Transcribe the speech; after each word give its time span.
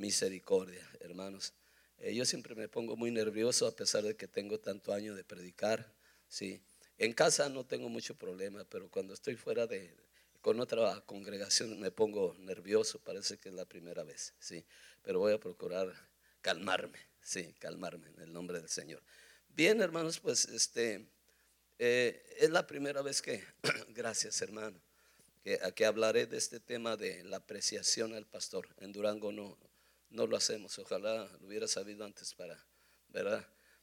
misericordia, 0.00 0.88
hermanos. 1.00 1.52
Eh, 1.98 2.14
yo 2.14 2.24
siempre 2.24 2.54
me 2.54 2.68
pongo 2.68 2.96
muy 2.96 3.10
nervioso 3.10 3.66
a 3.66 3.76
pesar 3.76 4.02
de 4.02 4.16
que 4.16 4.26
tengo 4.26 4.58
tanto 4.58 4.94
año 4.94 5.14
de 5.14 5.22
predicar, 5.22 5.94
¿sí? 6.26 6.62
En 6.96 7.12
casa 7.12 7.48
no 7.50 7.66
tengo 7.66 7.88
mucho 7.88 8.16
problema, 8.16 8.64
pero 8.64 8.90
cuando 8.90 9.12
estoy 9.12 9.36
fuera 9.36 9.66
de, 9.66 9.94
con 10.40 10.58
otra 10.58 11.02
congregación 11.04 11.78
me 11.78 11.90
pongo 11.90 12.34
nervioso, 12.38 12.98
parece 12.98 13.38
que 13.38 13.50
es 13.50 13.54
la 13.54 13.66
primera 13.66 14.02
vez, 14.02 14.34
¿sí? 14.38 14.64
Pero 15.02 15.18
voy 15.18 15.34
a 15.34 15.38
procurar 15.38 15.92
calmarme, 16.40 16.98
sí, 17.20 17.54
calmarme 17.58 18.08
en 18.08 18.20
el 18.20 18.32
nombre 18.32 18.58
del 18.58 18.70
Señor. 18.70 19.02
Bien, 19.48 19.82
hermanos, 19.82 20.18
pues 20.18 20.46
este 20.46 21.06
eh, 21.78 22.24
es 22.38 22.48
la 22.50 22.66
primera 22.66 23.02
vez 23.02 23.20
que, 23.20 23.44
gracias 23.88 24.40
hermano, 24.40 24.80
que, 25.44 25.60
que 25.74 25.84
hablaré 25.84 26.26
de 26.26 26.38
este 26.38 26.58
tema 26.58 26.96
de 26.96 27.22
la 27.24 27.38
apreciación 27.38 28.14
al 28.14 28.26
pastor. 28.26 28.68
En 28.78 28.92
Durango 28.92 29.32
no, 29.32 29.58
no 30.10 30.26
lo 30.26 30.36
hacemos, 30.36 30.78
ojalá 30.78 31.28
lo 31.40 31.46
hubiera 31.46 31.66
sabido 31.66 32.04
antes 32.04 32.34
para. 32.34 32.64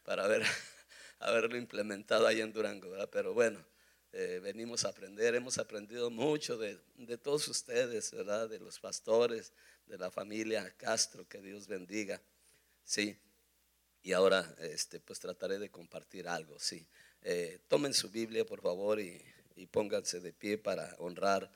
Para 0.04 0.23
haber, 0.23 0.44
haberlo 1.20 1.58
implementado 1.58 2.27
ahí 2.27 2.40
en 2.40 2.54
Durango, 2.54 2.91
¿verdad? 2.91 3.09
Pero 3.12 3.34
bueno, 3.34 3.66
eh, 4.13 4.40
venimos 4.41 4.85
a 4.85 4.90
aprender, 4.90 5.35
hemos 5.35 5.58
aprendido 5.58 6.09
mucho 6.09 6.58
de, 6.58 6.80
de 6.95 7.18
todos 7.18 7.48
ustedes, 7.49 8.12
¿verdad? 8.12 8.48
De 8.48 8.59
los 8.59 8.80
pastores, 8.80 9.52
de 9.88 9.98
la 9.98 10.12
familia 10.12 10.73
Castro, 10.77 11.27
que 11.27 11.41
Dios 11.41 11.68
bendiga, 11.68 12.21
¿sí? 12.84 13.18
Y 14.04 14.13
ahora, 14.13 14.55
este, 14.59 14.99
pues 14.99 15.20
trataré 15.20 15.59
de 15.59 15.70
compartir 15.70 16.27
algo, 16.27 16.59
¿sí? 16.59 16.88
Eh, 17.21 17.59
tomen 17.68 17.94
su 17.94 18.09
Biblia, 18.09 18.46
por 18.46 18.62
favor, 18.62 18.99
y, 18.99 19.21
pónganse 19.71 20.20
de 20.20 20.32
pie 20.32 20.57
para 20.57 20.96
honrar 20.99 21.52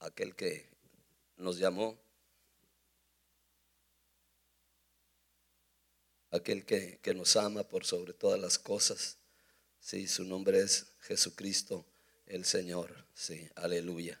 a 0.00 0.06
aquel 0.06 0.34
que 0.34 0.68
nos 1.36 1.58
llamó, 1.58 2.00
aquel 6.30 6.64
que, 6.64 7.00
nos 7.14 7.36
ama 7.36 7.64
por 7.64 7.84
sobre 7.84 8.12
todas 8.12 8.40
las 8.40 8.58
cosas. 8.58 9.18
Sí, 9.80 10.06
su 10.06 10.24
nombre 10.24 10.60
es 10.60 10.86
Jesucristo 11.00 11.84
el 12.26 12.44
Señor. 12.44 13.06
Sí, 13.14 13.48
aleluya. 13.54 14.20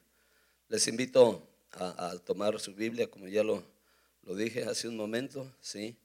Les 0.68 0.86
invito 0.88 1.46
a, 1.72 2.16
tomar 2.24 2.58
su 2.60 2.74
Biblia, 2.74 3.10
como 3.10 3.28
ya 3.28 3.42
lo, 3.42 3.62
lo, 4.22 4.34
dije 4.34 4.64
hace 4.64 4.88
un 4.88 4.96
momento, 4.96 5.54
sí, 5.60 5.96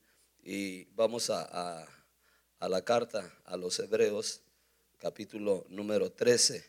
y 0.44 0.86
vamos 0.96 1.30
a, 1.30 1.88
a 2.60 2.70
la 2.70 2.84
carta 2.84 3.34
a 3.46 3.58
los 3.58 3.80
Hebreos, 3.80 4.42
capítulo 5.00 5.66
número 5.70 6.12
13. 6.12 6.66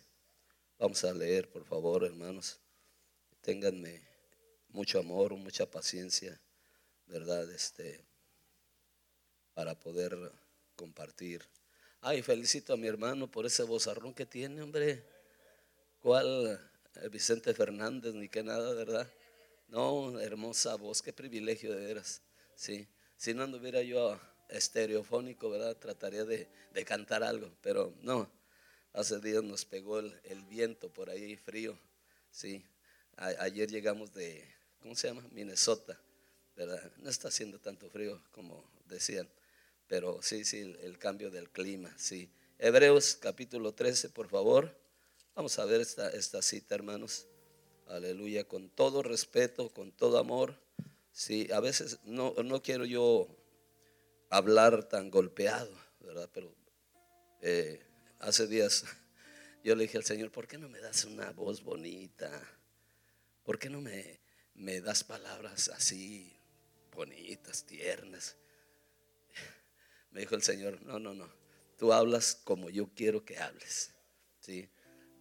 Vamos 0.78 1.04
a 1.04 1.12
leer, 1.12 1.48
por 1.48 1.64
favor, 1.64 2.04
hermanos. 2.04 2.58
Ténganme 3.40 4.02
mucho 4.70 4.98
amor, 4.98 5.34
mucha 5.34 5.70
paciencia, 5.70 6.40
¿verdad? 7.06 7.50
Este, 7.52 8.04
para 9.54 9.78
poder 9.78 10.16
compartir. 10.76 11.42
Ay, 12.00 12.22
felicito 12.22 12.74
a 12.74 12.76
mi 12.76 12.86
hermano 12.86 13.30
por 13.30 13.46
ese 13.46 13.62
vozarrón 13.62 14.12
que 14.12 14.26
tiene, 14.26 14.60
hombre. 14.60 15.02
¿Cuál? 16.00 16.60
Eh, 16.96 17.08
Vicente 17.08 17.54
Fernández, 17.54 18.14
ni 18.14 18.28
que 18.28 18.42
nada, 18.42 18.74
¿verdad? 18.74 19.10
No, 19.68 20.20
hermosa 20.20 20.74
voz, 20.76 21.00
qué 21.00 21.12
privilegio 21.12 21.72
de 21.72 21.86
veras. 21.86 22.20
Sí, 22.54 22.86
si 23.16 23.34
no 23.34 23.42
anduviera 23.42 23.82
yo 23.82 24.20
estereofónico, 24.48 25.50
¿verdad? 25.50 25.76
Trataría 25.76 26.24
de, 26.24 26.48
cantar 26.84 27.22
algo, 27.22 27.50
pero 27.62 27.94
no. 28.02 28.30
Hace 28.92 29.18
días 29.18 29.42
nos 29.42 29.64
pegó 29.64 29.98
el, 29.98 30.44
viento 30.48 30.88
por 30.88 31.10
ahí 31.10 31.36
frío, 31.36 31.76
sí. 32.30 32.64
ayer 33.16 33.68
llegamos 33.68 34.12
de, 34.14 34.44
¿cómo 34.80 34.94
se 34.94 35.08
llama? 35.08 35.26
Minnesota, 35.32 35.98
¿verdad? 36.54 36.92
No 36.98 37.10
está 37.10 37.28
haciendo 37.28 37.58
tanto 37.58 37.88
frío 37.90 38.22
como 38.30 38.64
decían, 38.84 39.28
pero 39.88 40.20
sí, 40.22 40.44
sí, 40.44 40.76
el, 40.80 40.98
cambio 40.98 41.30
del 41.30 41.50
clima, 41.50 41.92
sí. 41.98 42.30
Hebreos 42.58 43.16
capítulo 43.20 43.74
13, 43.74 44.10
por 44.10 44.28
favor. 44.28 44.76
Vamos 45.34 45.58
a 45.58 45.64
ver 45.64 45.80
esta, 45.80 46.10
esta 46.10 46.40
cita, 46.42 46.74
hermanos. 46.74 47.26
Aleluya, 47.88 48.44
con 48.44 48.70
todo 48.70 49.02
respeto, 49.02 49.68
con 49.70 49.92
todo 49.92 50.18
amor. 50.18 50.58
Sí, 51.12 51.48
a 51.52 51.60
veces 51.60 51.98
no, 52.04 52.34
no 52.42 52.62
quiero 52.62 52.84
yo 52.84 53.28
hablar 54.30 54.88
tan 54.88 55.10
golpeado, 55.10 55.72
¿verdad? 56.00 56.28
Pero 56.32 56.54
eh, 57.42 57.80
hace 58.20 58.46
días 58.46 58.84
yo 59.64 59.76
le 59.76 59.84
dije 59.84 59.98
al 59.98 60.04
Señor, 60.04 60.30
¿por 60.30 60.48
qué 60.48 60.58
no 60.58 60.68
me 60.68 60.80
das 60.80 61.04
una 61.04 61.30
voz 61.32 61.62
bonita? 61.62 62.30
¿Por 63.44 63.58
qué 63.58 63.68
no 63.68 63.80
me, 63.80 64.20
me 64.54 64.80
das 64.80 65.04
palabras 65.04 65.68
así 65.68 66.32
bonitas, 66.92 67.64
tiernas? 67.64 68.36
Me 70.14 70.20
dijo 70.20 70.36
el 70.36 70.42
Señor, 70.42 70.80
no, 70.82 70.98
no, 70.98 71.12
no, 71.12 71.28
tú 71.76 71.92
hablas 71.92 72.36
como 72.36 72.70
yo 72.70 72.88
quiero 72.94 73.24
que 73.24 73.36
hables, 73.36 73.92
¿sí? 74.40 74.68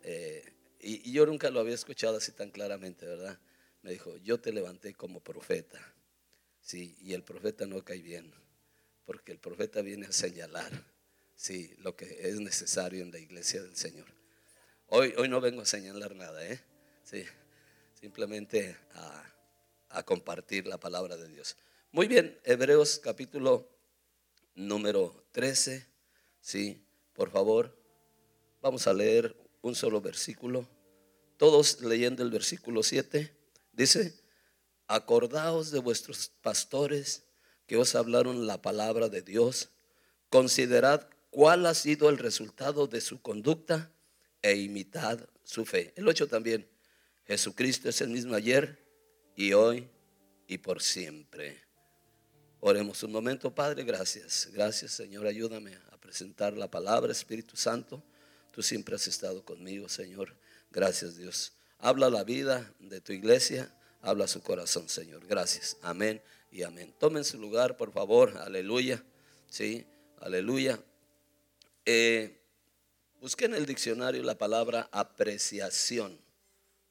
Eh, 0.03 0.53
y, 0.79 1.09
y 1.09 1.13
yo 1.13 1.25
nunca 1.25 1.49
lo 1.49 1.59
había 1.59 1.73
escuchado 1.73 2.17
así 2.17 2.31
tan 2.31 2.51
claramente, 2.51 3.07
¿verdad? 3.07 3.39
Me 3.81 3.91
dijo, 3.91 4.15
yo 4.17 4.39
te 4.39 4.53
levanté 4.53 4.93
como 4.93 5.19
profeta, 5.19 5.79
¿sí? 6.61 6.95
Y 7.01 7.13
el 7.13 7.23
profeta 7.23 7.65
no 7.65 7.83
cae 7.83 8.03
bien 8.03 8.31
porque 9.05 9.31
el 9.31 9.39
profeta 9.39 9.81
viene 9.81 10.05
a 10.05 10.11
señalar 10.11 10.71
sí, 11.35 11.73
lo 11.79 11.95
que 11.95 12.29
es 12.29 12.39
necesario 12.39 13.01
en 13.01 13.11
la 13.11 13.17
iglesia 13.17 13.63
del 13.63 13.75
Señor. 13.75 14.05
Hoy, 14.87 15.15
hoy 15.17 15.27
no 15.27 15.41
vengo 15.41 15.63
a 15.63 15.65
señalar 15.65 16.15
nada, 16.15 16.47
¿eh? 16.47 16.59
sí, 17.03 17.25
simplemente 17.99 18.77
a, 18.93 19.33
a 19.89 20.03
compartir 20.03 20.67
la 20.67 20.79
palabra 20.79 21.17
de 21.17 21.27
Dios. 21.29 21.57
Muy 21.91 22.07
bien, 22.07 22.39
Hebreos 22.43 22.99
capítulo 23.03 23.72
número 24.55 25.25
13, 25.31 25.85
sí, 26.41 26.85
por 27.13 27.31
favor, 27.31 27.77
vamos 28.61 28.87
a 28.87 28.93
leer 28.93 29.35
un 29.61 29.75
solo 29.75 30.01
versículo. 30.01 30.67
Todos 31.37 31.81
leyendo 31.81 32.23
el 32.23 32.31
versículo 32.31 32.83
7, 32.83 33.35
dice, 33.71 34.13
acordaos 34.87 35.71
de 35.71 35.79
vuestros 35.79 36.29
pastores 36.41 37.23
que 37.65 37.77
os 37.77 37.95
hablaron 37.95 38.45
la 38.45 38.61
palabra 38.61 39.09
de 39.09 39.21
Dios, 39.21 39.69
considerad 40.29 41.07
cuál 41.29 41.65
ha 41.65 41.73
sido 41.73 42.09
el 42.09 42.17
resultado 42.17 42.87
de 42.87 43.01
su 43.01 43.21
conducta 43.21 43.91
e 44.41 44.55
imitad 44.55 45.27
su 45.43 45.65
fe. 45.65 45.93
El 45.95 46.07
8 46.07 46.27
también, 46.27 46.69
Jesucristo 47.25 47.89
es 47.89 48.01
el 48.01 48.09
mismo 48.09 48.35
ayer 48.35 48.85
y 49.35 49.53
hoy 49.53 49.89
y 50.47 50.57
por 50.59 50.81
siempre. 50.81 51.62
Oremos 52.65 53.03
un 53.03 53.11
momento, 53.11 53.53
Padre, 53.53 53.83
gracias. 53.83 54.47
Gracias, 54.53 54.93
Señor, 54.93 55.27
ayúdame 55.27 55.75
a 55.91 55.97
presentar 55.97 56.55
la 56.55 56.71
palabra, 56.71 57.11
Espíritu 57.11 57.57
Santo. 57.57 58.01
Tú 58.53 58.63
siempre 58.63 58.95
has 58.95 59.05
estado 59.05 59.43
conmigo, 59.43 59.89
Señor. 59.89 60.33
Gracias, 60.71 61.17
Dios. 61.17 61.51
Habla 61.77 62.09
la 62.09 62.23
vida 62.23 62.73
de 62.79 63.01
tu 63.01 63.11
iglesia, 63.11 63.69
habla 64.01 64.29
su 64.29 64.41
corazón, 64.41 64.87
Señor. 64.87 65.27
Gracias. 65.27 65.75
Amén 65.81 66.21
y 66.51 66.63
amén. 66.63 66.95
Tomen 66.97 67.25
su 67.25 67.37
lugar, 67.37 67.75
por 67.75 67.91
favor. 67.91 68.37
Aleluya. 68.37 69.03
Sí, 69.49 69.85
aleluya. 70.21 70.79
Eh, 71.85 72.39
en 73.39 73.55
el 73.55 73.65
diccionario 73.65 74.23
la 74.23 74.37
palabra 74.37 74.87
apreciación. 74.93 76.17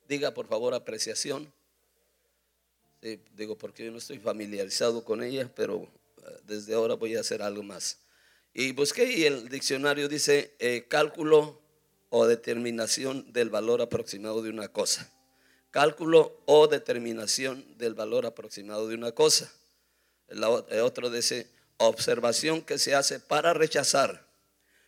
Diga, 0.07 0.35
por 0.35 0.49
favor, 0.49 0.75
apreciación. 0.75 1.51
Sí, 3.03 3.21
digo, 3.35 3.59
porque 3.59 3.85
yo 3.85 3.91
no 3.91 3.99
estoy 3.99 4.19
familiarizado 4.19 5.05
con 5.05 5.23
ella, 5.23 5.51
pero 5.55 5.83
eh, 5.83 6.41
desde 6.45 6.75
ahora 6.75 6.95
voy 6.95 7.17
a 7.17 7.21
hacer 7.21 7.43
algo 7.43 7.63
más. 7.63 7.99
Y 8.55 8.73
busqué 8.73 9.13
y 9.13 9.25
el 9.25 9.49
diccionario 9.49 10.09
dice 10.09 10.55
eh, 10.59 10.87
cálculo 10.89 11.61
o 12.11 12.27
determinación 12.27 13.33
del 13.33 13.51
valor 13.51 13.83
aproximado 13.83 14.43
de 14.43 14.51
una 14.51 14.69
cosa 14.69 15.11
cálculo 15.73 16.43
o 16.45 16.69
determinación 16.69 17.65
del 17.79 17.95
valor 17.95 18.27
aproximado 18.27 18.87
de 18.87 18.95
una 18.95 19.11
cosa. 19.11 19.51
El 20.29 20.45
otro 20.45 21.11
dice 21.11 21.49
observación 21.79 22.63
que 22.63 22.79
se 22.79 22.95
hace 22.95 23.19
para 23.19 23.53
rechazar, 23.55 24.25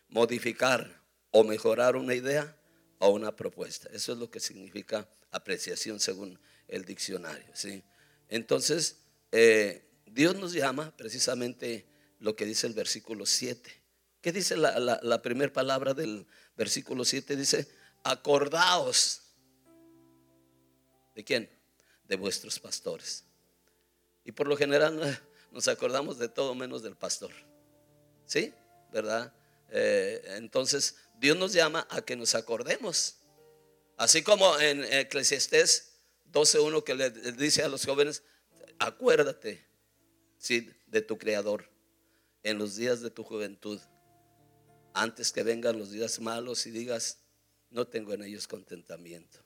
modificar 0.09 1.03
o 1.33 1.43
mejorar 1.43 1.97
una 1.97 2.15
idea 2.15 2.57
o 2.99 3.09
una 3.09 3.35
propuesta. 3.35 3.89
Eso 3.93 4.13
es 4.13 4.19
lo 4.19 4.31
que 4.31 4.41
significa 4.41 5.09
apreciación 5.33 5.99
según 5.99 6.39
el 6.69 6.85
diccionario. 6.85 7.49
¿sí? 7.55 7.83
Entonces, 8.29 8.99
eh, 9.33 9.85
Dios 10.07 10.37
nos 10.37 10.53
llama 10.53 10.95
precisamente 10.97 11.87
lo 12.21 12.37
que 12.37 12.47
dice 12.47 12.67
el 12.67 12.75
versículo 12.75 13.27
7. 13.27 13.71
¿Qué 14.21 14.33
dice 14.33 14.57
la, 14.57 15.23
primera 15.23 15.53
palabra 15.53 15.93
del 15.93 16.27
versículo 16.57 17.05
7? 17.05 17.37
Dice, 17.37 17.69
acordaos 18.03 19.25
¿De 21.15 21.23
quién? 21.25 21.49
De 22.09 22.17
vuestros 22.17 22.59
pastores. 22.59 23.25
Y 24.25 24.33
por 24.33 24.49
lo 24.49 24.57
general 24.57 25.21
nos 25.53 25.69
acordamos 25.69 26.19
de 26.19 26.29
todo 26.29 26.55
menos 26.55 26.83
del 26.83 26.97
pastor. 26.97 27.31
¿Sí? 28.27 28.53
¿Verdad? 28.93 29.33
Eh, 29.71 30.23
entonces, 30.37 30.97
Dios 31.19 31.37
nos 31.37 31.53
llama 31.53 31.87
a 31.91 32.03
que 32.03 32.17
nos 32.17 32.35
acordemos. 32.35 33.17
Así 33.97 34.23
como 34.23 34.59
en 34.59 34.85
Eclesiastés 34.85 35.94
12.1 36.35 36.83
que 36.85 36.95
le 36.95 37.11
dice 37.11 37.63
a 37.63 37.69
los 37.69 37.87
jóvenes, 37.87 38.23
acuérdate 38.79 39.65
¿sí? 40.37 40.69
de 40.87 41.01
tu 41.01 41.17
Creador 41.17 41.71
en 42.43 42.59
los 42.59 42.77
días 42.77 43.01
de 43.01 43.11
tu 43.11 43.23
juventud, 43.23 43.81
antes 44.93 45.33
que 45.33 45.43
vengan 45.43 45.79
los 45.79 45.91
días 45.91 46.21
malos 46.21 46.67
y 46.67 46.71
digas, 46.71 47.21
no 47.71 47.87
tengo 47.87 48.13
en 48.13 48.23
ellos 48.23 48.47
contentamiento. 48.47 49.39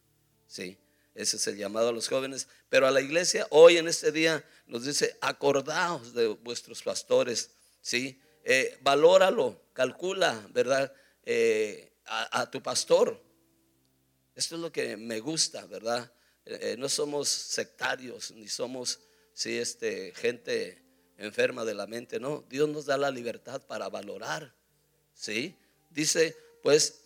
¿sí? 0.46 0.78
Ese 1.14 1.36
es 1.36 1.46
el 1.46 1.56
llamado 1.56 1.88
a 1.88 1.92
los 1.92 2.08
jóvenes. 2.08 2.48
Pero 2.68 2.86
a 2.86 2.90
la 2.90 3.00
iglesia 3.00 3.46
hoy 3.50 3.76
en 3.76 3.88
este 3.88 4.12
día 4.12 4.44
nos 4.66 4.84
dice, 4.84 5.16
acordaos 5.20 6.14
de 6.14 6.28
vuestros 6.28 6.82
pastores, 6.82 7.50
¿sí? 7.80 8.20
Eh, 8.44 8.78
valóralo, 8.82 9.60
calcula, 9.72 10.48
¿verdad? 10.52 10.92
Eh, 11.24 11.92
a, 12.06 12.50
tu 12.50 12.62
pastor. 12.62 13.22
Esto 14.34 14.54
es 14.54 14.60
lo 14.60 14.72
que 14.72 14.96
me 14.96 15.20
gusta, 15.20 15.66
¿verdad? 15.66 16.10
Eh, 16.50 16.76
no 16.78 16.88
somos 16.88 17.28
sectarios, 17.28 18.30
ni 18.30 18.48
somos, 18.48 19.00
sí, 19.34 19.58
este, 19.58 20.12
gente 20.14 20.82
enferma 21.18 21.64
de 21.64 21.74
la 21.74 21.86
mente, 21.86 22.18
no. 22.18 22.44
Dios 22.48 22.68
nos 22.68 22.86
da 22.86 22.96
la 22.96 23.10
libertad 23.10 23.60
para 23.66 23.88
valorar, 23.88 24.54
¿sí? 25.12 25.56
Dice, 25.90 26.36
pues, 26.62 27.04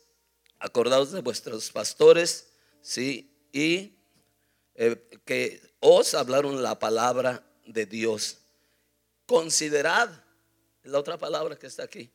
acordaos 0.58 1.10
de 1.12 1.20
vuestros 1.20 1.70
pastores, 1.70 2.50
¿sí? 2.80 3.30
Y 3.52 3.96
que 5.24 5.60
os 5.80 6.14
hablaron 6.14 6.62
la 6.62 6.78
palabra 6.78 7.44
de 7.66 7.86
Dios. 7.86 8.38
Considerad, 9.26 10.10
la 10.84 10.98
otra 10.98 11.18
palabra 11.18 11.58
que 11.58 11.66
está 11.66 11.82
aquí, 11.84 12.12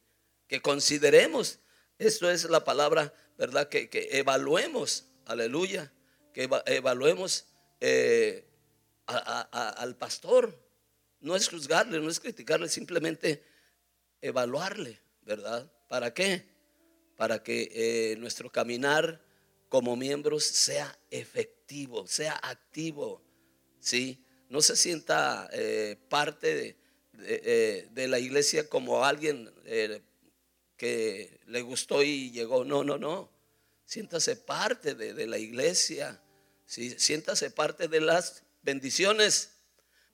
que 0.48 0.62
consideremos, 0.62 1.60
esto 2.00 2.30
es 2.30 2.46
la 2.46 2.64
palabra, 2.64 3.14
¿verdad? 3.38 3.70
Que, 3.70 3.90
evaluemos, 4.12 5.06
aleluya, 5.26 5.92
que 6.38 6.48
evaluemos 6.68 7.48
eh, 7.82 8.46
al 9.08 9.96
pastor. 9.96 10.56
No 11.20 11.36
es 11.36 11.50
juzgarle, 11.50 12.00
no 12.00 12.12
es 12.12 12.20
criticarle, 12.20 12.70
simplemente 12.70 13.44
evaluarle, 14.22 15.02
¿verdad? 15.24 15.72
¿Para 15.90 16.14
qué? 16.14 16.46
Para 17.16 17.42
que 17.42 17.72
eh, 17.74 18.18
nuestro 18.18 18.52
caminar 18.52 19.20
como 19.68 19.96
miembros 19.96 20.44
sea 20.44 20.96
efectivo, 21.10 22.06
sea 22.06 22.40
activo, 22.44 23.24
¿sí? 23.80 24.24
No 24.48 24.62
se 24.62 24.76
sienta 24.76 25.50
eh, 25.52 25.98
parte 26.08 26.78
de, 27.18 27.90
de, 27.92 28.08
la 28.08 28.20
iglesia 28.20 28.70
como 28.70 29.04
alguien 29.04 29.52
que 30.78 31.40
le 31.48 31.62
gustó 31.64 32.04
y 32.04 32.30
llegó. 32.30 32.64
No, 32.64 32.84
no, 32.84 33.00
no. 33.00 33.36
Siéntase 33.88 34.36
parte 34.36 34.96
de, 34.96 35.26
la 35.28 35.38
iglesia, 35.38 36.22
¿sí? 36.68 36.94
siéntase 37.00 37.50
parte 37.50 37.88
de 37.88 38.00
las 38.00 38.44
bendiciones, 38.62 39.54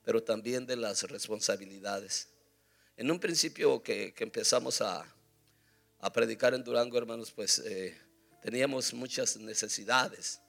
pero 0.05 0.23
también 0.23 0.65
de 0.65 0.77
las 0.77 1.03
responsabilidades. 1.03 2.29
En 2.95 3.11
un 3.11 3.19
principio 3.19 3.83
que, 3.83 4.13
empezamos 4.19 4.79
a, 4.79 5.05
a, 5.99 6.13
predicar 6.13 6.53
en 6.53 6.63
Durango, 6.63 6.97
hermanos, 6.97 7.31
pues 7.31 7.61
teníamos 8.41 8.93
muchas 8.93 9.35
necesidades, 9.35 10.39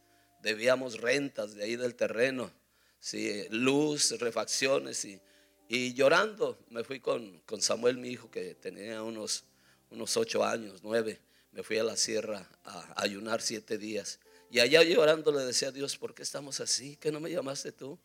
debíamos 0.41 1.01
rentas 1.01 1.55
de 1.55 1.65
ahí 1.65 1.75
del 1.75 1.97
terreno, 1.97 2.53
¿sí? 3.01 3.47
luz, 3.51 4.13
refacciones 4.21 5.05
y, 5.05 5.21
y 5.69 5.95
llorando 5.95 6.59
me 6.71 6.85
fui 6.85 7.01
con, 7.01 7.41
con, 7.41 7.63
Samuel, 7.63 7.97
mi 7.97 8.11
hijo, 8.11 8.31
que 8.31 8.55
tenía 8.55 9.03
unos, 9.03 9.45
unos 9.91 10.17
ocho 10.17 10.45
años, 10.45 10.81
nueve. 10.83 11.21
Me 11.53 11.63
fui 11.63 11.79
a 11.79 11.85
la 11.85 11.97
sierra 11.97 12.49
a, 12.65 13.03
ayunar 13.03 13.41
siete 13.41 13.79
días. 13.79 14.19
Y 14.51 14.61
allá 14.61 14.83
llorando 14.83 15.33
le 15.33 15.45
decía 15.45 15.69
a 15.69 15.73
Dios, 15.73 15.97
¿por 15.97 16.15
qué 16.15 16.23
estamos 16.23 16.61
así? 16.61 16.97
¿Que 16.97 17.11
no 17.11 17.21
me 17.21 17.31
llamaste 17.31 17.73
tú? 17.73 17.99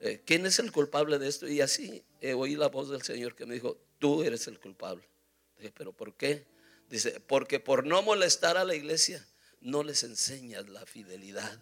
Eh, 0.00 0.22
¿Quién 0.24 0.46
es 0.46 0.58
el 0.58 0.72
culpable 0.72 1.18
de 1.18 1.28
esto? 1.28 1.48
Y 1.48 1.60
así 1.60 2.04
eh, 2.20 2.34
oí 2.34 2.56
la 2.56 2.68
voz 2.68 2.90
del 2.90 3.02
Señor 3.02 3.34
que 3.34 3.46
me 3.46 3.54
dijo, 3.54 3.78
tú 3.98 4.22
eres 4.22 4.46
el 4.48 4.58
culpable. 4.58 5.08
Dije, 5.56 5.72
¿pero 5.76 5.92
por 5.92 6.16
qué? 6.16 6.46
Dice, 6.88 7.20
porque 7.20 7.60
por 7.60 7.86
no 7.86 8.02
molestar 8.02 8.56
a 8.56 8.64
la 8.64 8.74
iglesia, 8.74 9.26
no 9.60 9.82
les 9.82 10.04
enseñas 10.04 10.68
la 10.68 10.84
fidelidad. 10.86 11.58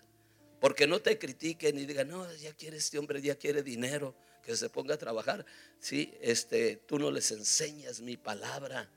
Porque 0.61 0.87
no 0.87 1.01
te 1.01 1.19
critiquen 1.19 1.79
y 1.79 1.87
digan, 1.87 2.09
no, 2.09 2.33
ya 2.35 2.53
quiere 2.53 2.77
este 2.77 2.99
hombre, 2.99 3.21
ya 3.21 3.37
quiere 3.37 3.63
dinero, 3.63 4.15
que 4.43 4.57
se 4.57 4.69
ponga 4.69 4.95
a 4.95 4.99
trabajar. 4.99 5.45
Sí, 5.81 6.15
este, 6.21 6.77
tú 6.77 6.99
no 6.99 7.11
les 7.11 7.31
enseñas 7.31 8.01
mi 8.01 8.17
palabra. 8.17 8.91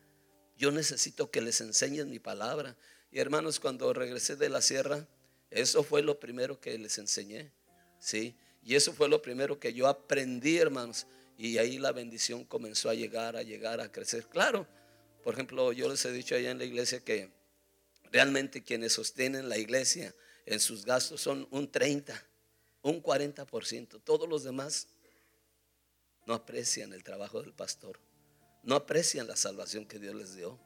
Yo 0.58 0.72
necesito 0.72 1.32
que 1.32 1.42
les 1.42 1.62
enseñes 1.62 2.06
mi 2.06 2.20
palabra. 2.20 2.76
Y 3.16 3.20
hermanos, 3.22 3.62
cuando 3.62 3.94
regresé 3.94 4.36
de 4.36 4.50
la 4.50 4.62
sierra, 4.62 5.08
eso 5.50 5.84
fue 5.84 6.02
lo 6.02 6.20
primero 6.20 6.60
que 6.60 6.78
les 6.78 6.98
enseñé. 6.98 7.50
Sí, 7.98 8.36
y 8.62 8.76
eso 8.76 8.92
fue 8.92 9.08
lo 9.08 9.22
primero 9.22 9.58
que 9.58 9.72
yo 9.72 9.88
aprendí, 9.88 10.58
hermanos. 10.58 11.08
Y 11.38 11.58
ahí 11.58 11.78
la 11.78 11.94
bendición 11.94 12.44
comenzó 12.44 12.90
a 12.90 12.94
llegar, 12.94 13.38
a 13.38 13.42
llegar, 13.42 13.80
a 13.80 13.90
crecer. 13.90 14.28
Claro, 14.28 14.68
por 15.24 15.34
ejemplo, 15.34 15.72
yo 15.72 15.88
les 15.88 16.04
he 16.04 16.12
dicho 16.12 16.36
allá 16.36 16.52
en 16.52 16.58
la 16.58 16.66
iglesia 16.66 17.00
que 17.00 17.32
realmente 18.12 18.66
quienes 18.66 18.92
sostienen 18.92 19.48
la 19.48 19.58
iglesia 19.58 20.14
en 20.46 20.60
sus 20.60 20.84
gastos 20.84 21.22
son 21.22 21.48
un 21.52 21.72
30, 21.72 22.22
un 22.82 23.02
40%. 23.02 24.02
Todos 24.04 24.28
los 24.28 24.44
demás 24.44 24.90
no 26.28 26.34
aprecian 26.34 26.92
el 26.92 27.06
trabajo 27.06 27.42
del 27.42 27.54
pastor, 27.54 27.98
no 28.62 28.76
aprecian 28.76 29.26
la 29.26 29.38
salvación 29.38 29.86
que 29.86 30.00
Dios 30.00 30.16
les 30.16 30.36
dio. 30.36 30.60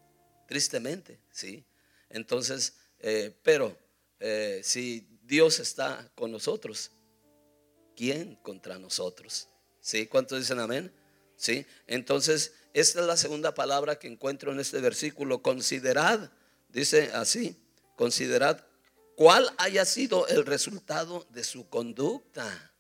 Tristemente, 0.48 1.20
sí. 1.30 1.64
Entonces, 2.10 2.76
eh, 3.00 3.38
pero 3.44 3.78
eh, 4.20 4.62
si 4.64 5.08
Dios 5.24 5.60
está 5.60 6.12
con 6.16 6.32
nosotros, 6.32 6.92
¿quién 7.96 8.36
contra 8.38 8.80
nosotros? 8.80 9.48
¿Sí? 9.80 10.08
¿Cuántos 10.08 10.40
dicen 10.40 10.60
amén? 10.60 10.92
¿Sí? 11.36 11.66
Entonces, 11.88 12.54
esta 12.74 13.02
es 13.02 13.06
la 13.06 13.18
segunda 13.18 13.54
palabra 13.54 13.98
que 13.98 14.08
encuentro 14.08 14.52
en 14.52 14.60
este 14.60 14.80
versículo. 14.80 15.42
Considerad, 15.42 16.32
dice 16.68 17.12
así, 17.14 17.56
considerad 17.96 18.66
cuál 19.16 19.50
haya 19.58 19.86
sido 19.86 20.28
el 20.28 20.46
resultado 20.46 21.28
de 21.30 21.44
su 21.44 21.70
conducta. 21.70 22.74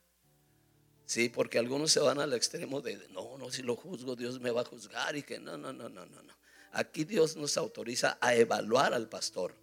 Sí, 1.05 1.27
porque 1.27 1.57
algunos 1.57 1.91
se 1.91 1.99
van 1.99 2.19
al 2.19 2.33
extremo 2.33 2.81
de, 2.81 2.95
no, 3.09 3.37
no, 3.37 3.51
si 3.51 3.63
lo 3.63 3.75
juzgo, 3.75 4.15
Dios 4.15 4.39
me 4.39 4.51
va 4.51 4.61
a 4.61 4.65
juzgar 4.65 5.15
y 5.15 5.23
que 5.23 5.39
no, 5.39 5.57
no, 5.57 5.73
no, 5.73 5.89
no, 5.89 6.05
no, 6.05 6.21
no. 6.21 6.38
Aquí 6.71 7.04
Dios 7.04 7.36
nos 7.36 7.57
autoriza 7.57 8.18
a 8.21 8.36
evaluar 8.36 8.94
al 8.94 9.10
pastor. 9.10 9.54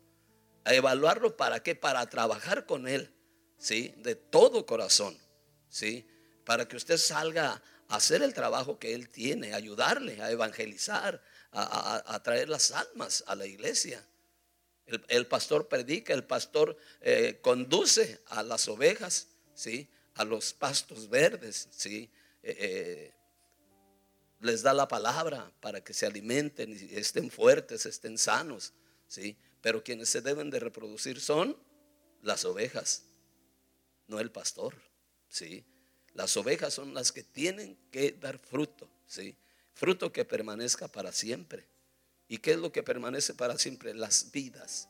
A 0.64 0.74
evaluarlo 0.74 1.36
para 1.36 1.62
qué? 1.62 1.74
Para 1.74 2.08
trabajar 2.08 2.66
con 2.66 2.88
él, 2.88 3.14
¿sí? 3.58 3.94
De 3.98 4.14
todo 4.16 4.66
corazón, 4.66 5.16
¿sí? 5.68 6.06
Para 6.44 6.66
que 6.66 6.76
usted 6.76 6.96
salga 6.96 7.62
hacer 7.88 8.22
el 8.22 8.34
trabajo 8.34 8.78
que 8.78 8.94
Él 8.94 9.08
tiene, 9.08 9.54
ayudarle 9.54 10.20
a 10.20 10.30
evangelizar, 10.30 11.22
a, 11.52 12.20
traer 12.22 12.48
las 12.48 12.72
almas 12.72 13.24
a 13.26 13.34
la 13.34 13.46
iglesia. 13.46 14.04
El, 14.86 15.26
pastor 15.26 15.68
predica, 15.68 16.12
el 16.12 16.24
pastor 16.24 16.76
eh, 17.00 17.38
conduce 17.42 18.20
a 18.26 18.42
las 18.42 18.68
ovejas, 18.68 19.28
¿sí? 19.54 19.88
a 20.14 20.24
los 20.24 20.52
pastos 20.52 21.08
verdes, 21.08 21.68
¿sí? 21.70 22.10
Eh, 22.42 22.56
eh, 22.58 23.14
les 24.40 24.62
da 24.62 24.74
la 24.74 24.88
palabra 24.88 25.52
para 25.60 25.82
que 25.82 25.94
se 25.94 26.06
alimenten 26.06 26.72
y 26.72 26.96
estén 26.96 27.30
fuertes, 27.30 27.86
estén 27.86 28.18
sanos, 28.18 28.72
¿sí? 29.08 29.36
pero 29.60 29.82
quienes 29.82 30.08
se 30.08 30.20
deben 30.20 30.50
de 30.50 30.60
reproducir 30.60 31.20
son 31.20 31.56
las 32.22 32.44
ovejas, 32.44 33.04
no 34.08 34.20
el 34.20 34.30
pastor. 34.30 34.74
¿sí? 35.28 35.64
Las 36.14 36.36
ovejas 36.36 36.72
son 36.72 36.94
las 36.94 37.12
que 37.12 37.22
tienen 37.22 37.76
que 37.90 38.12
dar 38.12 38.38
fruto, 38.38 38.88
¿sí? 39.06 39.36
Fruto 39.74 40.12
que 40.12 40.24
permanezca 40.24 40.88
para 40.88 41.12
siempre. 41.12 41.66
¿Y 42.26 42.38
qué 42.38 42.52
es 42.52 42.58
lo 42.58 42.72
que 42.72 42.82
permanece 42.82 43.34
para 43.34 43.58
siempre? 43.58 43.94
Las 43.94 44.32
vidas, 44.32 44.88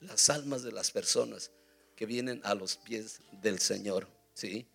las 0.00 0.30
almas 0.30 0.62
de 0.62 0.70
las 0.70 0.92
personas 0.92 1.50
que 1.96 2.06
vienen 2.06 2.40
a 2.44 2.54
los 2.54 2.76
pies 2.76 3.20
del 3.32 3.58
Señor, 3.58 4.06
¿sí? 4.34 4.68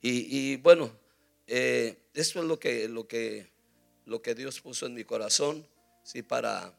Y, 0.00 0.56
bueno, 0.56 0.90
eh, 1.46 1.98
esto 2.14 2.40
es 2.40 2.46
lo 2.46 2.58
que, 2.58 2.88
lo, 2.88 3.06
que, 3.06 3.52
lo 4.04 4.22
que 4.22 4.34
Dios 4.34 4.60
puso 4.60 4.86
en 4.86 4.94
mi 4.94 5.04
corazón, 5.04 5.66
¿sí? 6.02 6.22
Para, 6.22 6.76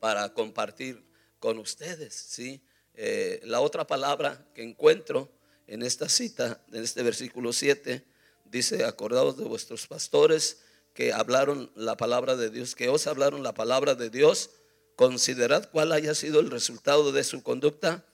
para 0.00 0.32
compartir 0.32 1.02
con 1.38 1.58
ustedes, 1.58 2.14
¿sí? 2.14 2.62
Eh, 2.94 3.40
la 3.44 3.60
otra 3.60 3.86
palabra 3.86 4.46
que 4.54 4.62
encuentro 4.62 5.30
en 5.66 5.82
esta 5.82 6.08
cita, 6.08 6.64
en 6.72 6.82
este 6.82 7.02
versículo 7.02 7.52
7, 7.52 8.04
dice, 8.44 8.84
acordaos 8.84 9.36
de 9.36 9.44
vuestros 9.44 9.86
pastores 9.86 10.62
que 10.94 11.12
hablaron 11.12 11.72
la 11.74 11.96
palabra 11.96 12.36
de 12.36 12.50
Dios, 12.50 12.74
que 12.74 12.88
os 12.88 13.06
hablaron 13.06 13.42
la 13.42 13.52
palabra 13.52 13.94
de 13.94 14.10
Dios, 14.10 14.50
considerad 14.94 15.68
cuál 15.70 15.92
haya 15.92 16.14
sido 16.14 16.38
el 16.38 16.50
resultado 16.50 17.10
de 17.10 17.24
su 17.24 17.42
conducta 17.42 18.04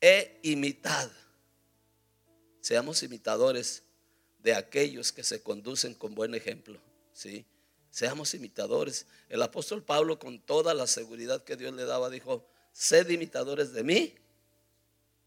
e 0.00 0.40
imitad. 0.42 1.10
Seamos 2.60 3.02
imitadores 3.02 3.82
de 4.38 4.54
aquellos 4.54 5.12
que 5.12 5.22
se 5.22 5.42
conducen 5.42 5.94
con 5.94 6.14
buen 6.14 6.34
ejemplo, 6.34 6.80
¿sí? 7.12 7.44
Seamos 7.90 8.34
imitadores. 8.34 9.06
El 9.28 9.42
apóstol 9.42 9.82
Pablo 9.82 10.18
con 10.18 10.40
toda 10.40 10.74
la 10.74 10.86
seguridad 10.86 11.42
que 11.44 11.56
Dios 11.56 11.74
le 11.74 11.84
daba 11.84 12.08
dijo, 12.10 12.46
sed 12.72 13.08
imitadores 13.10 13.72
de 13.72 13.82
mí 13.82 14.14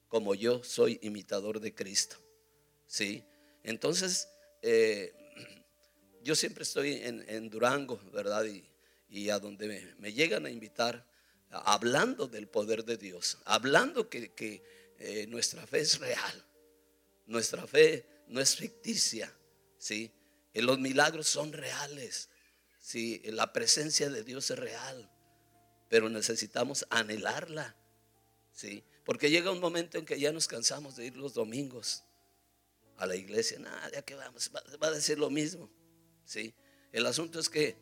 como 0.07 0.35
yo 0.35 0.63
soy 0.63 0.99
imitador 1.01 1.59
de 1.59 1.73
Cristo. 1.73 2.17
¿Sí? 2.85 3.23
Entonces, 3.63 4.27
eh, 4.61 5.11
yo 6.21 6.35
siempre 6.35 6.63
estoy 6.63 7.01
en, 7.03 7.49
Durango, 7.49 7.99
¿verdad? 8.11 8.45
Y, 8.45 8.63
y 9.09 9.29
a 9.29 9.39
donde 9.39 9.95
me, 9.97 10.13
llegan 10.13 10.45
a 10.45 10.49
invitar, 10.49 11.05
hablando 11.49 12.27
del 12.27 12.47
poder 12.47 12.83
de 12.83 12.97
Dios, 12.97 13.37
hablando 13.45 14.09
que, 14.09 14.63
eh, 14.99 15.27
nuestra 15.27 15.65
fe 15.67 15.79
es 15.79 15.99
real, 15.99 16.45
nuestra 17.27 17.67
fe 17.67 18.05
no 18.27 18.41
es 18.41 18.55
ficticia, 18.55 19.31
¿sí? 19.77 20.11
los 20.53 20.79
milagros 20.79 21.27
son 21.27 21.53
reales, 21.53 22.29
¿sí? 22.83 23.21
La 23.25 23.53
presencia 23.53 24.09
de 24.09 24.23
Dios 24.23 24.51
es 24.51 24.59
real, 24.59 25.09
pero 25.89 26.09
necesitamos 26.09 26.85
anhelarla, 26.89 27.75
¿sí? 28.51 28.83
Porque 29.05 29.31
llega 29.31 29.51
un 29.51 29.61
momento 29.61 29.97
en 29.97 30.05
que 30.05 30.19
ya 30.19 30.31
nos 30.31 30.47
cansamos 30.47 30.97
de 30.97 31.07
ir 31.07 31.15
los 31.15 31.33
domingos 31.33 32.03
a 32.97 33.05
la 33.05 33.15
iglesia. 33.15 33.57
Nada, 33.57 33.89
ya 33.91 34.01
que 34.01 34.15
vamos, 34.15 34.51
va, 34.53 34.87
a 34.87 34.91
decir 34.91 35.17
lo 35.17 35.29
mismo, 35.29 35.69
¿sí? 36.25 36.53
El 36.91 37.05
asunto 37.05 37.39
es 37.39 37.49
que, 37.49 37.77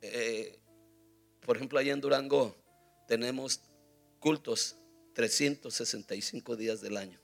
eh, 0.00 0.58
por 1.44 1.56
ejemplo, 1.56 1.78
allá 1.78 1.92
en 1.92 2.00
Durango 2.00 2.56
tenemos 3.08 3.60
cultos 4.20 4.76
365 5.14 6.56
días 6.56 6.80
del 6.80 6.96
año. 6.96 7.20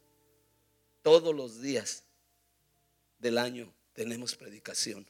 Todos 1.02 1.34
los 1.34 1.60
días 1.62 2.02
del 3.20 3.38
año 3.38 3.72
tenemos 3.92 4.34
predicación. 4.34 5.06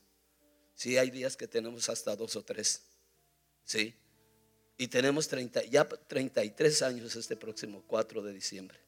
Sí, 0.77 0.99
hay 0.99 1.11
días 1.11 1.37
que 1.37 1.49
tenemos 1.49 1.89
hasta 1.89 2.15
dos 2.15 2.37
o 2.37 2.45
tres. 2.45 2.83
Sí. 3.65 3.95
Y 4.77 4.89
tenemos 4.89 5.27
30, 5.27 5.65
ya 5.65 5.89
33 5.89 6.83
años 6.83 7.17
este 7.17 7.35
próximo 7.35 7.83
4 7.87 8.23
de 8.23 8.33
diciembre. 8.35 8.79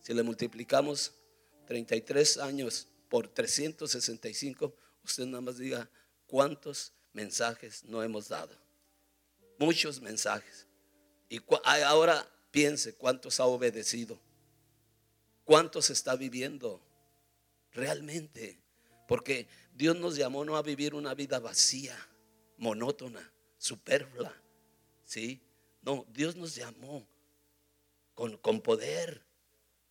Si 0.00 0.14
le 0.14 0.22
multiplicamos 0.22 1.12
33 1.66 2.38
años 2.38 2.86
por 3.08 3.26
365, 3.26 4.72
usted 5.02 5.26
nada 5.26 5.40
más 5.40 5.58
diga 5.58 5.90
cuántos 6.28 6.92
mensajes 7.12 7.84
no 7.84 8.00
hemos 8.00 8.28
dado. 8.28 8.56
Muchos 9.58 10.00
mensajes. 10.00 10.68
Y 11.28 11.40
ahora 11.64 12.28
piense 12.52 12.94
cuántos 12.94 13.40
ha 13.40 13.46
obedecido. 13.46 14.20
Cuántos 15.42 15.90
está 15.90 16.14
viviendo 16.14 16.80
realmente. 17.72 18.60
Porque 19.08 19.48
Dios 19.74 19.96
nos 19.96 20.16
llamó 20.16 20.44
no 20.44 20.56
a 20.56 20.62
vivir 20.62 20.94
una 20.94 21.14
vida 21.14 21.40
vacía, 21.40 21.96
monótona, 22.56 23.32
superflua. 23.58 24.34
¿Sí? 25.04 25.42
No, 25.82 26.06
Dios 26.08 26.36
nos 26.36 26.54
llamó 26.54 27.06
con, 28.14 28.38
con 28.38 28.60
poder. 28.60 29.22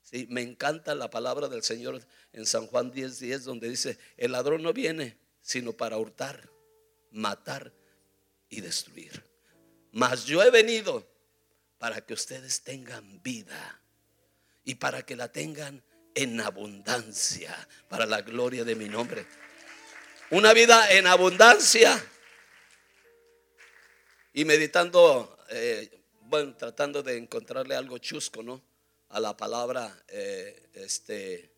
¿Sí? 0.02 0.25
Me 0.30 0.42
encanta 0.42 0.96
la 0.96 1.10
palabra 1.10 1.50
del 1.50 1.63
Señor 1.63 2.02
en 2.32 2.46
San 2.46 2.66
Juan 2.68 2.92
10:10, 2.92 3.20
10, 3.20 3.44
donde 3.44 3.70
dice, 3.70 4.00
el 4.18 4.32
ladrón 4.32 4.63
no 4.63 4.74
viene 4.74 5.18
sino 5.42 5.74
para 5.74 5.98
hurtar, 5.98 6.50
matar 7.12 7.74
y 8.50 8.62
destruir. 8.62 9.24
Mas 9.92 10.25
yo 10.25 10.42
he 10.42 10.50
venido 10.50 11.06
para 11.78 12.02
que 12.02 12.13
ustedes 12.13 12.63
tengan 12.63 13.22
vida 13.22 13.82
y 14.63 14.75
para 14.75 15.06
que 15.06 15.18
la 15.18 15.32
tengan 15.32 15.84
en 16.16 16.40
abundancia 16.40 17.56
para 17.90 18.06
la 18.06 18.22
gloria 18.22 18.63
de 18.63 18.75
mi 18.75 18.88
nombre. 18.88 19.28
Una 20.34 20.52
vida 20.52 20.90
en 20.90 21.06
abundancia. 21.06 22.04
Y 24.34 24.46
meditando, 24.46 25.38
eh, 25.52 26.02
bueno, 26.22 26.56
tratando 26.56 27.04
de 27.04 27.18
encontrarle 27.18 27.75
algo 27.75 28.00
chusco, 28.00 28.42
¿no? 28.42 28.60
A 29.10 29.20
la 29.20 29.38
palabra, 29.38 29.96
eh, 30.08 30.72
este, 30.74 31.54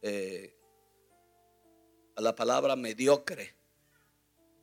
eh, 0.00 0.54
a 2.14 2.20
la 2.20 2.36
palabra 2.36 2.76
mediocre. 2.76 3.52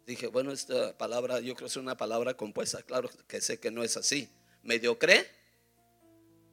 Dije, 0.05 0.27
bueno, 0.27 0.53
esta 0.53 0.97
palabra, 0.97 1.41
yo 1.41 1.55
creo 1.55 1.65
que 1.67 1.71
es 1.71 1.75
una 1.75 1.97
palabra 1.97 2.35
compuesta. 2.35 2.83
Claro 2.83 3.09
que 3.27 3.41
sé 3.41 3.59
que 3.59 3.69
no 3.69 3.83
es 3.83 3.97
así. 3.97 4.29
Mediocre, 4.63 5.29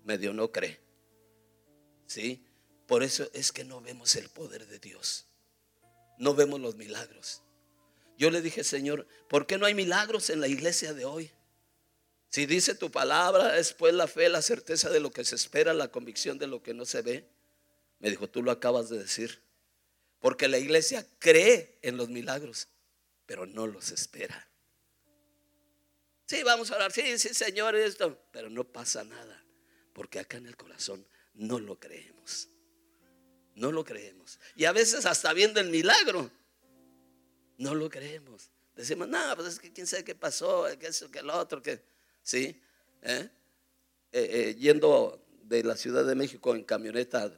medio 0.03 0.33
no 0.33 0.51
cree. 0.51 0.81
¿Sí? 2.07 2.45
Por 2.89 3.05
eso 3.05 3.31
es 3.35 3.53
que 3.53 3.63
no 3.63 3.81
vemos 3.81 4.17
el 4.17 4.29
poder 4.31 4.67
de 4.67 4.81
Dios. 4.81 5.29
No 6.23 6.37
vemos 6.37 6.61
los 6.61 6.77
milagros. 6.77 7.43
Yo 8.17 8.31
le 8.31 8.43
dije, 8.43 8.63
Señor, 8.63 9.09
¿por 9.29 9.45
qué 9.45 9.59
no 9.59 9.67
hay 9.67 9.75
milagros 9.75 10.31
en 10.31 10.41
la 10.41 10.47
iglesia 10.47 10.95
de 10.95 11.05
hoy? 11.05 11.33
Si 12.29 12.47
dice 12.47 12.77
tu 12.77 12.93
palabra, 12.93 13.59
es 13.59 13.73
pues 13.73 13.93
la 13.93 14.07
fe, 14.07 14.29
la 14.29 14.41
certeza 14.41 14.89
de 14.89 15.01
lo 15.01 15.11
que 15.11 15.25
se 15.25 15.35
espera, 15.35 15.75
la 15.75 15.89
convicción 15.89 16.39
de 16.39 16.47
lo 16.47 16.63
que 16.63 16.75
no 16.75 16.85
se 16.85 17.03
ve. 17.03 17.29
Me 17.99 18.09
dijo, 18.09 18.31
tú 18.31 18.41
lo 18.41 18.53
acabas 18.53 18.89
de 18.89 18.99
decir. 19.01 19.43
Porque 20.21 20.47
la 20.47 20.59
iglesia 20.59 21.05
cree 21.19 21.81
en 21.83 21.97
los 21.97 22.09
milagros, 22.09 22.69
pero 23.27 23.45
no 23.45 23.67
los 23.67 23.91
espera. 23.91 24.49
Sí, 26.27 26.45
vamos 26.45 26.71
a 26.71 26.75
hablar, 26.75 26.93
sí, 26.93 27.19
sí, 27.19 27.35
Señor, 27.35 27.75
esto, 27.75 28.17
pero 28.31 28.49
no 28.49 28.63
pasa 28.63 29.03
nada, 29.03 29.45
porque 29.93 30.21
acá 30.21 30.37
en 30.37 30.47
el 30.47 30.57
corazón 30.57 31.05
no 31.35 31.59
lo 31.59 31.81
creemos. 31.81 32.49
No 33.55 33.71
lo 33.71 33.85
creemos. 33.85 34.39
Y 34.57 34.65
a 34.65 34.73
veces 34.73 35.07
hasta 35.07 35.33
viendo 35.33 35.61
el 35.61 35.71
milagro, 35.71 36.31
no 37.59 37.75
lo 37.75 37.89
creemos. 37.89 38.51
Decimos, 38.75 39.09
no, 39.09 39.19
pues 39.37 39.49
es 39.49 39.59
que 39.59 39.73
quién 39.73 39.87
sabe 39.87 40.05
qué 40.05 40.15
pasó, 40.15 40.67
que 40.79 40.87
eso, 40.87 41.11
que 41.11 41.23
lo 41.23 41.39
otro, 41.39 41.63
que, 41.63 41.83
¿sí? 42.23 42.59
¿Eh? 43.03 43.29
Eh, 44.13 44.29
eh, 44.31 44.57
yendo 44.59 45.25
de 45.45 45.63
la 45.63 45.77
Ciudad 45.77 46.05
de 46.05 46.15
México 46.15 46.55
en 46.55 46.65
camioneta, 46.65 47.33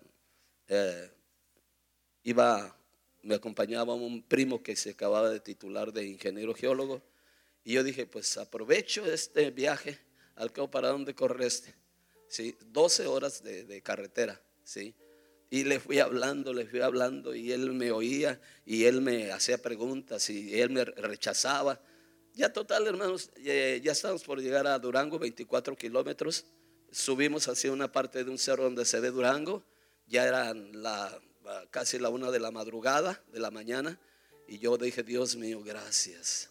iba, 2.22 2.76
me 3.22 3.34
acompañaba 3.34 3.94
un 3.94 4.22
primo 4.22 4.62
que 4.62 4.76
se 4.76 4.90
acababa 4.90 5.28
de 5.30 5.40
titular 5.40 5.92
de 5.92 6.06
ingeniero 6.06 6.54
geólogo, 6.54 7.02
y 7.64 7.74
yo 7.74 7.82
dije, 7.82 8.06
pues 8.06 8.36
aprovecho 8.36 9.04
este 9.06 9.50
viaje, 9.50 9.98
al 10.36 10.52
cabo 10.52 10.70
para 10.70 10.88
dónde 10.88 11.14
corre 11.14 11.46
este, 11.46 11.74
¿sí? 12.28 12.56
12 12.66 13.06
horas 13.06 13.42
de 13.42 13.82
carretera, 13.82 14.40
¿sí? 14.62 14.94
Y 15.54 15.62
le 15.62 15.78
fui 15.78 16.00
hablando, 16.00 16.52
le 16.52 16.66
fui 16.66 16.80
hablando 16.80 17.32
y 17.32 17.52
él 17.52 17.70
me 17.74 17.92
oía 17.92 18.40
y 18.66 18.86
él 18.86 19.00
me 19.00 19.30
hacía 19.30 19.56
preguntas 19.56 20.28
y 20.28 20.60
él 20.60 20.70
me 20.70 20.84
rechazaba. 20.84 21.80
Ya 22.32 22.52
total, 22.52 22.88
hermanos, 22.88 23.30
ya 23.36 23.92
estamos 23.92 24.24
por 24.24 24.40
llegar 24.40 24.66
a 24.66 24.76
Durango, 24.80 25.16
24 25.20 25.76
kilómetros. 25.76 26.44
Subimos 26.90 27.46
hacia 27.46 27.70
una 27.70 27.92
parte 27.92 28.24
de 28.24 28.32
un 28.32 28.38
cerro 28.38 28.64
donde 28.64 28.84
se 28.84 28.98
ve 28.98 29.12
Durango. 29.12 29.62
Ya 30.08 30.26
eran 30.26 30.82
la, 30.82 31.16
casi 31.70 32.00
la 32.00 32.08
una 32.08 32.32
de 32.32 32.40
la 32.40 32.50
madrugada, 32.50 33.22
de 33.32 33.38
la 33.38 33.52
mañana. 33.52 33.96
Y 34.48 34.58
yo 34.58 34.76
dije, 34.76 35.04
Dios 35.04 35.36
mío, 35.36 35.62
gracias. 35.62 36.50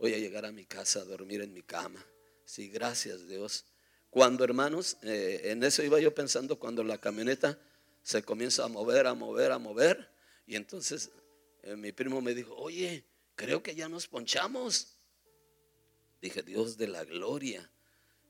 Voy 0.00 0.14
a 0.14 0.18
llegar 0.18 0.46
a 0.46 0.50
mi 0.50 0.64
casa 0.64 0.98
a 0.98 1.04
dormir 1.04 1.42
en 1.42 1.52
mi 1.52 1.62
cama. 1.62 2.04
Sí, 2.44 2.70
gracias 2.70 3.28
Dios. 3.28 3.66
Cuando, 4.10 4.42
hermanos, 4.42 4.96
eh, 5.02 5.42
en 5.44 5.62
eso 5.62 5.84
iba 5.84 6.00
yo 6.00 6.12
pensando 6.12 6.58
cuando 6.58 6.82
la 6.82 6.98
camioneta 6.98 7.56
se 8.06 8.22
comienza 8.22 8.64
a 8.64 8.68
mover, 8.68 9.08
a 9.08 9.14
mover, 9.14 9.50
a 9.50 9.58
mover. 9.58 10.08
Y 10.46 10.54
entonces 10.54 11.10
eh, 11.64 11.74
mi 11.74 11.90
primo 11.90 12.20
me 12.20 12.36
dijo, 12.36 12.54
oye, 12.54 13.04
creo 13.34 13.64
que 13.64 13.74
ya 13.74 13.88
nos 13.88 14.06
ponchamos. 14.06 15.00
Dije, 16.22 16.44
Dios 16.44 16.76
de 16.76 16.86
la 16.86 17.04
gloria. 17.04 17.68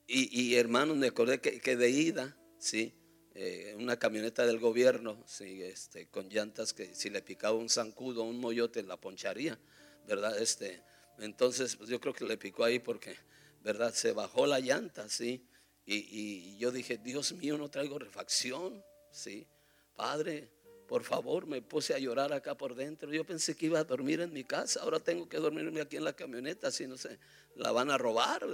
Y, 0.07 0.35
y 0.41 0.55
hermanos, 0.55 0.97
me 0.97 1.09
acordé 1.09 1.43
que, 1.43 1.77
de 1.77 1.91
ida, 1.91 2.39
sí, 2.59 2.95
eh, 3.35 3.75
una 3.79 3.99
camioneta 3.99 4.47
del 4.47 4.59
gobierno, 4.59 5.23
sí, 5.27 5.63
este, 5.63 6.09
con 6.09 6.31
llantas 6.31 6.73
que 6.73 6.95
si 6.95 7.11
le 7.11 7.21
picaba 7.21 7.59
un 7.59 7.69
zancudo, 7.69 8.23
un 8.23 8.41
moyote, 8.41 8.83
la 8.83 8.97
poncharía, 8.97 9.61
¿verdad? 10.07 10.41
Este, 10.41 10.83
entonces, 11.19 11.77
pues 11.77 11.91
yo 11.91 12.01
creo 12.01 12.15
que 12.15 12.25
le 12.25 12.39
picó 12.39 12.65
ahí 12.65 12.79
porque, 12.79 13.15
¿verdad? 13.63 13.93
Se 13.93 14.13
bajó 14.13 14.47
la 14.47 14.59
llanta, 14.59 15.11
sí. 15.11 15.47
Y, 15.85 15.97
y 15.97 16.57
yo 16.57 16.71
dije, 16.73 16.97
Dios 16.97 17.33
mío, 17.35 17.59
no 17.59 17.69
traigo 17.69 17.99
refacción, 17.99 18.83
sí. 19.11 19.47
Padre, 19.97 20.49
por 20.87 21.03
favor, 21.03 21.47
me 21.47 21.63
puse 21.63 21.95
a 21.95 21.99
llorar 21.99 22.33
acá 22.33 22.57
por 22.57 22.75
dentro. 22.75 23.13
Yo 23.13 23.25
pensé 23.25 23.57
que 23.57 23.67
iba 23.67 23.81
a 23.81 23.85
dormir 23.85 24.21
en 24.21 24.33
mi 24.33 24.45
casa, 24.45 24.81
ahora 24.83 25.01
tengo 25.01 25.29
que 25.29 25.39
dormirme 25.39 25.81
aquí 25.81 25.97
en 25.97 26.05
la 26.05 26.13
camioneta, 26.13 26.71
si 26.71 26.87
no 26.87 26.97
sé, 26.97 27.19
la 27.57 27.73
van 27.73 27.91
a 27.91 27.99
robar. 27.99 28.47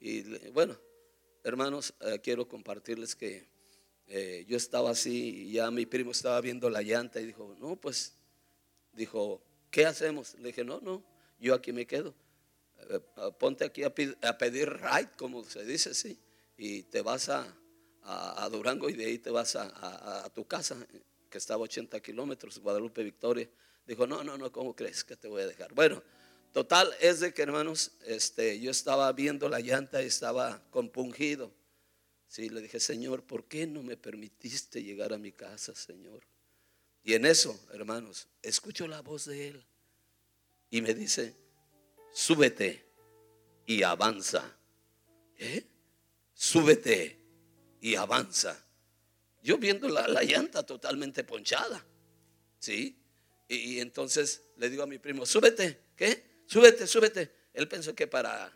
Y, 0.00 0.22
bueno, 0.50 0.76
hermanos, 1.42 1.94
eh, 2.00 2.20
quiero 2.22 2.46
compartirles 2.46 3.16
que 3.16 3.46
eh, 4.06 4.44
yo 4.48 4.56
estaba 4.56 4.90
así 4.90 5.46
y 5.46 5.52
ya 5.52 5.70
mi 5.70 5.86
primo 5.86 6.10
estaba 6.10 6.40
viendo 6.40 6.68
la 6.68 6.82
llanta 6.82 7.20
y 7.20 7.26
dijo, 7.26 7.56
no, 7.58 7.76
pues, 7.76 8.14
dijo, 8.92 9.42
¿qué 9.70 9.86
hacemos? 9.86 10.34
Le 10.34 10.48
dije, 10.48 10.64
no, 10.64 10.80
no, 10.80 11.02
yo 11.38 11.54
aquí 11.54 11.72
me 11.72 11.86
quedo. 11.86 12.14
Eh, 12.90 13.00
ponte 13.38 13.64
aquí 13.64 13.82
a, 13.82 13.94
pedir 13.94 14.68
right, 14.68 15.10
como 15.16 15.44
se 15.44 15.64
dice, 15.64 15.94
sí, 15.94 16.18
y 16.56 16.82
te 16.84 17.02
vas 17.02 17.28
a 17.28 17.56
a, 18.08 18.48
Durango 18.50 18.88
y 18.88 18.94
de 18.94 19.04
ahí 19.04 19.18
te 19.18 19.30
vas 19.30 19.54
a, 19.56 20.30
tu 20.34 20.46
casa, 20.46 20.76
que 21.28 21.38
estaba 21.38 21.60
a 21.60 21.64
80 21.64 22.00
kilómetros, 22.00 22.58
Guadalupe 22.58 23.02
Victoria. 23.02 23.48
Dijo, 23.86 24.06
no, 24.06 24.24
no, 24.24 24.38
no, 24.38 24.50
¿cómo 24.50 24.74
crees 24.74 25.04
que 25.04 25.16
te 25.16 25.28
voy 25.28 25.42
a 25.42 25.46
dejar? 25.46 25.74
Bueno, 25.74 26.02
total 26.52 26.90
es 27.00 27.20
de 27.20 27.34
que 27.34 27.42
hermanos, 27.42 27.92
este, 28.06 28.58
yo 28.60 28.70
estaba 28.70 29.12
viendo 29.12 29.48
la 29.48 29.60
llanta 29.60 30.02
y 30.02 30.06
estaba 30.06 30.62
compungido. 30.70 31.52
Sí, 32.26 32.48
le 32.48 32.60
dije, 32.62 32.80
Señor, 32.80 33.22
¿por 33.22 33.44
qué 33.44 33.66
no 33.66 33.82
me 33.82 33.96
permitiste 33.96 34.82
llegar 34.82 35.12
a 35.12 35.18
mi 35.18 35.32
casa, 35.32 35.74
Señor? 35.74 36.22
Y 37.02 37.14
en 37.14 37.26
eso, 37.26 37.58
hermanos, 37.72 38.28
escucho 38.42 38.86
la 38.86 39.00
voz 39.00 39.26
de 39.26 39.48
él 39.48 39.66
y 40.70 40.82
me 40.82 40.94
dice, 40.94 41.34
súbete 42.12 42.84
y 43.66 43.82
avanza. 43.82 44.56
¿Eh? 45.38 45.64
Súbete 46.34 47.18
y 47.80 47.94
avanza. 47.94 48.64
Yo 49.42 49.58
viendo 49.58 49.88
la, 49.88 50.08
la 50.08 50.22
llanta 50.22 50.64
totalmente 50.64 51.24
ponchada. 51.24 51.84
¿Sí? 52.58 52.98
Y, 53.48 53.80
entonces 53.80 54.42
le 54.56 54.68
digo 54.68 54.82
a 54.82 54.86
mi 54.86 54.98
primo, 54.98 55.24
súbete, 55.24 55.80
¿qué? 55.96 56.42
Súbete, 56.46 56.86
súbete. 56.86 57.32
Él 57.54 57.66
pensó 57.66 57.94
que 57.94 58.06
para 58.06 58.52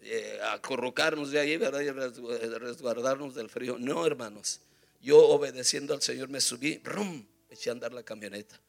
eh, 0.00 0.38
acurrucarnos 0.52 1.30
de 1.30 1.40
ahí, 1.40 1.56
¿verdad? 1.56 1.80
Y 1.80 1.90
resguardarnos 1.90 3.34
del 3.34 3.50
frío. 3.50 3.76
No, 3.78 4.06
hermanos. 4.06 4.60
Yo 5.00 5.18
obedeciendo 5.18 5.94
al 5.94 6.02
Señor 6.02 6.28
me 6.28 6.40
subí, 6.40 6.80
rum, 6.84 7.26
eché 7.48 7.70
a 7.70 7.72
andar 7.72 7.92
la 7.92 8.02
camioneta. 8.02 8.60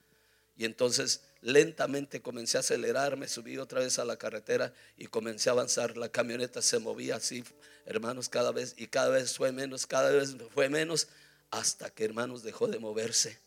Y 0.55 0.65
entonces 0.65 1.21
lentamente 1.41 2.21
comencé 2.21 2.57
a 2.57 2.61
acelerar, 2.61 3.17
me 3.17 3.27
subí 3.27 3.57
otra 3.57 3.79
vez 3.79 3.99
a 3.99 4.05
la 4.05 4.17
carretera 4.17 4.73
y 4.97 5.07
comencé 5.07 5.49
a 5.49 5.53
avanzar. 5.53 5.97
La 5.97 6.09
camioneta 6.09 6.61
se 6.61 6.79
movía 6.79 7.15
así, 7.15 7.43
hermanos, 7.85 8.29
cada 8.29 8.51
vez 8.51 8.75
y 8.77 8.87
cada 8.87 9.09
vez 9.09 9.35
fue 9.35 9.51
menos, 9.51 9.87
cada 9.87 10.11
vez 10.11 10.35
fue 10.53 10.69
menos, 10.69 11.07
hasta 11.49 11.89
que, 11.89 12.05
hermanos, 12.05 12.43
dejó 12.43 12.67
de 12.67 12.79
moverse. 12.79 13.39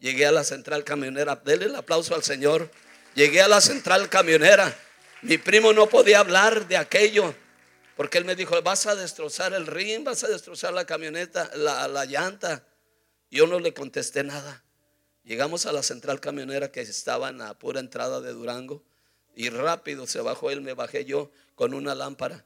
Llegué 0.00 0.26
a 0.26 0.32
la 0.32 0.42
central 0.42 0.82
camionera, 0.82 1.40
denle 1.44 1.66
el 1.66 1.76
aplauso 1.76 2.14
al 2.14 2.24
Señor. 2.24 2.70
Llegué 3.14 3.40
a 3.40 3.48
la 3.48 3.60
central 3.60 4.08
camionera. 4.08 4.76
Mi 5.20 5.38
primo 5.38 5.72
no 5.72 5.88
podía 5.88 6.18
hablar 6.18 6.66
de 6.66 6.76
aquello, 6.76 7.32
porque 7.96 8.18
él 8.18 8.24
me 8.24 8.34
dijo, 8.34 8.60
vas 8.62 8.86
a 8.86 8.96
destrozar 8.96 9.52
el 9.52 9.68
ring, 9.68 10.02
vas 10.02 10.24
a 10.24 10.28
destrozar 10.28 10.72
la 10.72 10.86
camioneta, 10.86 11.48
la, 11.54 11.86
la 11.86 12.04
llanta. 12.04 12.66
Yo 13.30 13.46
no 13.46 13.60
le 13.60 13.72
contesté 13.72 14.24
nada. 14.24 14.64
Llegamos 15.24 15.66
a 15.66 15.72
la 15.72 15.82
central 15.82 16.20
camionera 16.20 16.72
que 16.72 16.80
estaba 16.80 17.28
en 17.28 17.38
la 17.38 17.58
pura 17.58 17.80
entrada 17.80 18.20
de 18.20 18.32
Durango 18.32 18.82
y 19.36 19.50
rápido 19.50 20.06
se 20.06 20.20
bajó 20.20 20.50
él, 20.50 20.60
me 20.60 20.74
bajé 20.74 21.04
yo 21.04 21.30
con 21.54 21.74
una 21.74 21.94
lámpara, 21.94 22.44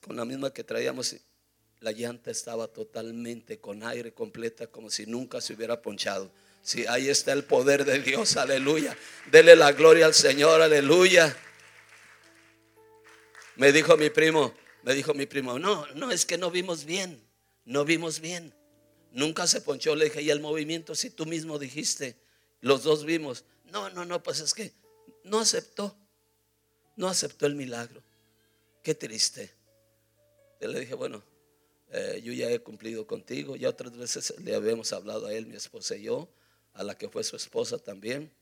con 0.00 0.16
la 0.16 0.24
misma 0.24 0.52
que 0.52 0.62
traíamos. 0.62 1.16
La 1.80 1.90
llanta 1.90 2.30
estaba 2.30 2.68
totalmente 2.68 3.58
con 3.58 3.82
aire 3.82 4.12
completa, 4.12 4.66
como 4.66 4.90
si 4.90 5.06
nunca 5.06 5.40
se 5.40 5.54
hubiera 5.54 5.80
ponchado. 5.80 6.30
Sí, 6.62 6.86
ahí 6.86 7.08
está 7.08 7.32
el 7.32 7.44
poder 7.44 7.84
de 7.84 7.98
Dios, 7.98 8.36
aleluya. 8.36 8.96
Dele 9.30 9.56
la 9.56 9.72
gloria 9.72 10.06
al 10.06 10.14
Señor, 10.14 10.62
aleluya. 10.62 11.36
Me 13.56 13.72
dijo 13.72 13.96
mi 13.96 14.10
primo, 14.10 14.54
me 14.82 14.94
dijo 14.94 15.12
mi 15.12 15.26
primo, 15.26 15.58
no, 15.58 15.86
no, 15.94 16.10
es 16.12 16.24
que 16.24 16.38
no 16.38 16.50
vimos 16.50 16.84
bien, 16.84 17.20
no 17.64 17.84
vimos 17.84 18.20
bien. 18.20 18.54
Nunca 19.12 19.46
se 19.46 19.60
ponchó, 19.60 19.94
le 19.94 20.06
dije, 20.06 20.22
y 20.22 20.30
el 20.30 20.40
movimiento, 20.40 20.94
si 20.94 21.10
tú 21.10 21.26
mismo 21.26 21.58
dijiste, 21.58 22.16
los 22.60 22.82
dos 22.82 23.04
vimos. 23.04 23.44
No, 23.70 23.90
no, 23.90 24.04
no, 24.04 24.22
pues 24.22 24.40
es 24.40 24.54
que 24.54 24.72
no 25.24 25.40
aceptó, 25.40 25.96
no 26.96 27.08
aceptó 27.08 27.46
el 27.46 27.54
milagro. 27.54 28.02
Qué 28.82 28.94
triste. 28.94 29.52
Yo 30.60 30.68
le 30.68 30.80
dije, 30.80 30.94
bueno, 30.94 31.22
eh, 31.90 32.22
yo 32.24 32.32
ya 32.32 32.50
he 32.50 32.58
cumplido 32.60 33.06
contigo, 33.06 33.54
ya 33.56 33.68
otras 33.68 33.96
veces 33.96 34.34
le 34.40 34.54
habíamos 34.54 34.92
hablado 34.92 35.26
a 35.26 35.34
él, 35.34 35.46
mi 35.46 35.56
esposa 35.56 35.94
y 35.94 36.04
yo, 36.04 36.28
a 36.72 36.82
la 36.82 36.96
que 36.96 37.08
fue 37.08 37.22
su 37.22 37.36
esposa 37.36 37.78
también, 37.78 38.32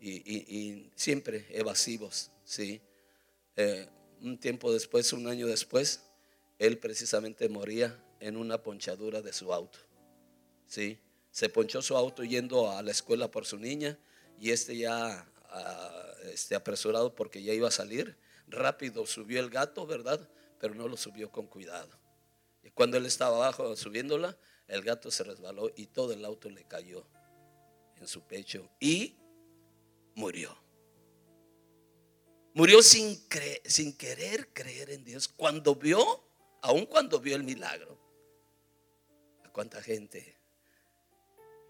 y, 0.00 0.90
siempre 0.96 1.46
evasivos, 1.48 2.30
¿sí? 2.44 2.82
Eh, 3.56 3.88
un 4.20 4.38
tiempo 4.38 4.70
después, 4.70 5.14
un 5.14 5.26
año 5.28 5.46
después, 5.46 6.02
él 6.58 6.78
precisamente 6.78 7.48
moría 7.48 7.98
en 8.20 8.36
una 8.36 8.62
ponchadura 8.62 9.22
de 9.22 9.32
su 9.32 9.52
auto. 9.54 9.78
¿Sí? 10.66 10.98
Se 11.30 11.48
ponchó 11.48 11.82
su 11.82 11.96
auto 11.96 12.22
yendo 12.24 12.70
a 12.70 12.82
la 12.82 12.90
escuela 12.90 13.30
por 13.30 13.46
su 13.46 13.58
niña 13.58 13.98
y 14.38 14.50
este 14.50 14.76
ya 14.76 15.26
ah, 15.50 16.12
este, 16.24 16.54
apresurado 16.54 17.14
porque 17.14 17.42
ya 17.42 17.52
iba 17.52 17.68
a 17.68 17.72
salir, 17.72 18.16
rápido 18.46 19.06
subió 19.06 19.40
el 19.40 19.50
gato, 19.50 19.86
¿verdad? 19.86 20.28
Pero 20.58 20.74
no 20.74 20.88
lo 20.88 20.96
subió 20.96 21.30
con 21.30 21.46
cuidado. 21.46 21.98
Y 22.62 22.70
cuando 22.70 22.96
él 22.96 23.06
estaba 23.06 23.36
abajo 23.36 23.74
subiéndola, 23.76 24.38
el 24.68 24.82
gato 24.82 25.10
se 25.10 25.24
resbaló 25.24 25.70
y 25.76 25.86
todo 25.86 26.12
el 26.12 26.24
auto 26.24 26.48
le 26.48 26.64
cayó 26.64 27.06
en 27.96 28.06
su 28.06 28.22
pecho 28.22 28.70
y 28.80 29.16
murió. 30.14 30.56
Murió 32.54 32.82
sin, 32.82 33.20
sin 33.64 33.96
querer 33.96 34.52
creer 34.52 34.90
en 34.90 35.04
Dios. 35.04 35.26
Cuando 35.28 35.74
vio, 35.74 36.24
aun 36.62 36.86
cuando 36.86 37.18
vio 37.18 37.34
el 37.34 37.42
milagro. 37.42 37.98
¿A 39.42 39.50
cuánta 39.50 39.82
gente 39.82 40.33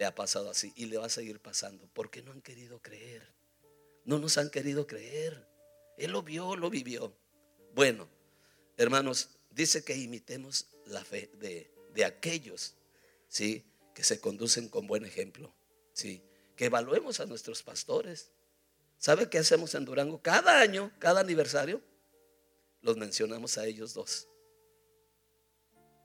le 0.04 0.08
ha 0.08 0.14
pasado 0.14 0.50
así 0.50 0.70
y 0.76 0.84
le 0.84 0.98
va 0.98 1.06
a 1.06 1.08
seguir 1.08 1.40
pasando. 1.40 1.88
Porque 1.94 2.20
no 2.20 2.32
han 2.32 2.42
querido 2.42 2.78
creer. 2.82 3.26
No 4.04 4.18
nos 4.18 4.36
han 4.36 4.50
querido 4.50 4.86
creer. 4.86 5.48
Él 5.96 6.10
lo 6.10 6.22
vio, 6.22 6.56
lo 6.56 6.68
vivió. 6.68 7.16
Bueno, 7.74 8.06
hermanos, 8.76 9.30
dice 9.50 9.82
que 9.82 9.96
imitemos 9.96 10.66
la 10.84 11.02
fe 11.02 11.30
de, 11.38 11.72
de 11.94 12.04
aquellos, 12.04 12.74
¿sí? 13.28 13.64
Que 13.94 14.04
se 14.04 14.20
conducen 14.20 14.68
con 14.68 14.86
buen 14.86 15.06
ejemplo, 15.06 15.54
¿sí? 15.94 16.22
Que 16.54 16.66
evaluemos 16.66 17.20
a 17.20 17.26
nuestros 17.26 17.62
pastores. 17.62 18.30
¿Sabe 18.98 19.30
qué 19.30 19.38
hacemos 19.38 19.74
en 19.74 19.86
Durango? 19.86 20.20
Cada 20.20 20.60
año, 20.60 20.92
cada 20.98 21.20
aniversario, 21.20 21.80
los 22.82 22.98
mencionamos 22.98 23.56
a 23.56 23.64
ellos 23.64 23.94
dos. 23.94 24.28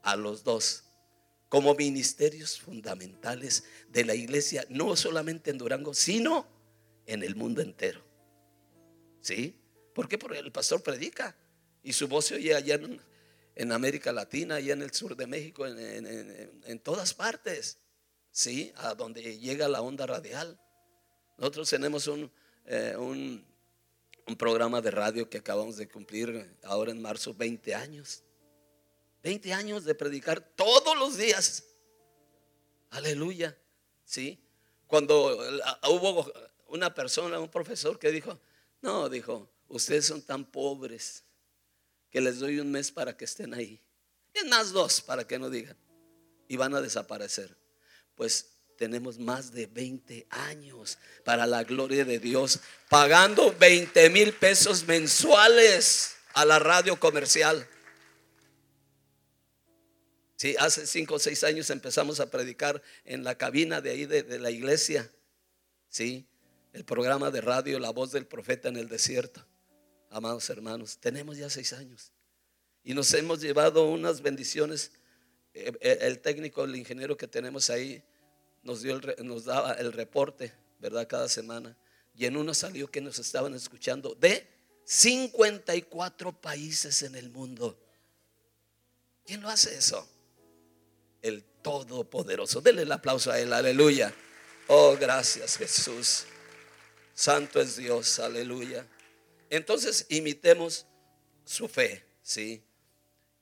A 0.03 0.15
los 0.15 0.45
dos 0.45 0.85
como 1.49 1.73
ministerios 1.73 2.59
fundamentales 2.59 3.63
de 3.89 4.05
la 4.05 4.13
iglesia, 4.13 4.65
no 4.69 4.95
solamente 4.95 5.49
en 5.49 5.57
Durango, 5.57 5.95
sino 5.95 6.47
en 7.07 7.23
el 7.23 7.35
mundo 7.35 7.61
entero. 7.61 8.01
¿Sí? 9.19 9.55
¿Por 9.93 10.07
qué? 10.07 10.17
Porque 10.17 10.37
el 10.37 10.51
pastor 10.51 10.81
predica 10.81 11.35
y 11.83 11.91
su 11.93 12.07
voz 12.07 12.25
se 12.25 12.35
oye 12.35 12.55
allá 12.55 12.79
en, 13.55 13.71
América 13.71 14.13
Latina, 14.13 14.55
allá 14.55 14.73
en 14.73 14.83
el 14.83 14.93
sur 14.93 15.17
de 15.17 15.27
México, 15.27 15.65
en, 15.65 16.79
todas 16.81 17.13
partes. 17.13 17.79
¿Sí? 18.31 18.71
A 18.75 18.93
donde 18.93 19.39
llega 19.39 19.67
la 19.67 19.81
onda 19.81 20.05
radial. 20.05 20.57
Nosotros 21.37 21.67
tenemos 21.69 22.07
un, 22.07 22.31
eh, 22.65 22.95
programa 24.37 24.79
de 24.81 24.91
radio 24.91 25.27
que 25.27 25.39
acabamos 25.39 25.77
de 25.77 25.89
cumplir 25.89 26.55
ahora 26.63 26.91
en 26.91 27.01
marzo 27.01 27.33
20 27.33 27.73
años. 27.73 28.23
20 29.23 29.53
años 29.53 29.83
de 29.83 29.95
predicar 29.95 30.39
todos 30.39 30.97
los 30.97 31.17
días. 31.17 31.63
Aleluya. 32.91 33.57
¿Sí? 34.05 34.39
Cuando 34.87 35.37
hubo 35.89 36.31
una 36.67 36.93
persona, 36.93 37.39
un 37.39 37.49
profesor 37.49 37.99
que 37.99 38.11
dijo, 38.11 38.39
no, 38.81 39.09
dijo, 39.09 39.49
ustedes 39.67 40.05
son 40.05 40.21
tan 40.21 40.45
pobres 40.45 41.23
que 42.09 42.21
les 42.21 42.39
doy 42.39 42.59
un 42.59 42.71
mes 42.71 42.91
para 42.91 43.15
que 43.15 43.25
estén 43.25 43.53
ahí. 43.53 43.81
Es 44.33 44.45
más 44.45 44.71
dos 44.71 45.01
para 45.01 45.27
que 45.27 45.37
no 45.37 45.49
digan. 45.49 45.77
Y 46.47 46.57
van 46.57 46.73
a 46.73 46.81
desaparecer. 46.81 47.55
Pues 48.15 48.47
tenemos 48.77 49.19
más 49.19 49.51
de 49.51 49.67
20 49.67 50.25
años 50.29 50.97
para 51.23 51.45
la 51.45 51.63
gloria 51.63 52.05
de 52.05 52.17
Dios, 52.17 52.59
pagando 52.87 53.53
20 53.59 54.09
mil 54.09 54.33
pesos 54.33 54.87
mensuales 54.87 56.15
a 56.33 56.45
la 56.45 56.59
radio 56.59 56.99
comercial. 56.99 57.67
Sí, 60.39 60.55
hace 60.57 60.87
cinco 60.87 61.15
o 61.15 61.19
seis 61.19 61.43
años 61.43 61.69
empezamos 61.69 62.21
a 62.21 62.31
predicar 62.31 62.81
en 63.03 63.25
la 63.25 63.37
cabina 63.37 63.81
de 63.81 63.89
ahí 63.89 64.05
de, 64.05 64.39
la 64.39 64.49
iglesia. 64.49 65.11
Sí, 65.89 66.25
el 66.71 66.85
programa 66.85 67.29
de 67.29 67.41
radio 67.41 67.77
La 67.77 67.89
voz 67.89 68.13
del 68.13 68.25
profeta 68.25 68.69
en 68.69 68.77
el 68.77 68.87
desierto. 68.87 69.45
Amados 70.09 70.49
hermanos, 70.49 70.97
tenemos 70.97 71.35
ya 71.35 71.49
seis 71.49 71.73
años 71.73 72.13
y 72.85 72.93
nos 72.93 73.13
hemos 73.15 73.41
llevado 73.41 73.89
unas 73.89 74.21
bendiciones. 74.21 74.93
Eh, 75.53 75.73
eh, 75.81 75.97
el 76.03 76.19
técnico, 76.19 76.63
el 76.63 76.77
ingeniero 76.77 77.17
que 77.17 77.27
tenemos 77.27 77.69
ahí, 77.69 78.01
nos, 78.63 78.81
dio 78.81 78.97
nos 79.21 79.43
daba 79.43 79.73
el 79.73 79.91
reporte, 79.91 80.53
¿verdad? 80.79 81.05
Cada 81.05 81.27
semana. 81.27 81.75
Y 82.15 82.27
en 82.27 82.37
uno 82.37 82.53
salió 82.53 82.89
que 82.89 83.01
nos 83.01 83.19
estaban 83.19 83.53
escuchando 83.55 84.15
de 84.15 84.47
54 84.85 86.31
países 86.39 87.01
en 87.03 87.15
el 87.15 87.29
mundo. 87.29 87.77
¿Quién 89.25 89.41
lo 89.41 89.49
hace 89.49 89.75
eso? 89.75 90.07
El 91.21 91.43
Todopoderoso. 91.61 92.61
Denle 92.61 92.83
el 92.83 92.91
aplauso 92.91 93.31
a 93.31 93.39
Él, 93.39 93.51
aleluya. 93.53 94.13
Oh, 94.67 94.95
gracias 94.99 95.57
Jesús. 95.57 96.25
Santo 97.13 97.59
es 97.59 97.75
Dios, 97.75 98.19
aleluya. 98.19 98.87
Entonces 99.49 100.05
imitemos 100.09 100.85
su 101.43 101.67
fe, 101.67 102.05
¿sí? 102.21 102.63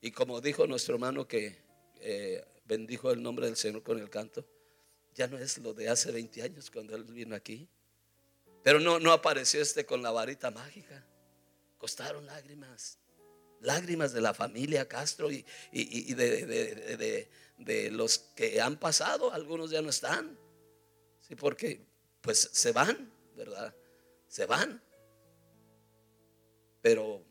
Y 0.02 0.12
como 0.12 0.42
dijo 0.42 0.66
nuestro 0.66 0.96
hermano 0.96 1.28
que 1.28 1.58
eh, 2.00 2.44
bendijo 2.66 3.12
el 3.12 3.22
nombre 3.22 3.46
del 3.46 3.58
Señor 3.58 3.84
con 3.84 4.00
el 4.00 4.10
canto, 4.10 4.46
ya 5.13 5.28
no 5.28 5.38
es 5.38 5.58
lo 5.58 5.74
de 5.74 5.90
hace 5.90 6.12
20 6.12 6.42
años 6.44 6.72
cuando 6.72 6.96
Él 6.96 7.04
vino 7.04 7.36
aquí. 7.36 7.68
Pero 8.63 8.80
no, 8.80 9.00
no 9.00 9.12
apareció 9.12 9.62
este 9.62 9.86
con 9.86 10.02
la 10.02 10.12
varita 10.12 10.52
mágica. 10.52 11.06
Costaron 11.78 12.26
lágrimas. 12.26 13.00
Lágrimas 13.62 14.13
de 14.13 14.22
la 14.22 14.34
familia 14.34 14.88
Castro 14.88 15.30
y, 15.32 15.44
de, 16.13 16.46
de 16.46 17.30
los 17.58 18.20
que 18.36 18.62
han 18.62 18.78
pasado, 18.78 19.34
algunos 19.34 19.72
ya 19.72 19.82
no 19.82 19.89
están. 19.89 20.38
Sí, 21.22 21.36
porque 21.36 21.86
pues 22.22 22.50
se 22.52 22.72
van, 22.72 23.12
¿verdad? 23.36 23.76
Se 24.28 24.46
van. 24.46 24.82
Pero 26.82 27.24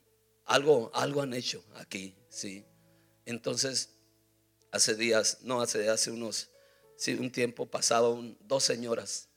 algo, 0.45 0.91
algo 0.95 1.23
han 1.23 1.35
hecho 1.35 1.65
aquí, 1.75 2.15
sí. 2.29 2.65
Entonces, 3.25 3.91
hace 4.71 4.95
días, 4.95 5.39
no 5.43 5.61
hace, 5.61 5.89
hace 5.89 6.11
unos, 6.11 6.51
sí, 6.97 7.15
un 7.15 7.33
tiempo 7.33 7.67
pasaban 7.67 8.37
dos 8.41 8.65
señoras 8.65 9.29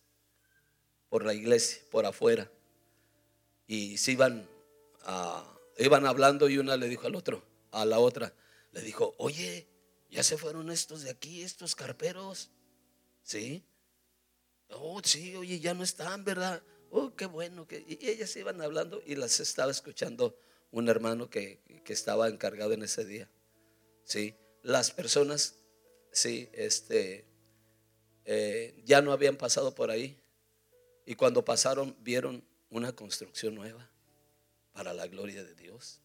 por 1.09 1.25
la 1.25 1.33
iglesia, 1.33 1.81
por 1.89 2.05
afuera, 2.05 2.51
y 3.65 3.97
se 3.97 4.11
iban, 4.11 4.47
iban 5.77 6.05
hablando 6.05 6.49
y 6.49 6.57
una 6.57 6.77
le 6.77 6.87
dijo 6.87 7.07
al 7.07 7.15
otro, 7.15 7.43
a 7.71 7.85
la 7.85 7.99
otra, 7.99 8.33
le 8.71 8.81
dijo, 8.81 9.15
oye, 9.17 9.67
ya 10.09 10.23
se 10.23 10.37
fueron 10.37 10.71
estos 10.71 11.03
de 11.03 11.11
aquí, 11.11 11.43
estos 11.43 11.75
carperos, 11.75 12.49
¿sí? 13.23 13.63
Oh, 14.69 15.01
sí, 15.03 15.35
oye, 15.35 15.59
ya 15.59 15.73
no 15.73 15.83
están, 15.83 16.23
¿verdad? 16.23 16.61
Oh, 16.91 17.13
qué 17.15 17.25
bueno. 17.25 17.67
Que... 17.67 17.85
Y 17.87 18.07
ellas 18.07 18.35
iban 18.35 18.61
hablando 18.61 19.01
y 19.05 19.15
las 19.15 19.39
estaba 19.39 19.71
escuchando 19.71 20.37
un 20.71 20.89
hermano 20.89 21.29
que, 21.29 21.61
que 21.83 21.93
estaba 21.93 22.27
encargado 22.27 22.73
en 22.73 22.83
ese 22.83 23.05
día. 23.05 23.29
Sí, 24.03 24.35
las 24.63 24.91
personas, 24.91 25.55
sí, 26.11 26.49
este, 26.53 27.25
eh, 28.25 28.81
ya 28.85 29.01
no 29.01 29.11
habían 29.11 29.37
pasado 29.37 29.73
por 29.73 29.91
ahí. 29.91 30.19
Y 31.05 31.15
cuando 31.15 31.43
pasaron, 31.43 31.95
vieron 32.01 32.43
una 32.69 32.95
construcción 32.95 33.55
nueva 33.55 33.89
para 34.73 34.93
la 34.93 35.07
gloria 35.07 35.43
de 35.43 35.55
Dios. 35.55 36.01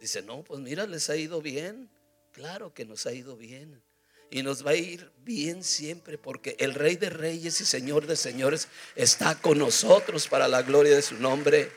Dice, 0.00 0.22
no, 0.22 0.42
pues 0.44 0.60
mira, 0.60 0.86
les 0.86 1.10
ha 1.10 1.16
ido 1.16 1.42
bien. 1.42 1.90
Claro 2.32 2.72
que 2.72 2.84
nos 2.84 3.06
ha 3.06 3.12
ido 3.12 3.36
bien. 3.36 3.82
Y 4.30 4.44
nos 4.44 4.64
va 4.64 4.70
a 4.70 4.76
ir 4.76 5.10
bien 5.24 5.64
siempre 5.64 6.16
porque 6.16 6.54
el 6.60 6.74
Rey 6.74 6.96
de 6.96 7.10
Reyes 7.10 7.60
y 7.60 7.64
Señor 7.64 8.06
de 8.06 8.14
Señores 8.14 8.68
está 8.94 9.34
con 9.34 9.58
nosotros 9.58 10.28
para 10.28 10.46
la 10.46 10.62
gloria 10.62 10.94
de 10.94 11.02
su 11.02 11.16
nombre. 11.16 11.72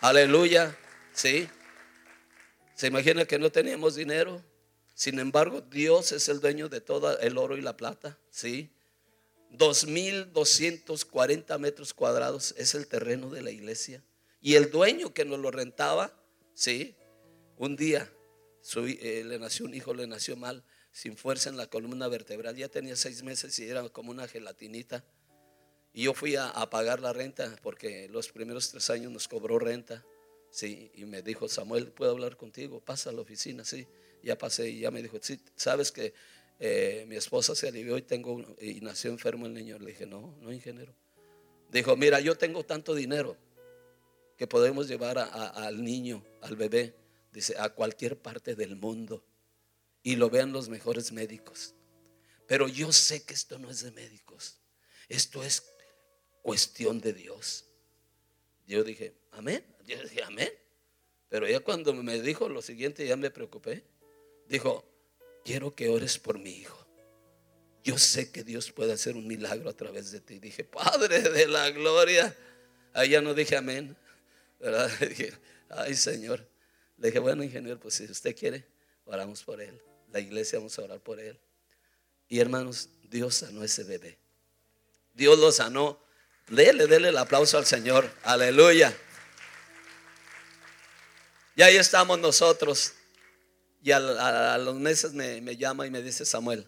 Aleluya. 0.00 0.74
¿Sí? 1.12 1.46
¿Se 2.74 2.86
imagina 2.86 3.26
que 3.26 3.38
no 3.38 3.50
teníamos 3.50 3.96
dinero? 3.96 4.42
Sin 4.94 5.18
embargo, 5.18 5.60
Dios 5.60 6.12
es 6.12 6.30
el 6.30 6.40
dueño 6.40 6.70
de 6.70 6.80
todo 6.80 7.18
el 7.20 7.36
oro 7.36 7.58
y 7.58 7.60
la 7.60 7.76
plata. 7.76 8.16
¿Sí? 8.30 8.72
2.240 9.52 11.58
metros 11.58 11.92
cuadrados 11.92 12.54
es 12.56 12.74
el 12.74 12.86
terreno 12.86 13.28
de 13.28 13.42
la 13.42 13.50
iglesia. 13.50 14.02
Y 14.40 14.54
el 14.54 14.70
dueño 14.70 15.12
que 15.12 15.26
nos 15.26 15.38
lo 15.38 15.50
rentaba, 15.50 16.14
¿sí? 16.54 16.96
Un 17.58 17.76
día 17.76 18.10
eh, 18.76 19.24
le 19.24 19.38
nació 19.38 19.66
un 19.66 19.74
hijo, 19.74 19.94
le 19.94 20.06
nació 20.06 20.36
mal 20.36 20.64
sin 20.92 21.16
fuerza 21.16 21.50
en 21.50 21.56
la 21.56 21.66
columna 21.66 22.08
vertebral. 22.08 22.56
Ya 22.56 22.68
tenía 22.68 22.96
seis 22.96 23.22
meses 23.22 23.58
y 23.58 23.68
era 23.68 23.88
como 23.88 24.10
una 24.10 24.28
gelatinita. 24.28 25.04
Y 25.92 26.04
yo 26.04 26.14
fui 26.14 26.36
a, 26.36 26.52
pagar 26.70 27.00
la 27.00 27.12
renta 27.12 27.56
porque 27.62 28.08
los 28.08 28.28
primeros 28.30 28.70
tres 28.70 28.90
años 28.90 29.10
nos 29.10 29.28
cobró 29.28 29.58
renta. 29.58 30.04
Sí, 30.50 30.90
y 30.94 31.04
me 31.04 31.22
dijo, 31.22 31.48
Samuel, 31.48 31.92
¿puedo 31.92 32.12
hablar 32.12 32.36
contigo? 32.36 32.80
Pasa 32.80 33.10
a 33.10 33.12
la 33.12 33.20
oficina, 33.20 33.64
sí. 33.64 33.86
Ya 34.22 34.36
pasé 34.36 34.68
y 34.68 34.80
ya 34.80 34.90
me 34.90 35.02
dijo, 35.02 35.18
sí, 35.20 35.40
sabes 35.56 35.90
que 35.90 36.12
eh, 36.58 37.04
mi 37.08 37.16
esposa 37.16 37.54
se 37.54 37.68
alivió 37.68 37.96
y, 37.96 38.02
tengo, 38.02 38.44
y 38.60 38.80
nació 38.80 39.10
enfermo 39.10 39.46
el 39.46 39.54
niño. 39.54 39.78
Le 39.78 39.92
dije, 39.92 40.06
no, 40.06 40.36
no, 40.40 40.52
ingeniero. 40.52 40.94
Dijo, 41.70 41.96
mira, 41.96 42.20
yo 42.20 42.36
tengo 42.36 42.64
tanto 42.64 42.94
dinero 42.94 43.36
que 44.36 44.46
podemos 44.46 44.88
llevar 44.88 45.18
al 45.18 45.82
niño, 45.84 46.24
al 46.40 46.56
bebé, 46.56 46.94
dice, 47.32 47.54
a 47.58 47.70
cualquier 47.70 48.18
parte 48.18 48.54
del 48.54 48.76
mundo 48.76 49.24
y 50.02 50.16
lo 50.16 50.30
vean 50.30 50.52
los 50.52 50.68
mejores 50.68 51.12
médicos. 51.12 51.74
Pero 52.46 52.68
yo 52.68 52.92
sé 52.92 53.24
que 53.24 53.34
esto 53.34 53.58
no 53.58 53.70
es 53.70 53.82
de 53.82 53.92
médicos. 53.92 54.58
Esto 55.08 55.42
es 55.42 55.62
cuestión 56.42 57.00
de 57.00 57.12
Dios. 57.12 57.66
Yo 58.66 58.82
dije, 58.82 59.14
amén. 59.32 59.64
Yo 59.86 60.02
dije, 60.02 60.22
amén. 60.22 60.52
Pero 61.28 61.48
ya 61.48 61.60
cuando 61.60 61.92
me 61.94 62.20
dijo 62.20 62.48
lo 62.48 62.62
siguiente, 62.62 63.06
ya 63.06 63.16
me 63.16 63.30
preocupé. 63.30 63.84
Dijo, 64.48 64.84
quiero 65.44 65.74
que 65.74 65.88
ores 65.88 66.18
por 66.18 66.38
mi 66.38 66.50
hijo. 66.50 66.86
Yo 67.82 67.98
sé 67.98 68.30
que 68.30 68.44
Dios 68.44 68.72
puede 68.72 68.92
hacer 68.92 69.16
un 69.16 69.26
milagro 69.26 69.70
a 69.70 69.72
través 69.72 70.10
de 70.10 70.20
ti. 70.20 70.38
Dije, 70.38 70.64
Padre 70.64 71.22
de 71.22 71.46
la 71.46 71.70
gloria. 71.70 72.36
Ya 73.08 73.20
no 73.20 73.32
dije 73.34 73.56
amén. 73.56 73.96
¿verdad? 74.60 74.90
Dije, 75.00 75.32
ay 75.68 75.94
Señor. 75.94 76.46
Le 77.00 77.08
dije, 77.08 77.18
bueno, 77.18 77.42
ingeniero, 77.42 77.80
pues 77.80 77.94
si 77.94 78.04
usted 78.04 78.36
quiere, 78.36 78.64
oramos 79.04 79.42
por 79.42 79.60
él 79.60 79.82
la 80.12 80.20
iglesia, 80.20 80.58
vamos 80.58 80.78
a 80.78 80.82
orar 80.82 81.00
por 81.00 81.20
él. 81.20 81.38
Y 82.28 82.38
hermanos, 82.38 82.88
Dios 83.08 83.36
sanó 83.36 83.64
ese 83.64 83.84
bebé. 83.84 84.18
Dios 85.14 85.38
lo 85.38 85.50
sanó. 85.52 86.00
Dele, 86.48 86.86
dele 86.86 87.08
el 87.08 87.18
aplauso 87.18 87.58
al 87.58 87.66
Señor. 87.66 88.10
Aleluya. 88.22 88.96
Y 91.56 91.62
ahí 91.62 91.76
estamos 91.76 92.18
nosotros. 92.18 92.94
Y 93.82 93.92
a, 93.92 94.58
los 94.58 94.74
meses 94.76 95.12
me, 95.12 95.56
llama 95.56 95.86
y 95.86 95.90
me 95.90 96.02
dice, 96.02 96.24
Samuel, 96.24 96.66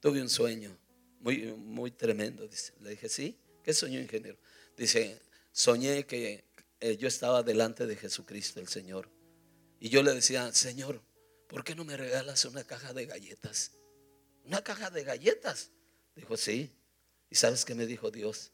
tuve 0.00 0.20
un 0.20 0.28
sueño 0.28 0.76
muy, 1.20 1.44
muy 1.52 1.90
tremendo. 1.90 2.46
Dice. 2.46 2.72
Le 2.80 2.90
dije, 2.90 3.08
sí, 3.08 3.38
¿qué 3.62 3.72
soñó, 3.72 4.00
ingeniero? 4.00 4.38
Dice, 4.76 5.20
soñé 5.52 6.04
que 6.04 6.44
eh, 6.80 6.96
yo 6.96 7.08
estaba 7.08 7.42
delante 7.42 7.86
de 7.86 7.96
Jesucristo, 7.96 8.60
el 8.60 8.68
Señor. 8.68 9.08
Y 9.82 9.88
yo 9.88 10.04
le 10.04 10.14
decía, 10.14 10.52
Señor, 10.52 11.02
¿por 11.48 11.64
qué 11.64 11.74
no 11.74 11.84
me 11.84 11.96
regalas 11.96 12.44
una 12.44 12.62
caja 12.62 12.92
de 12.92 13.04
galletas? 13.04 13.72
¿Una 14.44 14.62
caja 14.62 14.90
de 14.90 15.02
galletas? 15.02 15.72
Dijo, 16.14 16.36
sí. 16.36 16.72
¿Y 17.28 17.34
sabes 17.34 17.64
qué 17.64 17.74
me 17.74 17.84
dijo 17.84 18.12
Dios? 18.12 18.52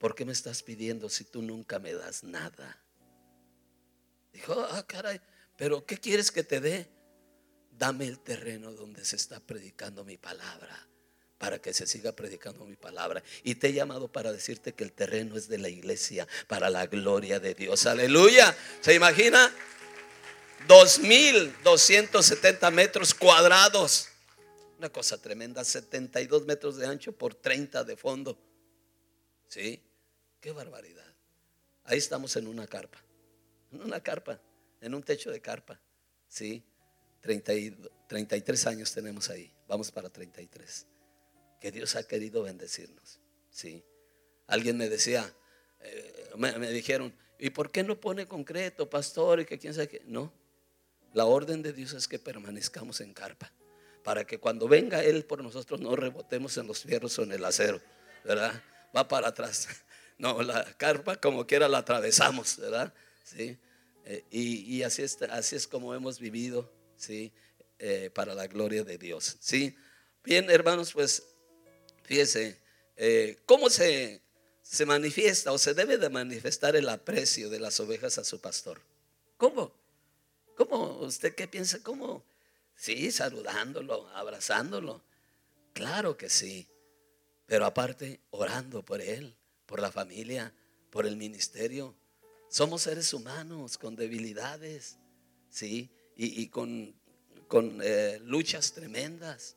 ¿Por 0.00 0.16
qué 0.16 0.24
me 0.24 0.32
estás 0.32 0.64
pidiendo 0.64 1.08
si 1.10 1.22
tú 1.22 1.42
nunca 1.42 1.78
me 1.78 1.94
das 1.94 2.24
nada? 2.24 2.82
Dijo, 4.32 4.60
ah, 4.72 4.84
caray, 4.84 5.20
pero 5.56 5.86
¿qué 5.86 5.96
quieres 5.96 6.32
que 6.32 6.42
te 6.42 6.60
dé? 6.60 6.88
Dame 7.70 8.08
el 8.08 8.18
terreno 8.18 8.72
donde 8.72 9.04
se 9.04 9.14
está 9.14 9.38
predicando 9.38 10.04
mi 10.04 10.16
palabra 10.16 10.88
para 11.38 11.60
que 11.60 11.72
se 11.72 11.86
siga 11.86 12.16
predicando 12.16 12.64
mi 12.64 12.74
palabra. 12.74 13.22
Y 13.44 13.54
te 13.54 13.68
he 13.68 13.72
llamado 13.74 14.10
para 14.10 14.32
decirte 14.32 14.72
que 14.72 14.82
el 14.82 14.90
terreno 14.90 15.36
es 15.36 15.46
de 15.46 15.58
la 15.58 15.68
iglesia, 15.68 16.26
para 16.48 16.68
la 16.68 16.88
gloria 16.88 17.38
de 17.38 17.54
Dios. 17.54 17.86
Aleluya. 17.86 18.56
¿Se 18.80 18.92
imagina? 18.94 19.52
2.270 20.66 22.72
metros 22.72 23.14
cuadrados. 23.14 24.08
Una 24.78 24.90
cosa 24.90 25.18
tremenda, 25.18 25.64
72 25.64 26.46
metros 26.46 26.76
de 26.76 26.86
ancho 26.86 27.12
por 27.12 27.34
30 27.34 27.84
de 27.84 27.96
fondo. 27.96 28.38
¿Sí? 29.48 29.82
Qué 30.40 30.52
barbaridad. 30.52 31.14
Ahí 31.84 31.98
estamos 31.98 32.36
en 32.36 32.46
una 32.46 32.66
carpa. 32.66 33.02
En 33.72 33.82
una 33.82 34.00
carpa, 34.00 34.40
en 34.80 34.94
un 34.94 35.02
techo 35.02 35.30
de 35.30 35.40
carpa. 35.40 35.80
¿Sí? 36.28 36.62
33 37.20 38.66
años 38.66 38.92
tenemos 38.92 39.30
ahí. 39.30 39.52
Vamos 39.66 39.90
para 39.90 40.10
33. 40.10 40.86
Que 41.60 41.72
Dios 41.72 41.96
ha 41.96 42.06
querido 42.06 42.42
bendecirnos. 42.42 43.20
¿Sí? 43.50 43.84
Alguien 44.46 44.76
me 44.76 44.88
decía, 44.88 45.34
eh, 45.80 46.30
me, 46.36 46.56
me, 46.58 46.70
dijeron, 46.70 47.12
¿y 47.38 47.50
por 47.50 47.70
qué 47.70 47.82
no 47.82 48.00
pone 48.00 48.26
concreto, 48.26 48.88
pastor? 48.88 49.40
Y 49.40 49.44
que 49.44 49.58
quién 49.58 49.74
sabe 49.74 49.88
qué. 49.88 50.02
No, 50.06 50.32
la 51.14 51.24
orden 51.24 51.62
de 51.62 51.72
Dios 51.72 51.92
es 51.92 52.08
que 52.08 52.18
permanezcamos 52.18 53.00
en 53.00 53.14
carpa, 53.14 53.52
para 54.04 54.26
que 54.26 54.38
cuando 54.38 54.68
venga 54.68 55.02
Él 55.02 55.24
por 55.24 55.42
nosotros 55.42 55.80
no 55.80 55.96
rebotemos 55.96 56.56
en 56.58 56.66
los 56.66 56.82
fierros 56.82 57.18
o 57.18 57.22
en 57.22 57.32
el 57.32 57.44
acero, 57.44 57.80
¿verdad? 58.24 58.62
Va 58.96 59.06
para 59.08 59.28
atrás. 59.28 59.68
No, 60.20 60.42
la 60.42 60.64
carpa 60.76 61.20
como 61.20 61.46
quiera 61.46 61.68
la 61.68 61.78
atravesamos, 61.78 62.56
¿verdad? 62.56 62.92
Sí. 63.22 63.56
Eh, 64.04 64.24
y, 64.32 64.82
así, 64.82 65.02
es, 65.02 65.16
así 65.22 65.54
es 65.54 65.68
como 65.68 65.94
hemos 65.94 66.18
vivido, 66.18 66.68
¿sí? 66.96 67.32
Eh, 67.78 68.10
para 68.12 68.34
la 68.34 68.48
gloria 68.48 68.82
de 68.82 68.98
Dios, 68.98 69.36
¿sí? 69.38 69.76
Bien, 70.24 70.50
hermanos, 70.50 70.92
pues 70.92 71.22
fíjese, 72.02 72.58
eh, 72.96 73.38
¿cómo 73.46 73.70
se, 73.70 74.20
se 74.62 74.86
manifiesta 74.86 75.52
o 75.52 75.58
se 75.58 75.74
debe 75.74 75.98
de 75.98 76.08
manifestar 76.08 76.74
el 76.74 76.88
aprecio 76.88 77.48
de 77.48 77.60
las 77.60 77.78
ovejas 77.78 78.18
a 78.18 78.24
su 78.24 78.40
pastor? 78.40 78.80
¿Cómo? 79.36 79.72
¿Cómo? 80.58 80.98
¿Usted 81.02 81.36
qué 81.36 81.46
piensa? 81.46 81.80
¿Cómo? 81.84 82.24
Sí, 82.74 83.12
saludándolo, 83.12 84.08
abrazándolo. 84.08 85.04
Claro 85.72 86.16
que 86.16 86.28
sí. 86.28 86.68
Pero 87.46 87.64
aparte, 87.64 88.20
orando 88.30 88.84
por 88.84 89.00
él, 89.00 89.36
por 89.66 89.78
la 89.78 89.92
familia, 89.92 90.52
por 90.90 91.06
el 91.06 91.16
ministerio. 91.16 91.94
Somos 92.50 92.82
seres 92.82 93.14
humanos 93.14 93.78
con 93.78 93.94
debilidades, 93.94 94.98
¿sí? 95.48 95.90
Y, 96.16 96.48
con, 96.48 96.92
con 97.46 97.78
eh, 97.80 98.18
luchas 98.24 98.72
tremendas, 98.72 99.56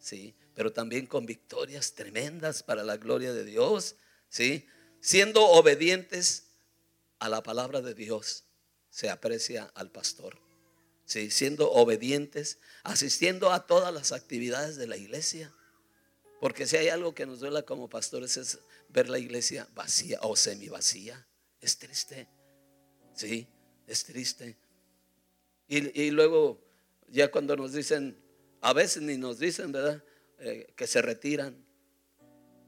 ¿sí? 0.00 0.34
Pero 0.56 0.72
también 0.72 1.06
con 1.06 1.26
victorias 1.26 1.92
tremendas 1.92 2.64
para 2.64 2.82
la 2.82 2.96
gloria 2.96 3.32
de 3.32 3.44
Dios, 3.44 3.94
¿sí? 4.28 4.66
Siendo 5.00 5.46
obedientes 5.46 6.48
a 7.20 7.28
la 7.28 7.40
palabra 7.44 7.80
de 7.82 7.94
Dios 7.94 8.49
se 8.90 9.08
aprecia 9.08 9.64
al 9.74 9.90
pastor. 9.90 10.38
¿sí? 11.04 11.30
Siendo 11.30 11.70
obedientes, 11.72 12.58
asistiendo 12.82 13.52
a 13.52 13.66
todas 13.66 13.92
las 13.94 14.12
actividades 14.12 14.76
de 14.76 14.86
la 14.86 14.96
iglesia. 14.96 15.52
Porque 16.40 16.66
si 16.66 16.76
hay 16.76 16.88
algo 16.88 17.14
que 17.14 17.26
nos 17.26 17.40
duela 17.40 17.62
como 17.62 17.88
pastores 17.88 18.36
es 18.36 18.58
ver 18.88 19.08
la 19.08 19.18
iglesia 19.18 19.68
vacía 19.74 20.18
o 20.22 20.36
semi 20.36 20.68
vacía. 20.68 21.26
Es 21.60 21.78
triste. 21.78 22.28
Sí, 23.14 23.46
es 23.86 24.04
triste. 24.04 24.56
Y, 25.68 26.10
luego, 26.10 26.60
ya 27.08 27.30
cuando 27.30 27.54
nos 27.54 27.72
dicen, 27.72 28.18
a 28.60 28.72
veces 28.72 29.02
ni 29.02 29.16
nos 29.16 29.38
dicen, 29.38 29.70
¿verdad? 29.70 30.02
Eh, 30.40 30.72
que 30.74 30.88
se 30.88 31.00
retiran, 31.00 31.64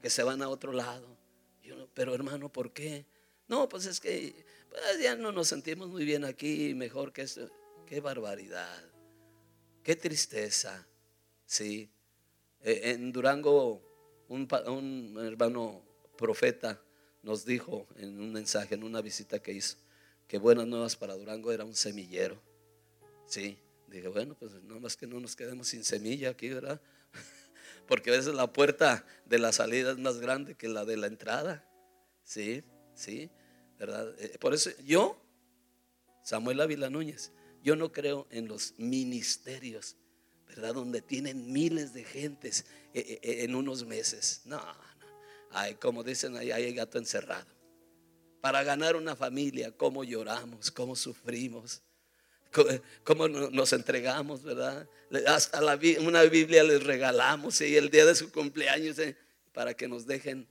que 0.01 0.09
se 0.09 0.23
van 0.23 0.41
a 0.41 0.49
otro 0.49 0.73
lado. 0.73 1.19
pero 1.95 2.15
hermano, 2.15 2.53
¿por 2.53 2.73
qué? 2.73 3.07
No, 3.49 3.69
pues 3.69 3.87
es 3.87 3.99
que 3.99 4.45
pues 4.73 5.03
ya 5.03 5.17
no 5.17 5.33
nos 5.33 5.49
sentimos 5.49 5.89
muy 5.89 6.05
bien 6.05 6.25
aquí, 6.25 6.75
mejor 6.75 7.13
que 7.13 7.23
esto. 7.23 7.51
Qué 7.87 8.01
barbaridad, 8.01 8.83
qué 9.83 9.97
tristeza. 9.97 10.87
Sí, 11.45 11.91
eh, 12.63 12.81
en 12.85 13.13
Durango 13.13 13.83
un, 14.29 15.19
hermano 15.23 15.83
profeta 16.17 16.81
nos 17.23 17.45
dijo 17.45 17.87
en 17.97 18.19
un 18.19 18.33
mensaje, 18.33 18.75
en 18.75 18.85
una 18.85 19.03
visita 19.03 19.41
que 19.41 19.53
hizo, 19.53 19.77
que 20.27 20.39
Buenas 20.39 20.67
Nuevas 20.67 20.97
para 20.97 21.15
Durango 21.15 21.53
era 21.53 21.65
un 21.65 21.75
semillero. 21.75 22.41
Sí, 23.27 23.59
dije, 23.89 24.09
bueno, 24.09 24.35
pues 24.39 24.53
no 24.63 24.81
más 24.81 24.97
que 24.97 25.07
no 25.07 25.21
nos 25.21 25.37
quedemos 25.37 25.69
sin 25.69 25.85
semilla 25.85 26.31
aquí, 26.31 26.49
¿verdad? 26.49 26.81
Porque 27.87 28.11
a 28.11 28.15
veces 28.15 28.35
la 28.35 28.53
puerta 28.53 29.05
de 29.27 29.39
la 29.39 29.53
salida 29.53 29.93
es 29.93 29.99
más 29.99 30.19
grande 30.19 30.55
que 30.55 30.69
la 30.69 30.85
de 30.87 30.97
la 30.97 31.07
entrada. 31.09 31.69
Sí, 32.25 32.65
sí, 32.95 33.31
¿verdad? 33.83 34.15
Eh, 34.21 34.39
por 34.39 34.55
eso 34.55 34.71
yo, 34.85 35.21
Samuel 36.23 36.61
Ávila 36.61 36.89
Núñez, 36.89 37.33
yo 37.65 37.75
no 37.75 37.91
creo 37.91 38.29
en 38.31 38.47
los 38.47 38.75
ministerios, 38.79 39.97
¿verdad? 40.47 40.75
Donde 40.75 41.03
tienen 41.03 41.53
miles 41.53 41.93
de 41.93 42.05
gentes 42.05 42.65
eh, 42.95 43.19
eh, 43.21 43.43
en 43.43 43.57
unos 43.57 43.85
meses. 43.85 44.43
No, 44.45 44.63
Ay, 45.51 45.75
como 45.75 46.05
dicen 46.05 46.37
ahí, 46.37 46.53
hay 46.53 46.73
gato 46.73 46.97
encerrado. 46.97 47.47
Para 48.41 48.63
ganar 48.63 48.95
una 48.95 49.17
familia, 49.17 49.73
cómo 49.73 50.05
lloramos, 50.05 50.71
cómo 50.71 50.95
sufrimos, 50.95 51.83
cómo 53.03 53.27
nos 53.29 53.73
entregamos, 53.73 54.45
¿verdad? 54.45 54.89
Hasta 55.27 55.61
una 56.01 56.23
Biblia 56.23 56.63
les 56.63 56.85
regalamos 56.85 57.61
y 57.61 57.77
el 57.77 57.91
día 57.91 58.07
de 58.07 58.15
su 58.15 58.31
cumpleaños 58.31 58.99
eh, 59.01 59.17
para 59.53 59.75
que 59.75 59.89
nos 59.89 60.07
dejen 60.07 60.47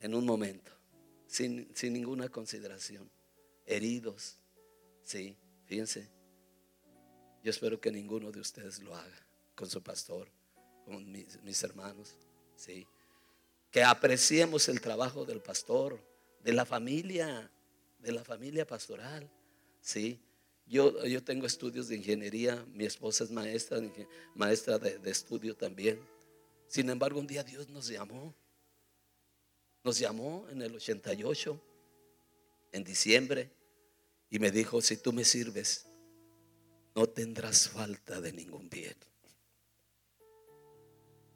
en 0.00 0.14
un 0.14 0.24
momento, 0.24 0.72
sin, 1.26 1.68
sin 1.74 1.92
ninguna 1.92 2.28
consideración, 2.28 3.10
heridos. 3.66 4.38
Sí, 5.04 5.36
fíjense. 5.64 6.08
Yo 7.42 7.50
espero 7.50 7.80
que 7.80 7.92
ninguno 7.92 8.32
de 8.32 8.40
ustedes 8.40 8.80
lo 8.80 8.94
haga 8.94 9.26
con 9.54 9.70
su 9.70 9.82
pastor, 9.82 10.28
con 10.84 11.10
mis 11.12 11.62
hermanos. 11.62 12.16
¿sí? 12.56 12.86
Que 13.70 13.84
apreciemos 13.84 14.68
el 14.68 14.80
trabajo 14.80 15.24
del 15.24 15.40
pastor, 15.40 16.00
de 16.42 16.52
la 16.52 16.64
familia, 16.64 17.50
de 17.98 18.12
la 18.12 18.24
familia 18.24 18.66
pastoral, 18.66 19.28
¿sí? 19.80 20.20
Yo, 20.66 21.04
yo 21.04 21.22
tengo 21.22 21.46
estudios 21.46 21.88
de 21.88 21.96
ingeniería, 21.96 22.64
mi 22.72 22.84
esposa 22.84 23.22
es 23.22 23.30
maestra, 23.30 23.80
maestra 24.34 24.78
de, 24.78 24.98
de 24.98 25.10
estudio 25.10 25.54
también. 25.54 26.00
Sin 26.66 26.90
embargo, 26.90 27.20
un 27.20 27.26
día 27.26 27.44
Dios 27.44 27.68
nos 27.68 27.86
llamó. 27.86 28.34
Nos 29.86 30.00
llamó 30.00 30.44
en 30.50 30.60
el 30.62 30.74
88, 30.74 31.60
en 32.72 32.82
diciembre, 32.82 33.52
y 34.28 34.40
me 34.40 34.50
dijo, 34.50 34.82
si 34.82 34.96
tú 34.96 35.12
me 35.12 35.22
sirves, 35.22 35.86
no 36.96 37.08
tendrás 37.08 37.68
falta 37.68 38.20
de 38.20 38.32
ningún 38.32 38.68
bien. 38.68 38.96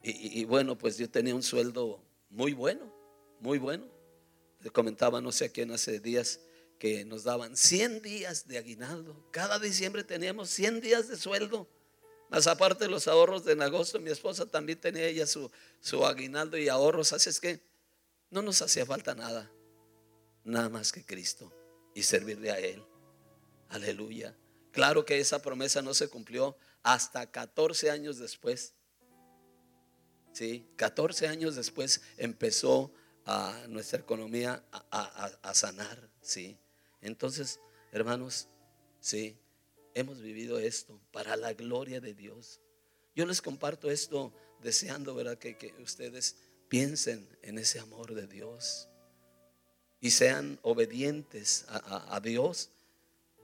Y, 0.03 0.45
bueno, 0.47 0.77
pues 0.77 0.99
yo 0.99 1.09
tenía 1.09 1.33
un 1.33 1.45
sueldo 1.45 2.03
muy 2.29 2.53
bueno, 2.53 2.93
muy 3.39 3.59
bueno. 3.59 3.87
Le 4.59 4.71
comentaba 4.71 5.21
no 5.21 5.31
sé 5.31 5.45
a 5.45 5.49
quién 5.51 5.71
hace 5.71 6.01
días 6.01 6.41
que 6.81 7.05
nos 7.05 7.23
daban 7.23 7.57
100 7.57 8.03
días 8.03 8.49
de 8.49 8.59
aguinaldo. 8.59 9.29
Cada 9.31 9.61
diciembre 9.61 10.03
teníamos 10.03 10.51
100 10.51 10.81
días 10.81 11.07
de 11.07 11.17
sueldo. 11.17 11.69
Más 12.31 12.49
aparte 12.49 12.87
de 12.87 12.91
los 12.91 13.07
ahorros 13.07 13.45
de 13.45 13.53
agosto, 13.63 14.01
mi 14.01 14.11
esposa 14.11 14.45
también 14.45 14.81
tenía 14.81 15.05
ella 15.07 15.29
su, 15.29 15.49
su 15.81 16.05
aguinaldo 16.05 16.59
y 16.59 16.69
ahorros. 16.69 17.13
Así 17.13 17.31
es 17.31 17.39
que 17.39 17.70
no 18.31 18.43
nos 18.43 18.63
hacía 18.63 18.87
falta 18.87 19.15
nada, 19.15 19.51
nada 20.45 20.69
más 20.69 20.93
que 20.93 21.05
Cristo 21.05 21.53
y 21.95 22.03
servirle 22.03 22.51
a 22.51 22.59
Él. 22.59 22.85
Aleluya. 23.69 24.37
Claro 24.73 25.05
que 25.05 25.19
esa 25.19 25.43
promesa 25.43 25.83
no 25.83 25.95
se 25.95 26.09
cumplió 26.09 26.57
hasta 26.83 27.31
14 27.31 27.91
años 27.91 28.19
después. 28.19 28.75
¿sí? 30.33 30.67
14 30.77 31.29
años 31.29 31.57
después 31.57 32.03
empezó 32.17 32.93
a 33.27 33.67
nuestra 33.69 34.01
economía 34.01 34.65
a, 34.71 35.55
sanar, 35.55 36.09
¿sí? 36.21 36.59
Entonces, 37.01 37.61
hermanos, 37.93 38.49
¿sí? 39.01 39.37
Hemos 39.95 40.21
vivido 40.21 40.59
esto 40.59 41.01
para 41.13 41.37
la 41.37 41.53
gloria 41.53 42.01
de 42.01 42.15
Dios. 42.15 42.61
Yo 43.15 43.27
les 43.27 43.43
comparto 43.43 43.91
esto 43.91 44.33
deseando, 44.63 45.15
¿verdad? 45.15 45.39
Que 45.39 45.75
ustedes 45.81 46.37
piensen 46.71 47.29
en 47.43 47.59
ese 47.59 47.81
amor 47.81 48.15
de 48.15 48.29
Dios 48.29 48.89
y 50.01 50.13
sean 50.13 50.59
obedientes 50.63 51.67
a, 51.69 52.19
Dios, 52.23 52.71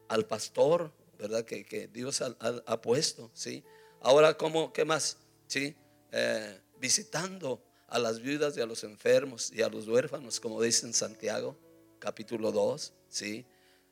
al 0.09 0.25
pastor, 0.25 0.93
¿verdad? 1.19 1.45
Que, 1.45 1.67
que 1.67 1.89
Dios 1.89 2.23
ha, 2.23 2.81
puesto, 2.81 3.31
¿sí? 3.35 3.63
Ahora, 4.01 4.39
¿cómo, 4.39 4.73
qué 4.73 4.85
más? 4.85 5.19
¿Sí? 5.49 5.75
Eh, 6.13 6.61
visitando 6.79 7.63
a 7.89 7.99
las 7.99 8.21
viudas 8.21 8.57
y 8.57 8.61
a 8.61 8.67
los 8.67 8.85
enfermos 8.85 9.53
y 9.53 9.61
a 9.61 9.69
los 9.69 9.89
huérfanos, 9.89 10.39
como 10.41 10.63
dice 10.63 10.87
en 10.87 10.95
Santiago, 10.95 11.59
capítulo 11.99 12.53
2, 12.53 12.93
¿sí? 13.09 13.45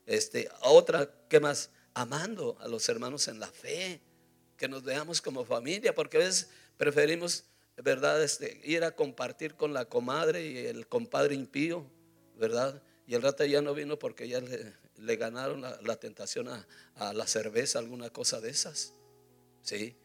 Este, 0.05 0.49
otra, 0.61 1.11
¿qué 1.27 1.41
más? 1.41 1.69
Amando 1.93 2.57
a 2.61 2.69
los 2.69 2.87
hermanos 2.87 3.27
en 3.27 3.41
la 3.41 3.47
fe, 3.47 4.01
que 4.55 4.69
nos 4.69 4.83
veamos 4.83 5.21
como 5.21 5.43
familia, 5.43 5.93
porque 5.93 6.17
a 6.17 6.21
veces 6.21 6.47
preferimos, 6.77 7.43
¿verdad? 7.77 8.23
Este, 8.23 8.61
ir 8.63 8.83
a 8.83 8.95
compartir 8.95 9.55
con 9.55 9.73
la 9.73 9.85
comadre 9.85 10.45
y 10.45 10.57
el 10.57 10.87
compadre 10.87 11.35
impío, 11.35 11.85
¿verdad? 12.37 12.81
Y 13.07 13.15
el 13.15 13.21
rato 13.21 13.45
ya 13.45 13.61
no 13.61 13.73
vino 13.73 13.99
porque 13.99 14.27
ya 14.27 14.41
le, 14.41 15.15
ganaron 15.17 15.61
la, 15.61 15.95
tentación 15.97 16.47
a, 16.47 17.13
la 17.13 17.27
cerveza, 17.27 17.79
alguna 17.79 18.09
cosa 18.09 18.41
de 18.41 18.49
esas, 18.49 18.93
¿sí? 19.61 19.95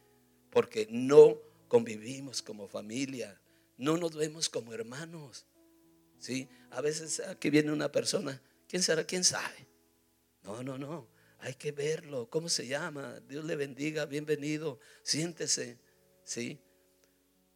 Porque 0.51 0.87
no 0.91 1.39
convivimos 1.69 2.43
como 2.43 2.69
familia, 2.69 3.41
no 3.79 3.97
nos 3.97 4.15
vemos 4.15 4.49
como 4.49 4.75
hermanos. 4.75 5.47
¿sí? 6.19 6.49
A 6.71 6.81
veces 6.81 7.21
aquí 7.21 7.51
viene 7.51 7.73
una 7.73 7.91
persona, 7.91 8.43
¿quién 8.69 8.83
será? 8.83 9.05
¿Quién 9.05 9.25
sabe? 9.25 9.67
No, 10.43 10.63
no, 10.63 10.77
no, 10.77 11.09
hay 11.39 11.55
que 11.55 11.73
verlo. 11.73 12.29
¿Cómo 12.29 12.49
se 12.49 12.67
llama? 12.67 13.21
Dios 13.29 13.45
le 13.45 13.57
bendiga, 13.57 14.05
bienvenido, 14.05 14.81
siéntese. 15.03 15.79
¿sí? 16.25 16.61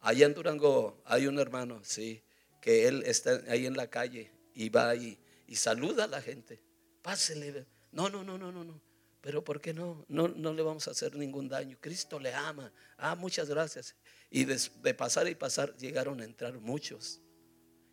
Allá 0.05 0.27
en 0.27 0.35
Durango 0.35 1.01
hay 1.03 1.25
un 1.25 1.39
hermano, 1.39 1.81
¿sí? 1.83 2.21
que 2.61 2.87
él 2.87 3.03
está 3.07 3.41
ahí 3.47 3.65
en 3.65 3.75
la 3.75 3.89
calle 3.89 4.31
y 4.53 4.69
va 4.69 4.95
y, 4.95 5.19
y 5.47 5.55
saluda 5.55 6.03
a 6.03 6.07
la 6.07 6.21
gente. 6.21 6.61
Pásele. 7.01 7.65
No, 7.91 8.07
no, 8.09 8.23
no, 8.23 8.37
no, 8.37 8.51
no, 8.51 8.63
no. 8.63 8.79
Pero 9.21 9.43
¿por 9.43 9.59
qué 9.59 9.73
no? 9.73 10.05
no? 10.07 10.27
No 10.27 10.53
le 10.53 10.61
vamos 10.61 10.87
a 10.87 10.91
hacer 10.91 11.15
ningún 11.15 11.49
daño. 11.49 11.75
Cristo 11.81 12.19
le 12.19 12.31
ama. 12.35 12.71
Ah, 12.97 13.15
muchas 13.15 13.49
gracias. 13.49 13.95
Y 14.29 14.45
de, 14.45 14.93
pasar 14.93 15.27
y 15.27 15.33
pasar 15.33 15.75
llegaron 15.77 16.21
a 16.21 16.23
entrar 16.23 16.59
muchos. 16.59 17.19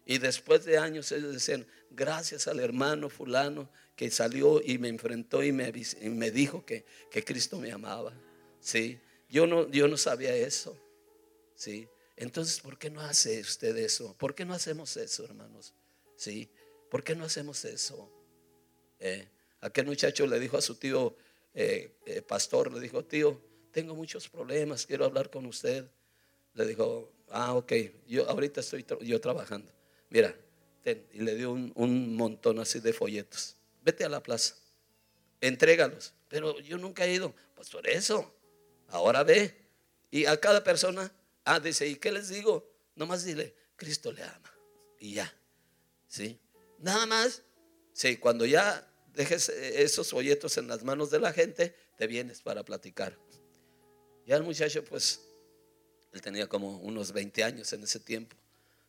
Y 0.05 0.19
después 0.19 0.67
de 0.67 0.77
años 0.77 1.11
ellos 1.13 1.33
decían, 1.33 1.67
gracias 1.91 2.47
al 2.47 2.61
hermano 2.61 3.09
fulano 3.09 3.71
que 3.97 4.11
salió 4.11 4.61
y 4.63 4.77
me 4.77 4.89
enfrentó 4.89 5.43
y 5.43 5.53
me, 5.53 5.73
me 6.03 6.31
dijo 6.31 6.67
que, 6.67 6.85
que, 7.11 7.25
Cristo 7.25 7.59
me 7.59 7.73
amaba. 7.73 8.15
¿Sí? 8.61 9.01
Yo 9.31 9.47
no, 9.47 9.67
yo 9.71 9.89
no 9.89 9.97
sabía 9.97 10.35
eso. 10.35 10.79
¿Sí? 11.55 11.89
Entonces, 12.17 12.61
¿por 12.61 12.79
qué 12.79 12.91
no 12.91 13.01
hace 13.01 13.41
usted 13.41 13.77
eso? 13.77 14.15
¿Por 14.19 14.35
qué 14.35 14.45
no 14.45 14.55
hacemos 14.55 14.97
eso, 14.97 15.25
hermanos? 15.25 15.75
¿Sí? 16.17 16.51
¿Por 16.91 17.03
qué 17.03 17.15
no 17.15 17.25
hacemos 17.25 17.65
eso? 17.65 18.11
Eh, 18.99 19.29
Aquel 19.63 19.87
muchacho 19.87 20.27
le 20.27 20.41
dijo 20.41 20.57
a 20.57 20.61
su 20.61 20.75
tío 20.75 21.17
eh, 21.55 21.95
eh, 22.05 22.21
pastor, 22.21 22.73
le 22.73 22.81
dijo, 22.81 23.05
tío, 23.05 23.41
tengo 23.71 23.95
muchos 23.95 24.29
problemas, 24.29 24.87
quiero 24.87 25.05
hablar 25.05 25.31
con 25.31 25.47
usted. 25.47 25.89
Le 26.55 26.67
dijo, 26.67 27.13
ah, 27.31 27.55
ok, 27.55 27.73
yo 28.09 28.29
ahorita 28.29 28.61
estoy 28.61 28.85
yo 29.03 29.21
trabajando. 29.21 29.73
Mira, 30.11 30.35
y 30.85 31.21
le 31.21 31.37
dio 31.37 31.53
un, 31.53 31.73
un, 31.77 32.17
montón 32.17 32.59
así 32.59 32.81
de 32.81 32.93
folletos. 32.93 33.55
Vete 33.85 34.05
a 34.05 34.09
la 34.09 34.21
plaza, 34.21 34.57
entrégalos. 35.41 36.13
Pero 36.29 36.59
yo 36.59 36.77
nunca 36.77 37.07
he 37.07 37.15
ido, 37.15 37.33
por 37.71 37.89
eso, 37.89 38.35
ahora 38.89 39.23
ve. 39.23 39.55
Y 40.11 40.27
a 40.27 40.37
cada 40.39 40.65
persona, 40.65 41.13
ah, 41.45 41.61
dice, 41.61 41.87
¿y 41.87 41.97
qué 41.97 42.13
les 42.13 42.29
digo? 42.29 42.71
Nomás 42.95 43.25
dile, 43.25 43.55
Cristo 43.77 44.13
le 44.13 44.23
ama. 44.23 44.53
Y 44.99 45.15
ya, 45.15 45.33
¿sí? 46.07 46.39
Nada 46.79 47.07
más, 47.07 47.43
sí, 47.93 48.17
cuando 48.17 48.45
ya 48.45 48.89
dejes 49.15 49.49
esos 49.49 50.11
folletos 50.11 50.57
en 50.59 50.69
las 50.69 50.85
manos 50.85 51.11
de 51.11 51.21
la 51.21 51.33
gente, 51.33 51.75
te 51.97 52.07
vienes 52.07 52.41
para 52.43 52.65
platicar. 52.65 53.19
Ya 54.27 54.37
el 54.37 54.43
muchacho, 54.43 54.85
pues, 54.85 55.21
él 56.13 56.21
tenía 56.21 56.49
como 56.49 56.79
unos 56.79 57.13
20 57.13 57.43
años 57.45 57.73
en 57.73 57.83
ese 57.83 58.01
tiempo. 58.01 58.37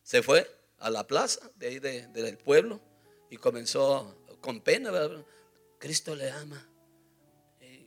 se 0.02 0.22
fue 0.22 0.50
a 0.78 0.90
la 0.90 1.06
plaza 1.06 1.50
de 1.56 1.66
ahí 1.66 1.78
del 1.78 2.36
pueblo 2.36 2.80
y 3.30 3.36
comenzó 3.36 4.14
con 4.40 4.60
pena, 4.60 4.92
Cristo 5.78 6.14
le 6.14 6.30
ama. 6.30 6.68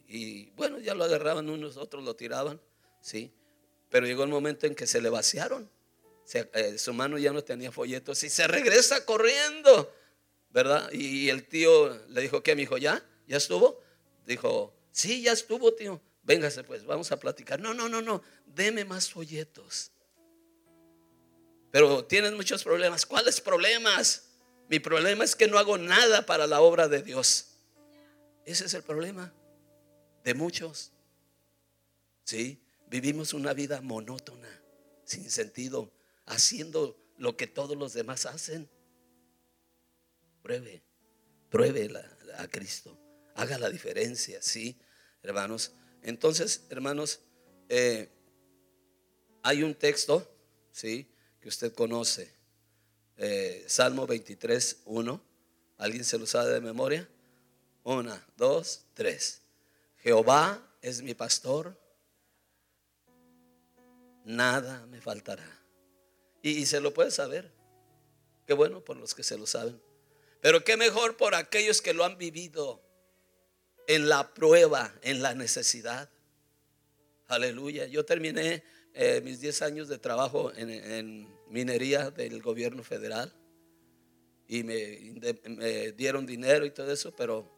Y, 0.07 0.51
bueno, 0.51 0.79
ya 0.79 0.95
lo 0.95 1.03
agarraban 1.03 1.49
unos, 1.49 1.77
otros 1.77 2.03
lo 2.03 2.15
tiraban, 2.15 2.61
sí. 3.01 3.33
Pero 3.89 4.05
llegó 4.05 4.23
el 4.23 4.29
momento 4.29 4.65
en 4.67 4.75
que 4.75 4.87
se 4.87 5.01
le 5.01 5.09
vaciaron. 5.09 5.69
Eh, 6.33 6.77
su 6.77 6.93
mano 6.93 7.17
ya 7.17 7.31
no 7.31 7.43
tenía 7.43 7.71
folletos 7.71 8.21
y 8.23 8.29
se 8.29 8.47
regresa 8.47 9.05
corriendo, 9.05 9.93
¿verdad? 10.49 10.91
Y, 10.91 11.29
el 11.29 11.47
tío 11.47 11.89
le 12.09 12.21
dijo, 12.21 12.43
¿qué, 12.43 12.55
mi 12.55 12.63
hijo? 12.63 12.77
¿Ya? 12.77 13.01
¿Ya 13.27 13.37
estuvo? 13.37 13.81
Dijo, 14.25 14.73
sí, 14.91 15.21
ya 15.21 15.31
estuvo, 15.31 15.73
tío. 15.73 16.01
Véngase 16.23 16.65
pues, 16.65 16.85
vamos 16.85 17.11
a 17.13 17.19
platicar. 17.19 17.61
No, 17.61 17.73
no, 17.73 17.87
no, 17.87 18.01
no, 18.01 18.21
deme 18.45 18.83
más 18.83 19.09
folletos. 19.09 19.91
Pero 21.71 22.03
tienen 22.03 22.35
muchos 22.35 22.63
problemas. 22.63 23.05
¿Cuáles 23.05 23.39
problemas? 23.39 24.27
Mi 24.69 24.79
problema 24.79 25.23
es 25.23 25.35
que 25.35 25.47
no 25.47 25.57
hago 25.57 25.77
nada 25.77 26.25
para 26.25 26.45
la 26.45 26.59
obra 26.59 26.89
de 26.89 27.01
Dios. 27.01 27.53
Ese 28.43 28.65
es 28.65 28.73
el 28.73 28.83
problema 28.83 29.33
de 30.25 30.33
muchos. 30.33 30.91
Sí, 32.25 32.61
vivimos 32.89 33.33
una 33.33 33.53
vida 33.53 33.81
monótona, 33.81 34.49
sin 35.03 35.29
sentido, 35.29 35.91
haciendo 36.25 36.97
lo 37.17 37.37
que 37.37 37.47
todos 37.47 37.77
los 37.77 37.93
demás 37.93 38.25
hacen. 38.25 38.69
Pruebe, 40.41 40.83
pruebe 41.49 41.89
a 42.37 42.47
Cristo, 42.47 42.97
haga 43.35 43.57
la 43.57 43.69
diferencia, 43.69 44.41
sí, 44.41 44.77
hermanos. 45.23 45.71
Entonces, 46.01 46.63
hermanos, 46.69 47.19
eh, 47.69 48.09
hay 49.43 49.63
un 49.63 49.75
texto, 49.75 50.29
sí, 50.71 51.09
que 51.41 51.49
usted 51.49 51.73
conoce, 51.73 52.33
eh, 53.17 53.65
Salmo 53.67 54.05
23, 54.05 54.81
1. 54.85 55.21
¿Alguien 55.77 56.03
se 56.03 56.17
lo 56.17 56.25
sabe 56.25 56.53
de 56.53 56.61
memoria? 56.61 57.07
Una, 57.83 58.25
dos, 58.35 58.85
tres. 58.93 59.41
Jehová 59.97 60.61
es 60.81 61.01
mi 61.01 61.13
pastor, 61.13 61.79
nada 64.27 64.85
me 64.87 65.01
faltará. 65.01 65.47
Y, 66.43 66.65
se 66.65 66.79
lo 66.79 66.93
puede 66.93 67.11
saber. 67.11 67.51
Qué 68.45 68.53
bueno 68.53 68.83
por 68.83 68.97
los 68.97 69.15
que 69.15 69.23
se 69.23 69.37
lo 69.37 69.47
saben. 69.47 69.81
Pero 70.41 70.63
qué 70.63 70.77
mejor 70.77 71.17
por 71.17 71.33
aquellos 71.33 71.81
que 71.81 71.93
lo 71.93 72.05
han 72.05 72.17
vivido 72.17 72.81
en 73.87 74.07
la 74.07 74.33
prueba, 74.33 74.93
en 75.01 75.21
la 75.21 75.33
necesidad. 75.33 76.09
Aleluya. 77.27 77.87
Yo 77.87 78.05
terminé 78.05 78.63
eh, 78.93 79.21
mis 79.23 79.41
10 79.41 79.61
años 79.63 79.87
de 79.87 79.97
trabajo 79.97 80.53
en, 80.55 81.27
minería 81.49 82.11
del 82.11 82.41
gobierno 82.41 82.83
federal 82.83 83.33
y 84.49 84.63
me, 84.63 85.93
dieron 85.95 86.25
dinero 86.25 86.65
y 86.65 86.71
todo 86.71 86.91
eso, 86.91 87.15
pero 87.15 87.49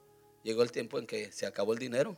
llegó 0.43 0.61
el 0.61 0.71
tiempo 0.71 0.99
en 0.99 1.07
que 1.07 1.31
se 1.31 1.47
acabó 1.47 1.73
el 1.73 1.79
dinero 1.79 2.17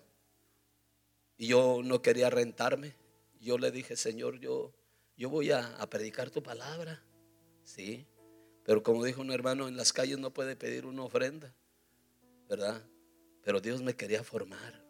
y 1.38 1.48
yo 1.48 1.82
no 1.84 2.02
quería 2.02 2.30
rentarme. 2.30 3.01
Yo 3.41 3.58
le 3.58 3.71
dije, 3.71 3.95
Señor, 3.95 4.39
yo, 4.39 4.71
yo 5.17 5.30
voy 5.30 5.51
a, 5.51 5.77
predicar 5.89 6.30
tu 6.30 6.43
palabra, 6.43 7.04
sí, 7.63 8.08
pero 8.63 8.84
como 8.84 9.04
dijo 9.04 9.19
un 9.19 9.32
hermano, 9.32 9.67
en 9.67 9.75
las 9.75 9.91
calles 9.91 10.19
no 10.19 10.32
puede 10.32 10.56
pedir 10.56 10.86
una 10.86 11.04
ofrenda, 11.04 11.54
¿verdad? 12.47 12.88
Pero 13.43 13.60
Dios 13.60 13.82
me 13.82 13.95
quería 13.95 14.23
formar. 14.23 14.86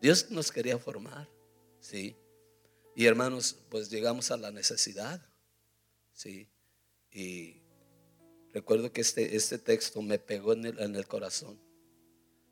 Dios 0.00 0.30
nos 0.30 0.50
quería 0.50 0.78
formar, 0.78 1.28
sí. 1.78 2.16
Y 2.96 3.04
hermanos, 3.04 3.58
pues 3.68 3.90
llegamos 3.90 4.30
a 4.30 4.38
la 4.38 4.50
necesidad. 4.50 5.20
Sí. 6.14 6.48
Y 7.10 7.60
recuerdo 8.54 8.92
que 8.92 9.02
este, 9.02 9.36
este 9.36 9.58
texto 9.58 10.00
me 10.00 10.18
pegó 10.18 10.54
en 10.54 10.64
el, 10.64 10.78
en 10.80 10.96
el 10.96 11.06
corazón. 11.06 11.60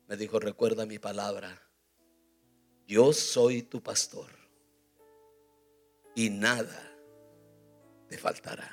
Me 0.07 0.15
dijo, 0.15 0.39
recuerda 0.39 0.85
mi 0.85 0.99
palabra. 0.99 1.67
Yo 2.85 3.13
soy 3.13 3.63
tu 3.63 3.81
pastor. 3.81 4.42
Y 6.15 6.29
nada 6.29 6.91
te 8.07 8.17
faltará. 8.17 8.69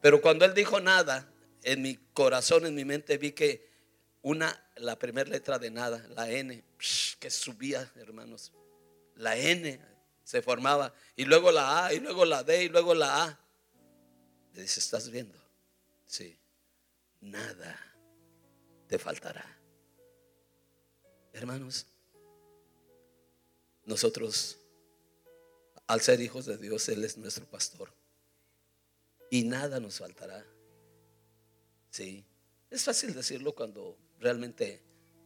Pero 0.00 0.20
cuando 0.20 0.44
él 0.44 0.54
dijo 0.54 0.80
nada, 0.80 1.30
en 1.62 1.82
mi 1.82 1.96
corazón, 2.14 2.66
en 2.66 2.74
mi 2.74 2.84
mente 2.84 3.18
vi 3.18 3.32
que 3.32 3.68
una, 4.22 4.70
la 4.76 4.98
primera 4.98 5.28
letra 5.28 5.58
de 5.58 5.70
nada, 5.70 6.06
la 6.16 6.30
N, 6.30 6.62
que 7.18 7.30
subía, 7.30 7.90
hermanos. 7.96 8.52
La 9.16 9.36
N 9.36 9.80
se 10.24 10.42
formaba. 10.42 10.94
Y 11.16 11.24
luego 11.24 11.50
la 11.52 11.86
A, 11.86 11.92
y 11.92 12.00
luego 12.00 12.24
la 12.24 12.42
D, 12.42 12.64
y 12.64 12.68
luego 12.68 12.94
la 12.94 13.24
A. 13.24 13.40
Le 14.54 14.62
dice, 14.62 14.80
¿estás 14.80 15.10
viendo? 15.10 15.38
Sí. 16.06 16.36
Nada 17.20 17.78
te 18.88 18.98
faltará. 18.98 19.44
Hermanos, 21.32 21.86
nosotros, 23.84 24.58
al 25.90 26.00
ser 26.00 26.20
hijos 26.20 26.46
de 26.46 26.56
Dios, 26.56 26.88
Él 26.88 27.04
es 27.04 27.18
nuestro 27.18 27.46
pastor. 27.46 27.92
Y 29.28 29.42
nada 29.42 29.80
nos 29.80 29.98
faltará. 29.98 30.46
Sí. 31.90 32.24
Es 32.70 32.84
fácil 32.84 33.12
decirlo 33.12 33.56
cuando 33.56 33.98
realmente 34.20 34.84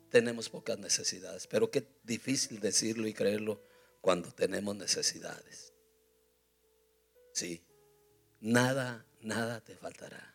tenemos 0.09 0.49
pocas 0.49 0.79
necesidades, 0.79 1.47
pero 1.47 1.71
qué 1.71 1.87
difícil 2.03 2.61
decirlo 2.61 3.07
y 3.07 3.13
creerlo 3.13 3.61
cuando 4.01 4.33
tenemos 4.33 4.75
necesidades. 4.75 5.75
Sí, 7.35 7.63
nada, 8.41 9.05
nada 9.21 9.61
te 9.61 9.77
faltará. 9.77 10.35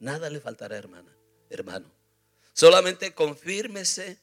Nada 0.00 0.28
le 0.28 0.40
faltará, 0.40 0.76
hermana, 0.76 1.16
hermano. 1.50 1.88
Solamente 2.52 3.14
confírmese 3.14 4.18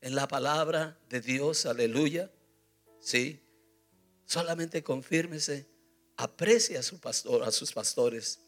en 0.00 0.16
la 0.16 0.26
palabra 0.26 0.98
de 1.08 1.20
Dios, 1.20 1.64
aleluya. 1.64 2.28
Sí, 2.98 3.45
solamente 4.26 4.82
confírmese, 4.82 5.66
aprecia 6.16 6.80
a 6.80 6.82
su 6.82 7.00
pastor, 7.00 7.42
a 7.44 7.50
sus 7.50 7.72
pastores. 7.72 8.40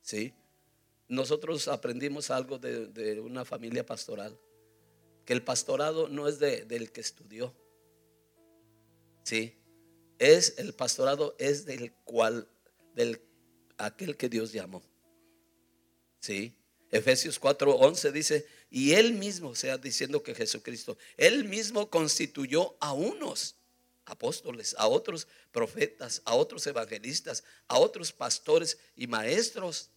Sí, 0.00 0.32
nosotros 1.08 1.68
aprendimos 1.68 2.30
algo 2.30 2.58
de, 2.58 3.20
una 3.20 3.44
familia 3.44 3.84
pastoral, 3.84 4.38
que 5.26 5.32
el 5.34 5.44
pastorado 5.44 6.08
no 6.08 6.26
es 6.26 6.38
del 6.38 6.90
que 6.90 7.00
estudió, 7.00 7.54
¿sí? 9.22 9.58
Es 10.18 10.54
el 10.58 10.72
pastorado 10.72 11.34
es 11.38 11.66
del 11.66 11.92
cual 12.04 12.48
del 12.94 13.20
aquel 13.76 14.16
que 14.16 14.28
Dios 14.28 14.52
llamó. 14.52 14.82
¿Sí? 16.20 16.56
Efesios 16.90 17.40
4:11 17.40 18.12
dice, 18.12 18.46
y 18.70 18.92
él 18.92 19.14
mismo, 19.14 19.50
o 19.50 19.54
sea, 19.54 19.78
diciendo 19.78 20.22
que 20.22 20.34
Jesucristo, 20.34 20.96
él 21.16 21.44
mismo 21.44 21.90
constituyó 21.90 22.76
a 22.80 22.92
unos 22.92 23.56
apóstoles, 24.04 24.74
a 24.78 24.86
otros 24.88 25.28
profetas, 25.50 26.22
a 26.24 26.34
otros 26.34 26.66
evangelistas, 26.66 27.44
a 27.68 27.78
otros 27.78 28.12
pastores 28.12 28.78
y 28.96 29.06
maestros. 29.06 29.90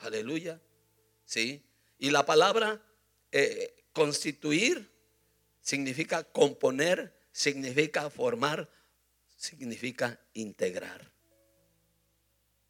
Aleluya. 0.00 0.60
¿Sí? 1.24 1.64
Y 1.98 2.10
la 2.10 2.26
palabra 2.26 2.82
eh, 3.32 3.84
constituir 3.92 4.90
significa 5.60 6.24
componer, 6.24 7.14
significa 7.32 8.10
formar, 8.10 8.68
significa 9.36 10.20
integrar. 10.34 11.10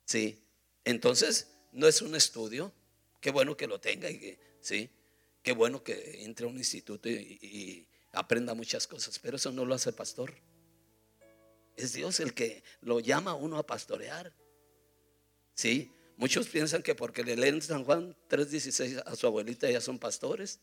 Sí, 0.05 0.43
entonces 0.85 1.49
no 1.73 1.89
es 1.89 2.03
un 2.03 2.15
estudio, 2.15 2.73
qué 3.21 3.31
bueno 3.31 3.57
que 3.57 3.67
lo 3.67 3.81
tenga 3.81 4.11
y 4.11 4.19
que, 4.19 4.39
sí, 4.61 4.91
qué 5.43 5.53
bueno 5.53 5.83
que 5.83 6.25
entre 6.25 6.47
a 6.47 6.49
un 6.49 6.57
instituto 6.57 7.09
y, 7.09 7.89
aprenda 8.13 8.55
muchas 8.55 8.87
cosas, 8.87 9.19
pero 9.19 9.37
eso 9.37 9.51
no 9.51 9.65
lo 9.65 9.75
hace 9.75 9.91
el 9.91 9.97
pastor. 9.97 10.33
Es 11.77 11.93
Dios 11.93 12.21
el 12.21 12.35
que 12.35 12.63
lo 12.81 13.01
llama 13.01 13.33
a 13.33 13.35
uno 13.35 13.59
a 13.59 13.67
pastorear. 13.67 14.33
Sí, 15.55 15.91
muchos 16.17 16.49
piensan 16.49 16.83
que 16.83 16.95
porque 16.95 17.25
le 17.25 17.37
leen 17.37 17.61
San 17.63 17.85
Juan 17.85 18.17
3:16 18.29 19.03
a 19.05 19.17
su 19.17 19.27
abuelita 19.27 19.71
ya 19.71 19.81
son 19.81 19.99
pastores, 19.99 20.61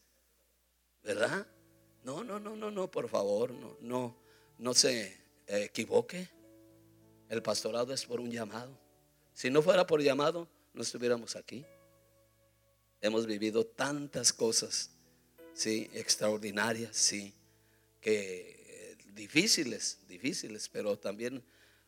¿verdad? 1.04 1.48
No, 2.04 2.24
no, 2.24 2.40
no, 2.40 2.56
no, 2.56 2.72
no, 2.72 2.90
por 2.90 3.08
favor, 3.10 3.52
no, 3.52 3.78
no, 3.82 4.16
no 4.58 4.74
se 4.74 5.18
equivoque. 5.48 6.30
El 7.30 7.42
pastorado 7.42 7.94
es 7.94 8.06
por 8.06 8.20
un 8.20 8.32
llamado. 8.32 8.78
Si 9.34 9.50
no 9.50 9.62
fuera 9.62 9.88
por 9.88 10.02
llamado, 10.02 10.48
no 10.74 10.82
estuviéramos 10.82 11.36
aquí. 11.36 11.66
Hemos 13.02 13.26
vivido 13.26 13.66
tantas 13.66 14.32
cosas, 14.34 14.92
sí, 15.54 15.90
extraordinarias, 15.94 16.96
sí, 16.96 17.34
que 18.00 18.61
difíciles, 19.14 20.00
difíciles, 20.08 20.70
pero 20.70 20.98
también 20.98 21.44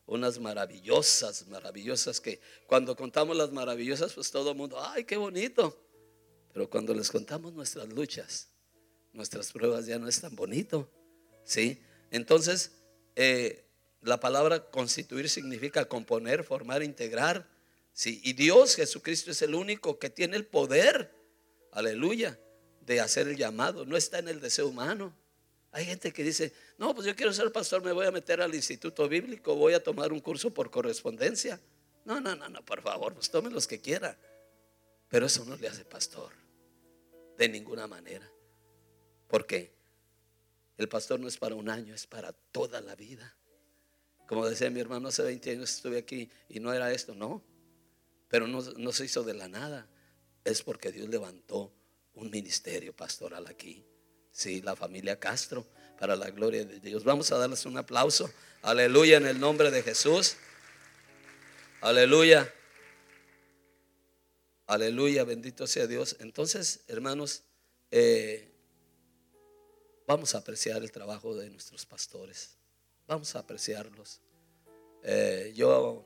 unas 0.06 0.38
maravillosas, 0.38 1.46
maravillosas 1.46 2.20
que 2.20 2.40
cuando 2.66 2.94
contamos 2.94 3.36
las 3.36 3.52
maravillosas, 3.52 4.12
pues 4.12 4.30
todo 4.30 4.50
el 4.50 4.56
mundo, 4.56 4.78
ay, 4.80 5.04
qué 5.04 5.16
bonito. 5.16 5.80
Pero 6.52 6.68
cuando 6.70 6.94
les 6.94 7.10
contamos 7.10 7.52
nuestras 7.52 7.88
luchas, 7.88 8.48
nuestras 9.12 9.52
pruebas 9.52 9.86
ya 9.86 9.98
no 9.98 10.08
es 10.08 10.20
tan 10.20 10.36
bonito. 10.36 10.90
¿Sí? 11.44 11.80
Entonces, 12.10 12.72
eh, 13.16 13.64
la 14.02 14.20
palabra 14.20 14.70
constituir 14.70 15.28
significa 15.28 15.86
componer, 15.86 16.44
formar, 16.44 16.82
integrar. 16.82 17.48
Sí, 17.92 18.20
y 18.24 18.34
Dios, 18.34 18.76
Jesucristo, 18.76 19.30
es 19.30 19.42
el 19.42 19.54
único 19.54 19.98
que 19.98 20.10
tiene 20.10 20.36
el 20.36 20.46
poder, 20.46 21.14
aleluya, 21.72 22.38
de 22.82 23.00
hacer 23.00 23.28
el 23.28 23.36
llamado. 23.36 23.86
No 23.86 23.96
está 23.96 24.18
en 24.18 24.28
el 24.28 24.40
deseo 24.40 24.68
humano. 24.68 25.16
Hay 25.74 25.86
gente 25.86 26.12
que 26.12 26.22
dice, 26.22 26.52
no, 26.78 26.94
pues 26.94 27.04
yo 27.04 27.16
quiero 27.16 27.32
ser 27.32 27.50
pastor, 27.50 27.82
me 27.82 27.90
voy 27.90 28.06
a 28.06 28.12
meter 28.12 28.40
al 28.40 28.54
instituto 28.54 29.08
bíblico, 29.08 29.56
voy 29.56 29.74
a 29.74 29.82
tomar 29.82 30.12
un 30.12 30.20
curso 30.20 30.54
por 30.54 30.70
correspondencia. 30.70 31.60
No, 32.04 32.20
no, 32.20 32.36
no, 32.36 32.48
no, 32.48 32.64
por 32.64 32.80
favor, 32.80 33.12
pues 33.12 33.28
tome 33.28 33.50
los 33.50 33.66
que 33.66 33.80
quiera. 33.80 34.16
Pero 35.08 35.26
eso 35.26 35.44
no 35.44 35.56
le 35.56 35.66
hace 35.66 35.84
pastor, 35.84 36.30
de 37.36 37.48
ninguna 37.48 37.88
manera. 37.88 38.30
Porque 39.26 39.74
el 40.78 40.88
pastor 40.88 41.18
no 41.18 41.26
es 41.26 41.38
para 41.38 41.56
un 41.56 41.68
año, 41.68 41.92
es 41.92 42.06
para 42.06 42.32
toda 42.32 42.80
la 42.80 42.94
vida. 42.94 43.36
Como 44.28 44.48
decía 44.48 44.70
mi 44.70 44.78
hermano, 44.78 45.08
hace 45.08 45.24
20 45.24 45.50
años 45.50 45.74
estuve 45.74 45.98
aquí 45.98 46.30
y 46.48 46.60
no 46.60 46.72
era 46.72 46.92
esto, 46.92 47.16
no. 47.16 47.42
Pero 48.28 48.46
no, 48.46 48.62
no 48.62 48.92
se 48.92 49.06
hizo 49.06 49.24
de 49.24 49.34
la 49.34 49.48
nada. 49.48 49.88
Es 50.44 50.62
porque 50.62 50.92
Dios 50.92 51.08
levantó 51.08 51.74
un 52.14 52.30
ministerio 52.30 52.94
pastoral 52.94 53.48
aquí. 53.48 53.84
Sí, 54.34 54.60
la 54.62 54.74
familia 54.74 55.20
Castro, 55.20 55.64
para 55.96 56.16
la 56.16 56.28
gloria 56.30 56.64
de 56.64 56.80
Dios. 56.80 57.04
Vamos 57.04 57.30
a 57.30 57.38
darles 57.38 57.66
un 57.66 57.78
aplauso. 57.78 58.28
Aleluya 58.62 59.18
en 59.18 59.26
el 59.26 59.38
nombre 59.38 59.70
de 59.70 59.80
Jesús. 59.80 60.36
Aleluya. 61.80 62.52
Aleluya, 64.66 65.22
bendito 65.22 65.68
sea 65.68 65.86
Dios. 65.86 66.16
Entonces, 66.18 66.80
hermanos, 66.88 67.44
eh, 67.92 68.50
vamos 70.08 70.34
a 70.34 70.38
apreciar 70.38 70.82
el 70.82 70.90
trabajo 70.90 71.36
de 71.36 71.48
nuestros 71.50 71.86
pastores. 71.86 72.56
Vamos 73.06 73.36
a 73.36 73.38
apreciarlos. 73.38 74.20
Eh, 75.04 75.52
yo 75.54 76.04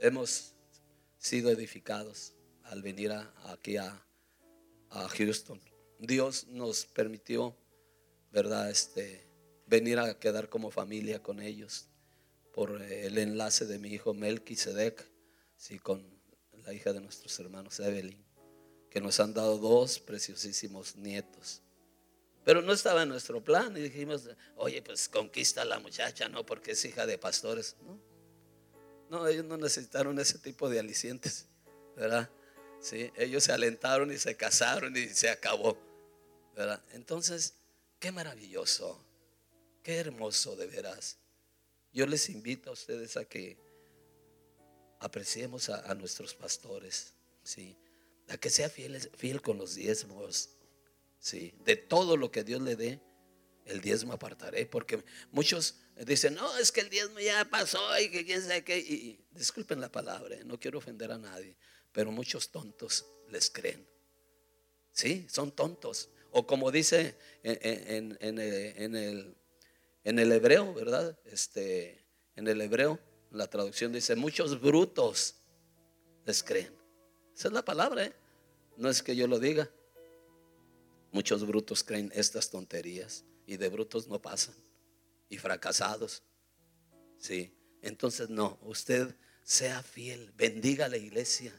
hemos 0.00 0.52
sido 1.18 1.50
edificados 1.50 2.34
al 2.62 2.82
venir 2.82 3.10
aquí 3.46 3.78
a, 3.78 4.00
a, 4.90 5.08
Houston. 5.08 5.60
Dios 5.98 6.46
nos 6.48 6.86
permitió, 6.86 7.56
¿verdad? 8.30 8.70
Este, 8.70 9.28
venir 9.66 9.98
a 9.98 10.18
quedar 10.18 10.48
como 10.48 10.70
familia 10.70 11.22
con 11.22 11.40
ellos 11.40 11.88
por 12.52 12.82
el 12.82 13.18
enlace 13.18 13.66
de 13.66 13.78
mi 13.78 13.90
hijo 13.90 14.14
Melquisedec, 14.14 15.08
sí, 15.56 15.78
con 15.78 16.04
la 16.64 16.72
hija 16.72 16.92
de 16.92 17.00
nuestros 17.00 17.38
hermanos 17.38 17.78
Evelyn, 17.80 18.24
que 18.90 19.00
nos 19.00 19.20
han 19.20 19.34
dado 19.34 19.58
dos 19.58 20.00
preciosísimos 20.00 20.96
nietos. 20.96 21.62
Pero 22.44 22.62
no 22.62 22.72
estaba 22.72 23.02
en 23.02 23.10
nuestro 23.10 23.44
plan 23.44 23.76
y 23.76 23.80
dijimos, 23.80 24.28
oye, 24.56 24.82
pues 24.82 25.08
conquista 25.08 25.62
a 25.62 25.64
la 25.66 25.78
muchacha, 25.78 26.28
¿no? 26.28 26.46
Porque 26.46 26.72
es 26.72 26.84
hija 26.84 27.06
de 27.06 27.18
pastores. 27.18 27.76
No, 27.82 28.00
no 29.10 29.26
ellos 29.28 29.44
no 29.44 29.56
necesitaron 29.56 30.18
ese 30.18 30.38
tipo 30.38 30.68
de 30.68 30.80
alicientes, 30.80 31.46
¿verdad? 31.96 32.30
Sí, 32.80 33.10
ellos 33.16 33.44
se 33.44 33.52
alentaron 33.52 34.12
y 34.12 34.18
se 34.18 34.36
casaron 34.36 34.96
y 34.96 35.08
se 35.08 35.28
acabó, 35.28 35.76
Entonces, 36.92 37.54
qué 38.00 38.10
maravilloso, 38.10 38.98
qué 39.82 39.96
hermoso 39.96 40.56
de 40.56 40.66
veras. 40.66 41.18
Yo 41.92 42.06
les 42.06 42.28
invito 42.28 42.70
a 42.70 42.72
ustedes 42.72 43.16
a 43.16 43.24
que 43.24 43.56
apreciemos 45.00 45.68
a, 45.68 45.94
nuestros 45.94 46.34
pastores, 46.34 47.14
¿sí? 47.42 47.76
A 48.28 48.36
que 48.36 48.50
sea 48.50 48.68
fiel, 48.68 49.00
fiel 49.16 49.40
con 49.40 49.58
los 49.58 49.74
diezmos, 49.76 50.50
¿sí? 51.20 51.54
De 51.64 51.76
todo 51.76 52.16
lo 52.16 52.30
que 52.30 52.42
Dios 52.44 52.60
le 52.60 52.76
dé, 52.76 53.00
el 53.64 53.80
diezmo 53.80 54.14
apartaré, 54.14 54.66
porque 54.66 55.04
muchos 55.30 55.76
dicen, 56.06 56.34
no, 56.34 56.58
es 56.58 56.72
que 56.72 56.80
el 56.80 56.90
diezmo 56.90 57.20
ya 57.20 57.44
pasó 57.44 57.98
y 58.00 58.10
que 58.10 58.24
quién 58.24 58.42
sabe 58.42 58.64
qué, 58.64 58.78
y, 58.78 59.24
disculpen 59.30 59.80
la 59.80 59.92
palabra, 59.92 60.34
¿eh? 60.34 60.44
no 60.44 60.58
quiero 60.58 60.78
ofender 60.78 61.12
a 61.12 61.18
nadie, 61.18 61.56
pero 61.92 62.10
muchos 62.10 62.50
tontos 62.50 63.06
les 63.28 63.50
creen, 63.50 63.86
¿sí? 64.90 65.26
Son 65.30 65.52
tontos. 65.52 66.10
O 66.30 66.46
como 66.46 66.70
dice 66.70 67.16
en, 67.42 68.16
en, 68.20 68.38
en 68.40 68.96
el, 68.96 69.36
en 70.04 70.18
el 70.18 70.32
hebreo, 70.32 70.74
¿verdad? 70.74 71.18
Este, 71.24 72.04
en 72.36 72.48
el 72.48 72.60
hebreo, 72.60 72.98
la 73.30 73.48
traducción 73.48 73.92
dice, 73.92 74.14
muchos 74.16 74.60
brutos 74.60 75.36
les 76.24 76.42
creen. 76.42 76.72
Esa 77.34 77.48
es 77.48 77.54
la 77.54 77.64
palabra, 77.64 78.04
¿eh? 78.04 78.12
No 78.76 78.88
es 78.88 79.02
que 79.02 79.16
yo 79.16 79.26
lo 79.26 79.38
diga. 79.38 79.70
Muchos 81.10 81.46
brutos 81.46 81.82
creen 81.82 82.12
estas 82.14 82.50
tonterías 82.50 83.24
y 83.46 83.56
de 83.56 83.68
brutos 83.68 84.08
no 84.08 84.20
pasan. 84.20 84.54
Y 85.28 85.38
fracasados. 85.38 86.22
Sí. 87.18 87.54
Entonces 87.82 88.28
no, 88.28 88.58
usted 88.62 89.14
sea 89.42 89.82
fiel, 89.82 90.32
bendiga 90.36 90.86
a 90.86 90.88
la 90.88 90.96
iglesia. 90.96 91.52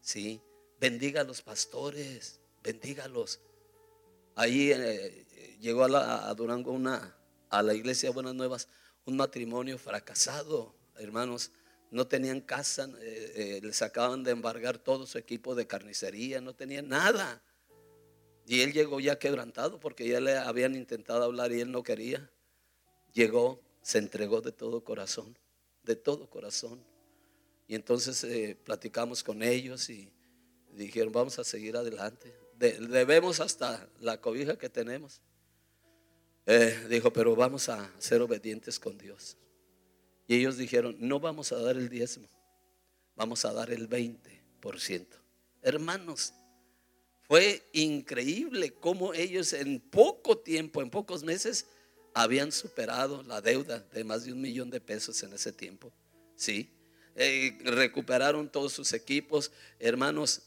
Sí. 0.00 0.40
Bendiga 0.80 1.22
a 1.22 1.24
los 1.24 1.42
pastores, 1.42 2.40
bendígalos. 2.62 3.40
Ahí 4.36 4.72
eh, 4.72 5.56
llegó 5.60 5.84
a, 5.84 6.28
a 6.28 6.34
Durango 6.34 6.72
una, 6.72 7.16
a 7.50 7.62
la 7.62 7.74
iglesia 7.74 8.10
Buenas 8.10 8.34
Nuevas 8.34 8.68
un 9.04 9.16
matrimonio 9.16 9.78
fracasado, 9.78 10.74
hermanos. 10.96 11.52
No 11.90 12.06
tenían 12.08 12.40
casa, 12.40 12.88
eh, 13.00 13.32
eh, 13.36 13.60
les 13.62 13.80
acaban 13.82 14.24
de 14.24 14.32
embargar 14.32 14.78
todo 14.78 15.06
su 15.06 15.18
equipo 15.18 15.54
de 15.54 15.66
carnicería, 15.66 16.40
no 16.40 16.54
tenían 16.54 16.88
nada. 16.88 17.42
Y 18.46 18.62
él 18.62 18.72
llegó 18.72 18.98
ya 18.98 19.18
quebrantado 19.18 19.78
porque 19.78 20.08
ya 20.08 20.20
le 20.20 20.36
habían 20.36 20.74
intentado 20.74 21.22
hablar 21.22 21.52
y 21.52 21.60
él 21.60 21.70
no 21.70 21.82
quería. 21.84 22.28
Llegó, 23.12 23.60
se 23.82 23.98
entregó 23.98 24.40
de 24.40 24.50
todo 24.50 24.82
corazón, 24.82 25.38
de 25.84 25.94
todo 25.94 26.28
corazón. 26.28 26.84
Y 27.68 27.76
entonces 27.76 28.56
platicamos 28.64 29.22
con 29.22 29.42
ellos 29.42 29.88
y 29.88 30.12
dijeron, 30.72 31.12
vamos 31.12 31.38
a 31.38 31.44
seguir 31.44 31.76
adelante. 31.76 32.43
Debemos 32.58 33.40
hasta 33.40 33.88
la 34.00 34.20
cobija 34.20 34.56
que 34.56 34.68
tenemos. 34.68 35.20
Eh, 36.46 36.86
dijo, 36.90 37.12
pero 37.12 37.34
vamos 37.34 37.68
a 37.68 37.90
ser 37.98 38.20
obedientes 38.20 38.78
con 38.78 38.98
Dios. 38.98 39.36
Y 40.26 40.36
ellos 40.36 40.56
dijeron, 40.56 40.96
no 40.98 41.20
vamos 41.20 41.52
a 41.52 41.58
dar 41.58 41.76
el 41.76 41.88
diezmo, 41.88 42.28
vamos 43.14 43.44
a 43.44 43.52
dar 43.52 43.70
el 43.70 43.88
20%. 43.88 45.06
Hermanos, 45.62 46.34
fue 47.22 47.62
increíble 47.72 48.72
cómo 48.74 49.14
ellos 49.14 49.52
en 49.52 49.80
poco 49.80 50.38
tiempo, 50.38 50.82
en 50.82 50.90
pocos 50.90 51.22
meses, 51.22 51.66
habían 52.14 52.52
superado 52.52 53.22
la 53.22 53.40
deuda 53.40 53.80
de 53.80 54.04
más 54.04 54.24
de 54.24 54.32
un 54.32 54.40
millón 54.40 54.70
de 54.70 54.80
pesos 54.80 55.22
en 55.22 55.32
ese 55.32 55.52
tiempo. 55.52 55.92
Sí, 56.36 56.70
eh, 57.16 57.58
recuperaron 57.64 58.50
todos 58.50 58.72
sus 58.72 58.92
equipos, 58.92 59.50
hermanos. 59.78 60.42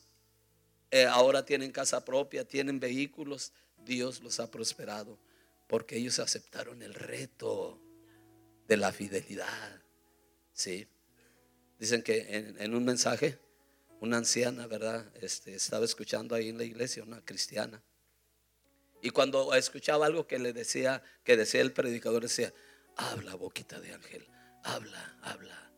Eh, 0.92 1.06
ahora 1.06 1.46
tienen 1.46 1.72
casa 1.72 2.04
propia, 2.06 2.46
tienen 2.46 2.80
vehículos. 2.80 3.52
Dios 3.86 4.22
los 4.22 4.40
ha 4.40 4.50
prosperado 4.50 5.20
porque 5.68 5.98
ellos 5.98 6.20
aceptaron 6.20 6.82
el 6.82 6.94
reto 6.94 7.80
de 8.68 8.78
la 8.78 8.92
fidelidad. 8.92 9.82
¿Sí? 10.54 10.88
Dicen 11.78 12.02
que 12.02 12.56
en, 12.58 12.74
un 12.74 12.84
mensaje, 12.86 13.38
una 14.00 14.18
anciana, 14.18 14.66
¿verdad? 14.66 15.06
Este, 15.22 15.54
estaba 15.54 15.86
escuchando 15.86 16.34
ahí 16.34 16.50
en 16.50 16.58
la 16.58 16.64
iglesia, 16.64 17.04
una 17.04 17.24
cristiana. 17.24 17.84
Y 19.02 19.12
cuando 19.12 19.54
escuchaba 19.54 20.08
algo 20.08 20.26
que 20.26 20.40
le 20.40 20.54
decía, 20.54 21.04
que 21.24 21.38
decía 21.38 21.62
el 21.62 21.72
predicador, 21.72 22.24
decía, 22.24 22.52
habla 22.96 23.36
boquita 23.36 23.80
de 23.80 23.94
ángel, 23.94 24.28
habla, 24.64 25.20
habla. 25.22 25.72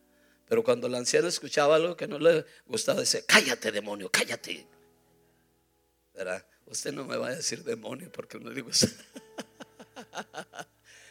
Pero 0.48 0.64
cuando 0.64 0.88
la 0.88 0.98
anciana 0.98 1.28
escuchaba 1.28 1.76
algo 1.76 1.96
que 1.96 2.08
no 2.08 2.18
le 2.18 2.46
gustaba, 2.66 3.00
decía, 3.00 3.20
cállate 3.26 3.70
demonio, 3.70 4.10
cállate. 4.10 4.66
Usted 6.66 6.92
no 6.92 7.04
me 7.04 7.16
va 7.16 7.28
a 7.28 7.34
decir 7.34 7.64
demonio 7.64 8.10
porque 8.12 8.38
no 8.38 8.50
le 8.50 8.60
gusta. 8.62 8.88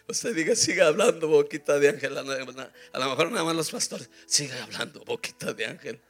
Usted 0.08 0.34
diga, 0.34 0.56
siga 0.56 0.88
hablando, 0.88 1.28
boquita 1.28 1.78
de 1.78 1.90
ángel. 1.90 2.18
A 2.18 2.24
lo 2.24 3.10
mejor 3.10 3.32
nada 3.32 3.44
más 3.44 3.56
los 3.56 3.70
pastores, 3.70 4.10
siga 4.26 4.64
hablando, 4.64 5.04
boquita 5.06 5.54
de 5.54 5.66
ángel. 5.66 6.02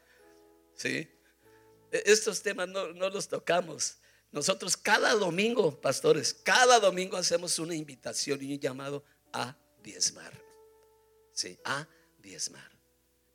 ¿Sí? 0.76 1.10
E, 1.92 2.04
estos 2.06 2.42
temas 2.42 2.70
no, 2.70 2.88
los 2.94 3.28
tocamos. 3.28 3.98
Nosotros 4.32 4.78
cada 4.78 5.14
domingo, 5.16 5.82
pastores, 5.82 6.34
cada 6.34 6.80
domingo 6.80 7.18
hacemos 7.18 7.58
una 7.60 7.76
invitación 7.76 8.42
y 8.42 8.54
un 8.54 8.60
llamado 8.60 9.04
a 9.34 9.58
diezmar. 9.84 10.32
Sí, 11.34 11.60
a 11.66 11.88
diezmar. 12.20 12.72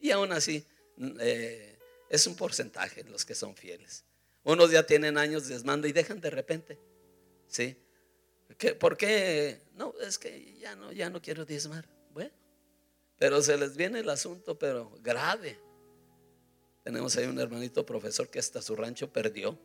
Y 0.01 0.13
aún 0.13 0.33
así, 0.33 0.65
eh, 1.21 1.79
es 2.09 2.27
un 2.27 2.37
porcentaje 2.37 3.03
los 3.05 3.25
que 3.25 3.35
son 3.35 3.57
fieles. 3.57 4.05
Unos 4.45 4.71
ya 4.71 4.87
tienen 4.87 5.19
años 5.19 5.49
diezmando 5.49 5.87
y 5.89 5.93
dejan 5.93 6.21
de 6.21 6.31
repente. 6.31 6.79
¿Sí? 7.49 7.77
¿Por 8.79 8.97
qué? 8.97 9.63
No, 9.75 9.95
es 10.01 10.19
que 10.19 10.55
ya 10.59 10.77
no, 10.77 10.93
ya 10.93 11.11
no 11.11 11.21
quiero 11.21 11.45
diezmar. 11.45 11.89
Bueno, 12.13 12.31
pero 13.19 13.41
se 13.43 13.57
les 13.57 13.77
viene 13.77 14.01
el 14.01 14.11
asunto, 14.11 14.59
pero 14.59 14.91
grave. 15.03 15.59
Tenemos 16.83 17.17
ahí 17.17 17.27
un 17.27 17.39
hermanito 17.41 17.87
profesor 17.87 18.29
que 18.29 18.39
hasta 18.39 18.61
su 18.61 18.77
rancho 18.77 19.11
perdió, 19.11 19.59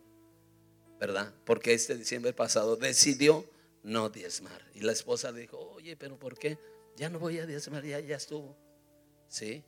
¿verdad? 1.00 1.34
Porque 1.46 1.74
este 1.74 1.98
diciembre 1.98 2.32
pasado 2.32 2.78
decidió 2.78 3.46
no 3.84 4.10
diezmar. 4.10 4.66
Y 4.74 4.82
la 4.82 4.94
esposa 4.94 5.32
le 5.32 5.42
dijo, 5.42 5.58
oye, 5.58 5.98
pero 5.98 6.18
¿por 6.18 6.38
qué? 6.38 6.58
Ya 6.96 7.10
no 7.10 7.20
voy 7.20 7.40
a 7.40 7.46
diezmar, 7.46 7.84
ya, 7.84 8.00
ya 8.00 8.16
estuvo. 8.16 8.56
¿Sí? 9.28 9.64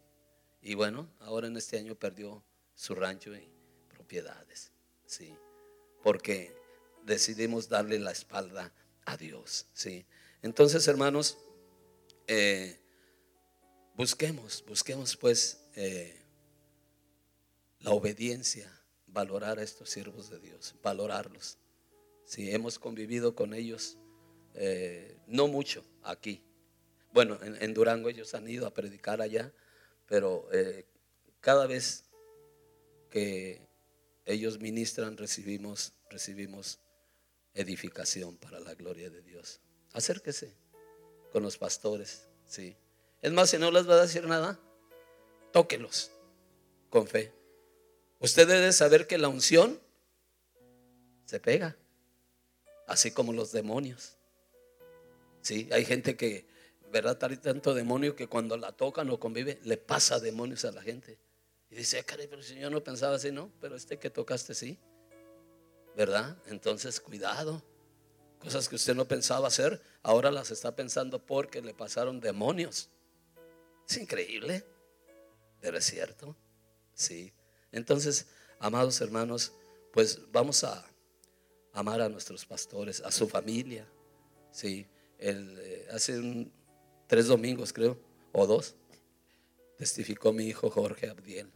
Y 0.61 0.75
bueno, 0.75 1.09
ahora 1.19 1.47
en 1.47 1.57
este 1.57 1.77
año 1.77 1.95
perdió 1.95 2.43
su 2.73 2.95
rancho 2.95 3.35
y 3.35 3.51
propiedades. 3.89 4.71
¿Sí? 5.11 5.35
Porque 6.01 6.55
decidimos 7.03 7.67
darle 7.67 7.99
la 7.99 8.11
espalda 8.11 8.73
a 9.05 9.17
Dios. 9.17 9.67
¿sí? 9.73 10.05
Entonces, 10.41 10.87
hermanos, 10.87 11.37
eh, 12.27 12.79
busquemos, 13.95 14.63
busquemos 14.65 15.17
pues 15.17 15.65
eh, 15.75 16.17
la 17.79 17.91
obediencia, 17.91 18.71
valorar 19.07 19.59
a 19.59 19.63
estos 19.63 19.89
siervos 19.89 20.29
de 20.29 20.39
Dios, 20.39 20.75
valorarlos. 20.81 21.57
Si 22.23 22.49
hemos 22.51 22.79
convivido 22.79 23.35
con 23.35 23.53
ellos, 23.53 23.97
eh, 24.53 25.17
no 25.27 25.49
mucho 25.49 25.83
aquí. 26.03 26.41
Bueno, 27.11 27.37
en, 27.43 27.73
Durango 27.73 28.07
ellos 28.07 28.33
han 28.33 28.47
ido 28.47 28.65
a 28.65 28.73
predicar 28.73 29.21
allá, 29.21 29.51
pero 30.07 30.47
cada 31.41 31.67
vez 31.67 32.05
que 33.09 33.70
ellos 34.25 34.59
ministran 34.59 35.17
recibimos, 35.17 35.93
recibimos 36.09 36.79
edificación 37.53 38.37
para 38.37 38.59
la 38.59 38.73
gloria 38.75 39.09
de 39.09 39.21
Dios. 39.21 39.59
Acérquese 39.93 40.53
con 41.31 41.43
los 41.43 41.57
pastores, 41.57 42.27
sí. 42.45 42.75
Es 43.21 43.31
más, 43.31 43.49
si 43.49 43.57
no 43.57 43.71
les 43.71 43.87
va 43.87 43.95
a 43.95 44.01
decir 44.01 44.25
nada, 44.25 44.59
tóquelos 45.51 46.11
con 46.89 47.07
fe. 47.07 47.33
Usted 48.19 48.47
debe 48.47 48.71
saber 48.71 49.07
que 49.07 49.17
la 49.17 49.27
unción 49.27 49.79
se 51.25 51.39
pega, 51.39 51.75
así 52.87 53.11
como 53.11 53.33
los 53.33 53.51
demonios. 53.51 54.17
Sí, 55.41 55.69
hay 55.71 55.85
gente 55.85 56.15
que, 56.15 56.45
¿verdad? 56.91 57.17
Hay 57.23 57.37
tanto 57.37 57.73
demonio 57.73 58.15
que 58.15 58.27
cuando 58.27 58.57
la 58.57 58.71
tocan 58.71 59.09
o 59.09 59.19
convive, 59.19 59.59
le 59.63 59.77
pasa 59.77 60.19
demonios 60.19 60.65
a 60.65 60.71
la 60.71 60.81
gente. 60.81 61.17
Y 61.71 61.75
dice, 61.75 61.99
ah, 61.99 62.03
caray, 62.03 62.27
pero 62.27 62.43
si 62.43 62.55
yo 62.55 62.69
no 62.69 62.83
pensaba 62.83 63.15
así, 63.15 63.31
no, 63.31 63.49
pero 63.61 63.77
este 63.77 63.97
que 63.97 64.09
tocaste 64.09 64.53
sí. 64.53 64.77
¿Verdad? 65.95 66.37
Entonces, 66.47 66.99
cuidado. 66.99 67.63
Cosas 68.39 68.67
que 68.67 68.75
usted 68.75 68.93
no 68.93 69.07
pensaba 69.07 69.47
hacer, 69.47 69.81
ahora 70.03 70.31
las 70.31 70.51
está 70.51 70.75
pensando 70.75 71.25
porque 71.25 71.61
le 71.61 71.73
pasaron 71.73 72.19
demonios. 72.19 72.89
Es 73.87 73.97
increíble, 73.97 74.65
pero 75.61 75.77
es 75.77 75.85
cierto. 75.85 76.35
Sí. 76.93 77.31
Entonces, 77.71 78.27
amados 78.59 78.99
hermanos, 78.99 79.53
pues 79.93 80.19
vamos 80.31 80.63
a 80.63 80.83
amar 81.71 82.01
a 82.01 82.09
nuestros 82.09 82.45
pastores, 82.45 82.99
a 83.01 83.11
su 83.11 83.29
familia. 83.29 83.87
Sí. 84.51 84.87
Eh, 85.19 85.87
hace 85.91 86.51
tres 87.07 87.27
domingos, 87.27 87.71
creo, 87.71 87.97
o 88.33 88.47
dos, 88.47 88.75
testificó 89.77 90.33
mi 90.33 90.47
hijo 90.47 90.69
Jorge 90.69 91.07
Abdiel 91.09 91.51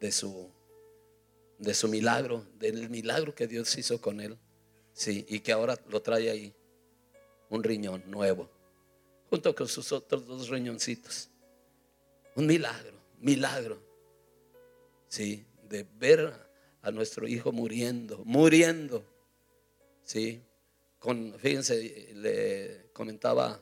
de 0.00 0.12
su, 0.12 0.50
de 1.58 1.74
su 1.74 1.88
milagro, 1.88 2.46
del 2.58 2.88
milagro 2.90 3.34
que 3.34 3.46
Dios 3.46 3.76
hizo 3.76 4.00
con 4.00 4.20
él. 4.20 4.38
Sí, 4.92 5.24
y 5.28 5.40
que 5.40 5.52
ahora 5.52 5.78
lo 5.88 6.02
trae 6.02 6.30
ahí, 6.30 6.52
un 7.50 7.62
riñón 7.62 8.02
nuevo, 8.06 8.48
junto 9.30 9.54
con 9.54 9.68
sus 9.68 9.92
otros 9.92 10.26
dos 10.26 10.48
riñoncitos. 10.48 11.28
Un 12.34 12.46
milagro, 12.46 12.98
milagro. 13.20 13.80
Sí, 15.08 15.44
de 15.68 15.86
ver 15.98 16.32
a 16.82 16.90
nuestro 16.90 17.26
hijo 17.26 17.52
muriendo, 17.52 18.22
muriendo. 18.24 19.04
Sí, 20.02 20.42
con, 20.98 21.34
fíjense, 21.38 22.12
le 22.14 22.90
comentaba 22.92 23.60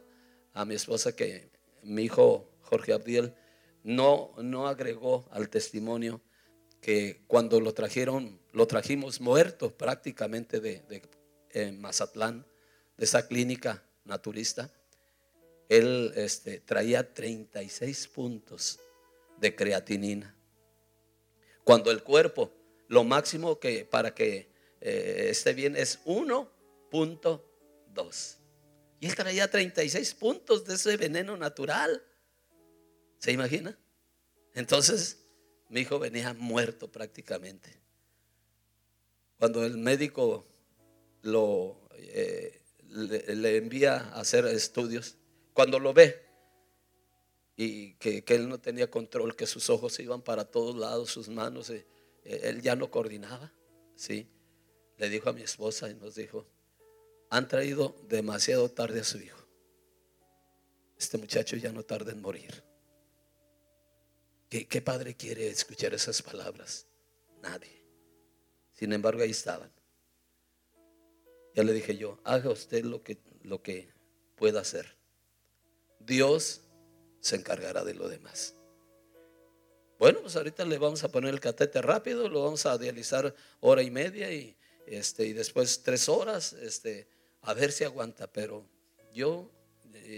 a 0.53 0.65
mi 0.65 0.75
esposa 0.75 1.15
que 1.15 1.51
mi 1.83 2.05
hijo 2.05 2.49
Jorge 2.63 2.93
Abdiel 2.93 3.35
no, 3.83 4.33
no 4.39 4.67
agregó 4.67 5.29
al 5.31 5.49
testimonio 5.49 6.21
que 6.81 7.23
cuando 7.27 7.61
lo 7.61 7.75
trajeron, 7.75 8.41
lo 8.53 8.67
trajimos 8.67 9.21
muerto 9.21 9.77
prácticamente 9.77 10.61
de, 10.61 11.73
Mazatlán, 11.73 12.47
de 12.97 13.05
esa 13.05 13.27
clínica 13.27 13.83
naturista, 14.05 14.71
él 15.69 16.13
este, 16.17 16.61
traía 16.61 17.13
36 17.13 18.07
puntos 18.09 18.79
de 19.39 19.57
creatinina. 19.57 20.35
Cuando 21.65 21.91
el 21.91 22.03
cuerpo, 22.03 22.53
lo 22.89 23.05
máximo 23.05 23.59
que 23.59 23.85
para 23.85 24.15
que 24.15 24.49
eh, 24.81 25.29
esté 25.31 25.53
bien 25.55 25.77
es 25.77 26.05
1.2. 26.05 28.37
Y 29.01 29.07
él 29.07 29.17
traía 29.17 29.51
36 29.51 30.15
puntos 30.15 30.65
de 30.65 30.75
ese 30.75 30.97
veneno 30.97 31.37
natural. 31.37 32.03
¿Se 33.19 33.33
imagina? 33.33 33.77
Entonces, 34.55 35.26
mi 35.69 35.81
hijo 35.81 35.99
venía 35.99 36.33
muerto 36.35 36.91
prácticamente. 36.91 37.71
Cuando 39.39 39.65
el 39.65 39.77
médico 39.77 40.47
lo, 41.23 41.89
eh, 41.95 42.63
le, 42.89 43.57
envía 43.57 43.97
a 43.97 44.21
hacer 44.21 44.47
estudios, 44.47 45.17
cuando 45.53 45.79
lo 45.79 45.93
ve 45.93 46.25
y 47.57 47.95
que, 47.95 48.23
él 48.29 48.49
no 48.49 48.59
tenía 48.59 48.91
control, 48.91 49.35
que 49.35 49.47
sus 49.47 49.71
ojos 49.71 49.99
iban 49.99 50.23
para 50.23 50.45
todos 50.45 50.77
lados, 50.77 51.11
sus 51.11 51.29
manos, 51.29 51.71
eh, 51.71 51.87
eh, 52.25 52.41
él 52.45 52.63
ya 52.63 52.77
no 52.77 52.91
coordinaba, 52.91 53.53
¿sí? 53.95 54.29
Le 54.99 55.09
dijo 55.09 55.31
a 55.31 55.33
mi 55.33 55.43
esposa 55.43 55.91
y 55.91 55.95
nos 55.95 56.15
dijo, 56.15 56.47
han 57.31 57.49
traído 57.49 57.97
demasiado 58.09 58.71
tarde 58.71 59.01
a 59.01 59.05
su 59.05 59.19
hijo. 59.19 59.39
Este 60.99 61.19
muchacho 61.19 61.57
ya 61.57 61.73
no 61.73 61.83
tarda 61.83 62.13
en 62.13 62.23
morir. 62.23 62.66
¿Qué, 64.49 64.81
padre 64.81 65.17
quiere 65.17 65.49
escuchar 65.49 65.93
esas 65.93 66.23
palabras? 66.23 66.87
Nadie. 67.43 67.83
Sin 68.73 68.93
embargo, 68.93 69.23
ahí 69.23 69.31
estaban. 69.31 69.73
Ya 71.55 71.65
le 71.65 71.73
dije 71.73 71.97
yo, 71.97 72.21
haga 72.23 72.51
usted 72.51 72.85
lo 72.85 73.03
que, 73.03 73.19
lo 73.43 73.61
que 73.61 73.93
pueda 74.37 74.61
hacer. 74.61 74.97
Dios 75.99 76.61
se 77.21 77.37
encargará 77.37 77.83
de 77.83 77.95
lo 77.95 78.09
demás. 78.09 78.55
Bueno, 79.99 80.21
pues 80.21 80.37
ahorita 80.37 80.65
le 80.65 80.79
vamos 80.79 81.03
a 81.03 81.11
poner 81.11 81.33
el 81.33 81.41
catete 81.41 81.83
rápido, 81.83 82.29
lo 82.29 82.45
vamos 82.45 82.67
a 82.67 82.79
dializar 82.79 83.35
hora 83.61 83.83
y 83.83 83.91
media 83.91 84.33
y, 84.33 84.57
este, 84.87 85.27
y 85.27 85.33
después 85.33 85.83
tres 85.83 86.09
horas, 86.09 86.53
este, 86.53 87.09
a 87.41 87.53
ver 87.55 87.73
si 87.73 87.83
aguanta. 87.83 88.31
Pero 88.31 88.65
yo, 89.13 89.51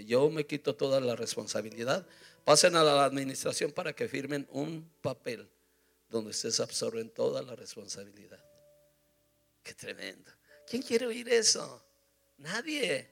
yo 0.05 0.29
me 0.29 0.45
quito 0.45 0.75
toda 0.75 0.99
la 0.99 1.15
responsabilidad 1.15 2.05
Pasen 2.43 2.75
a 2.75 2.83
la 2.83 3.05
administración 3.05 3.71
para 3.71 3.93
que 3.93 4.07
firmen 4.07 4.47
un 4.51 4.89
papel 5.01 5.49
donde 6.09 6.31
ustedes 6.31 6.59
absorben 6.59 7.09
toda 7.09 7.41
la 7.41 7.55
responsabilidad. 7.55 8.43
Qué 9.63 9.73
tremendo. 9.73 10.31
¿Quién 10.67 10.81
quiere 10.81 11.05
oír 11.05 11.29
eso? 11.29 11.83
Nadie. 12.37 13.09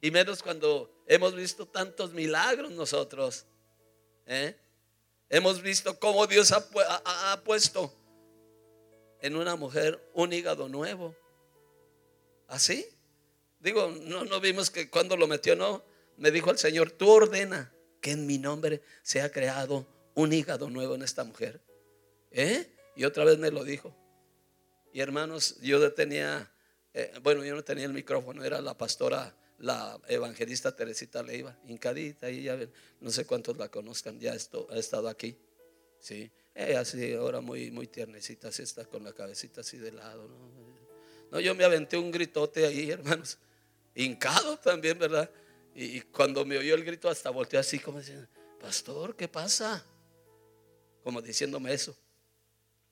Y 0.00 0.10
menos 0.10 0.42
cuando 0.42 1.02
hemos 1.06 1.34
visto 1.34 1.66
tantos 1.66 2.12
milagros 2.12 2.70
nosotros. 2.72 3.44
¿eh? 4.26 4.56
Hemos 5.28 5.60
visto 5.60 5.98
cómo 5.98 6.26
Dios 6.26 6.52
ha, 6.52 7.42
puesto 7.44 7.92
en 9.20 9.36
una 9.36 9.56
mujer 9.56 10.10
un 10.14 10.32
hígado 10.32 10.68
nuevo. 10.68 11.14
¿Así? 12.48 12.86
Digo, 13.58 13.90
no, 14.02 14.24
no 14.24 14.40
vimos 14.40 14.70
que 14.70 14.88
cuando 14.88 15.16
lo 15.16 15.26
metió, 15.26 15.56
no. 15.56 15.82
Me 16.16 16.30
dijo 16.30 16.50
el 16.50 16.58
Señor, 16.58 16.92
tú 16.92 17.10
ordena 17.10 17.72
que 18.06 18.12
en 18.12 18.24
mi 18.24 18.38
nombre 18.38 18.82
se 19.02 19.20
ha 19.20 19.32
creado 19.32 19.84
un 20.14 20.32
hígado 20.32 20.70
nuevo 20.70 20.94
en 20.94 21.02
esta 21.02 21.24
mujer. 21.24 21.60
¿Eh? 22.30 22.64
Y 22.94 23.02
otra 23.02 23.24
vez 23.24 23.36
me 23.36 23.50
lo 23.50 23.64
dijo. 23.64 23.92
Y 24.92 25.00
hermanos, 25.00 25.56
yo 25.60 25.92
tenía, 25.92 26.48
eh, 26.94 27.12
bueno, 27.24 27.44
yo 27.44 27.56
no 27.56 27.64
tenía 27.64 27.84
el 27.84 27.92
micrófono, 27.92 28.44
era 28.44 28.60
la 28.60 28.78
pastora, 28.78 29.34
la 29.58 29.98
evangelista 30.06 30.76
Teresita 30.76 31.20
Leiva, 31.20 31.58
hincadita, 31.66 32.30
y 32.30 32.44
ya 32.44 32.56
no 33.00 33.10
sé 33.10 33.26
cuántos 33.26 33.56
la 33.56 33.70
conozcan, 33.70 34.20
ya 34.20 34.34
esto, 34.34 34.68
ha 34.70 34.78
estado 34.78 35.08
aquí. 35.08 35.36
Sí, 35.98 36.30
ella 36.54 36.82
así, 36.82 37.12
ahora 37.12 37.40
muy, 37.40 37.72
muy 37.72 37.88
tiernecita, 37.88 38.50
así 38.50 38.62
está 38.62 38.84
con 38.84 39.02
la 39.02 39.14
cabecita 39.14 39.62
así 39.62 39.78
de 39.78 39.90
lado. 39.90 40.28
¿no? 40.28 41.28
no, 41.32 41.40
yo 41.40 41.56
me 41.56 41.64
aventé 41.64 41.98
un 41.98 42.12
gritote 42.12 42.66
ahí, 42.66 42.88
hermanos, 42.88 43.36
hincado 43.96 44.58
también, 44.58 44.96
¿verdad? 44.96 45.28
Y 45.78 46.00
cuando 46.00 46.46
me 46.46 46.56
oyó 46.56 46.74
el 46.74 46.82
grito, 46.82 47.10
hasta 47.10 47.28
volteó 47.28 47.60
así 47.60 47.78
como 47.78 47.98
diciendo, 47.98 48.26
pastor, 48.58 49.14
¿qué 49.14 49.28
pasa? 49.28 49.84
Como 51.04 51.20
diciéndome 51.20 51.70
eso. 51.74 51.94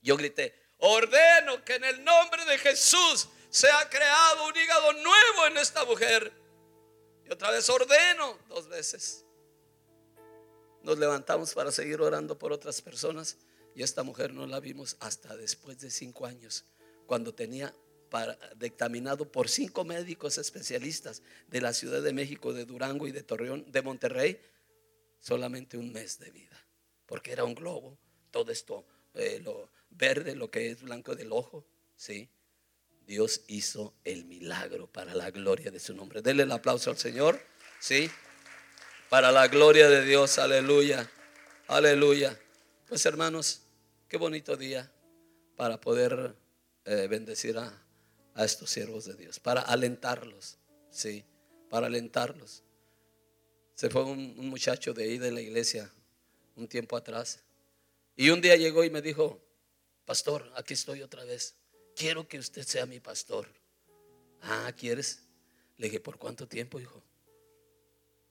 Yo 0.03 0.19
grité, 0.19 0.55
ordeno 0.81 1.65
que 1.65 1.77
en 1.77 1.85
el 1.85 2.05
nombre 2.05 2.45
de 2.45 2.59
Jesús 2.59 3.31
sea 3.49 3.89
creado 3.89 4.49
un 4.49 4.55
hígado 4.55 4.93
nuevo 4.93 5.47
en 5.47 5.57
esta 5.57 5.83
mujer. 5.87 6.31
Y 7.25 7.33
otra 7.33 7.51
vez 7.51 7.67
ordeno 7.71 8.39
dos 8.51 8.69
veces. 8.69 9.25
Nos 10.83 10.99
levantamos 10.99 11.55
para 11.55 11.73
seguir 11.73 12.03
orando 12.03 12.39
por 12.39 12.53
otras 12.53 12.83
personas 12.83 13.39
y 13.75 13.83
esta 13.83 14.03
mujer 14.03 14.35
no 14.35 14.47
la 14.47 14.61
vimos 14.61 14.99
hasta 15.01 15.35
después 15.39 15.81
de 15.81 15.91
cinco 15.91 16.27
años, 16.27 16.67
cuando 17.07 17.33
tenía 17.33 17.75
dictaminado 18.57 19.31
por 19.31 19.49
cinco 19.49 19.85
médicos 19.85 20.39
especialistas 20.39 21.23
de 21.49 21.61
la 21.61 21.73
Ciudad 21.73 22.03
de 22.03 22.13
México, 22.13 22.53
de 22.53 22.65
Durango 22.65 23.07
y 23.07 23.13
de 23.13 23.23
Torreón, 23.23 23.65
de 23.71 23.83
Monterrey, 23.83 24.41
solamente 25.21 25.77
un 25.77 25.93
mes 25.93 26.19
de 26.19 26.31
vida, 26.31 26.67
porque 27.07 27.33
era 27.33 27.45
un 27.45 27.55
globo, 27.55 27.99
todo 28.31 28.53
esto 28.53 28.85
eh, 29.15 29.41
lo 29.43 29.71
verde, 29.91 30.35
lo 30.35 30.51
que 30.51 30.71
es 30.71 30.83
blanco 30.83 31.15
del 31.15 31.33
ojo. 31.33 31.65
Sí. 31.97 32.29
Dios 33.07 33.43
hizo 33.49 33.95
el 34.05 34.25
milagro 34.25 34.87
para 34.87 35.15
la 35.15 35.31
gloria 35.31 35.71
de 35.71 35.79
su 35.79 35.95
nombre. 35.95 36.23
Denle 36.23 36.45
el 36.45 36.53
aplauso 36.53 36.91
al 36.91 36.99
Señor. 36.99 37.41
Sí. 37.79 38.11
Para 39.09 39.31
la 39.31 39.47
gloria 39.49 39.89
de 39.89 40.05
Dios. 40.05 40.39
Aleluya. 40.39 41.09
Aleluya. 41.69 42.39
Pues 42.89 43.05
hermanos, 43.07 43.63
qué 44.09 44.17
bonito 44.17 44.57
día 44.57 44.91
para 45.57 45.81
poder 45.81 46.35
eh, 46.85 47.07
bendecir 47.09 47.59
a, 47.59 47.84
a 48.35 48.45
estos 48.45 48.71
siervos 48.71 49.05
de 49.05 49.15
Dios, 49.15 49.39
para 49.39 49.61
alentarlos, 49.61 50.59
sí, 50.91 51.25
para 51.71 51.87
alentarlos. 51.87 52.63
Se 53.75 53.91
fue 53.91 54.05
un, 54.05 54.37
muchacho 54.49 54.93
de 54.93 55.05
ahí 55.05 55.19
de 55.19 55.33
la 55.33 55.41
iglesia 55.41 55.91
un 56.57 56.69
tiempo 56.69 56.97
atrás 56.97 57.41
y 58.17 58.31
un 58.31 58.41
día 58.41 58.57
llegó 58.57 58.85
y 58.85 58.91
me 58.91 59.03
dijo, 59.03 59.41
pastor, 60.05 60.53
aquí 60.57 60.75
estoy 60.75 61.03
otra 61.03 61.25
vez, 61.25 61.57
quiero 61.97 62.29
que 62.29 62.39
usted 62.39 62.63
sea 62.63 62.87
mi 62.87 63.01
pastor. 63.01 63.49
Ah, 64.43 64.73
¿quieres? 64.77 65.23
Le 65.79 65.87
dije, 65.87 66.01
¿por 66.01 66.19
cuánto 66.19 66.47
tiempo, 66.47 66.79
hijo? 66.79 67.03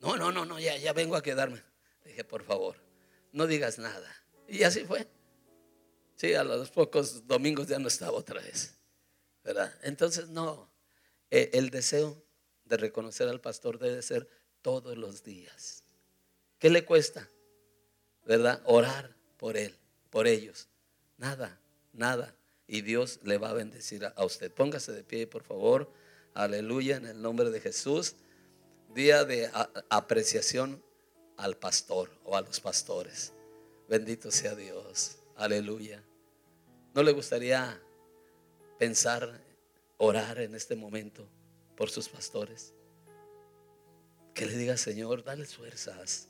No, 0.00 0.16
no, 0.16 0.30
no, 0.32 0.44
no, 0.44 0.58
ya, 0.58 0.76
ya 0.76 0.92
vengo 0.92 1.16
a 1.16 1.22
quedarme. 1.22 1.62
Le 2.04 2.10
dije, 2.10 2.24
por 2.24 2.44
favor, 2.44 2.76
no 3.32 3.46
digas 3.46 3.78
nada. 3.78 4.14
Y 4.48 4.62
así 4.62 4.84
fue. 4.84 5.06
Sí, 6.16 6.34
a 6.34 6.44
los 6.44 6.70
pocos 6.70 7.26
domingos 7.26 7.66
ya 7.66 7.78
no 7.78 7.88
estaba 7.88 8.16
otra 8.16 8.40
vez. 8.40 8.74
Entonces, 9.82 10.28
no, 10.28 10.70
e, 11.30 11.50
el 11.54 11.70
deseo 11.70 12.22
de 12.64 12.76
reconocer 12.76 13.28
al 13.28 13.40
pastor 13.40 13.78
debe 13.78 14.02
ser 14.02 14.28
todos 14.62 14.96
los 14.96 15.22
días. 15.22 15.82
¿Qué 16.58 16.70
le 16.70 16.84
cuesta? 16.84 17.28
¿Verdad? 18.24 18.62
Orar 18.64 19.14
por 19.36 19.56
él, 19.56 19.76
por 20.10 20.26
ellos. 20.26 20.68
Nada, 21.18 21.60
nada. 21.92 22.34
Y 22.66 22.80
Dios 22.80 23.20
le 23.22 23.36
va 23.36 23.50
a 23.50 23.54
bendecir 23.54 24.06
a 24.06 24.24
usted. 24.24 24.50
Póngase 24.50 24.92
de 24.92 25.04
pie, 25.04 25.26
por 25.26 25.42
favor. 25.42 25.92
Aleluya, 26.32 26.96
en 26.96 27.06
el 27.06 27.20
nombre 27.20 27.50
de 27.50 27.60
Jesús. 27.60 28.14
Día 28.94 29.24
de 29.24 29.50
apreciación 29.90 30.82
al 31.36 31.56
pastor 31.58 32.10
o 32.24 32.36
a 32.36 32.40
los 32.40 32.60
pastores. 32.60 33.32
Bendito 33.88 34.30
sea 34.30 34.54
Dios. 34.54 35.18
Aleluya. 35.36 36.02
¿No 36.94 37.02
le 37.02 37.12
gustaría 37.12 37.78
pensar, 38.78 39.40
orar 39.98 40.40
en 40.40 40.54
este 40.54 40.76
momento 40.76 41.28
por 41.76 41.90
sus 41.90 42.08
pastores? 42.08 42.72
Que 44.34 44.46
le 44.46 44.56
diga, 44.56 44.76
Señor, 44.76 45.22
dale 45.24 45.46
fuerzas, 45.46 46.28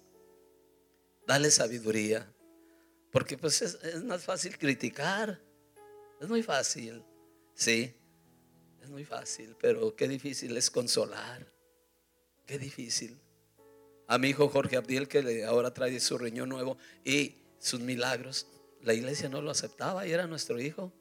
dale 1.26 1.50
sabiduría, 1.50 2.30
porque 3.10 3.38
pues 3.38 3.62
es, 3.62 3.74
es 3.82 4.02
más 4.04 4.24
fácil 4.24 4.58
criticar, 4.58 5.40
es 6.20 6.28
muy 6.28 6.42
fácil, 6.42 7.04
sí, 7.54 7.94
es 8.82 8.90
muy 8.90 9.04
fácil, 9.04 9.56
pero 9.60 9.96
qué 9.96 10.06
difícil 10.08 10.56
es 10.56 10.70
consolar, 10.70 11.50
qué 12.46 12.58
difícil. 12.58 13.18
A 14.06 14.18
mi 14.18 14.28
hijo 14.28 14.48
Jorge 14.48 14.76
Abdiel, 14.76 15.08
que 15.08 15.44
ahora 15.44 15.72
trae 15.72 15.98
su 16.00 16.18
riñón 16.18 16.50
nuevo 16.50 16.76
y 17.04 17.36
sus 17.58 17.80
milagros, 17.80 18.46
la 18.82 18.92
iglesia 18.92 19.30
no 19.30 19.40
lo 19.40 19.50
aceptaba 19.50 20.06
y 20.06 20.12
era 20.12 20.26
nuestro 20.26 20.60
hijo. 20.60 20.92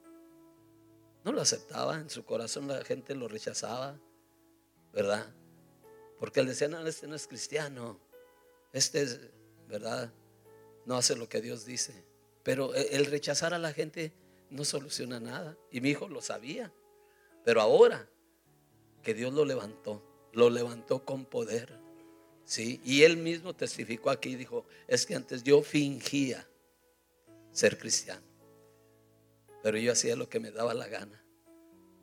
No 1.24 1.32
lo 1.32 1.42
aceptaba, 1.42 1.96
en 1.96 2.10
su 2.10 2.26
corazón 2.26 2.68
la 2.68 2.84
gente 2.84 3.16
lo 3.16 3.28
rechazaba, 3.28 4.00
¿verdad? 4.92 5.34
Porque 6.20 6.40
él 6.40 6.48
decía, 6.48 6.68
no, 6.68 6.86
este 6.86 7.08
no 7.08 7.16
es 7.16 7.28
cristiano, 7.28 8.00
este 8.74 9.02
es, 9.02 9.20
¿verdad? 9.68 10.12
No 10.86 10.96
hace 10.96 11.16
lo 11.16 11.30
que 11.30 11.42
Dios 11.42 11.66
dice. 11.66 12.06
Pero 12.44 12.76
e, 12.76 12.96
el 12.96 13.06
rechazar 13.06 13.54
a 13.54 13.60
la 13.60 13.72
gente 13.72 14.14
no 14.50 14.66
soluciona 14.66 15.20
nada. 15.20 15.58
Y 15.72 15.82
mi 15.82 15.90
hijo 15.90 16.08
lo 16.08 16.22
sabía. 16.22 16.74
Pero 17.44 17.62
ahora 17.62 18.08
que 19.02 19.14
Dios 19.14 19.34
lo 19.34 19.46
levantó, 19.46 20.02
lo 20.34 20.50
levantó 20.50 21.06
con 21.06 21.26
poder. 21.26 21.80
¿sí? 22.46 22.82
Y 22.84 23.04
él 23.04 23.18
mismo 23.18 23.56
testificó 23.56 24.10
aquí 24.10 24.30
y 24.30 24.36
dijo, 24.36 24.66
es 24.88 25.06
que 25.06 25.16
antes 25.16 25.44
yo 25.44 25.62
fingía 25.62 26.48
ser 27.52 27.78
cristiano. 27.78 28.26
Pero 29.64 29.78
yo 29.80 29.94
hacía 29.94 30.16
lo 30.16 30.30
que 30.30 30.40
me 30.40 30.52
daba 30.52 30.76
la 30.76 30.88
gana. 30.88 31.26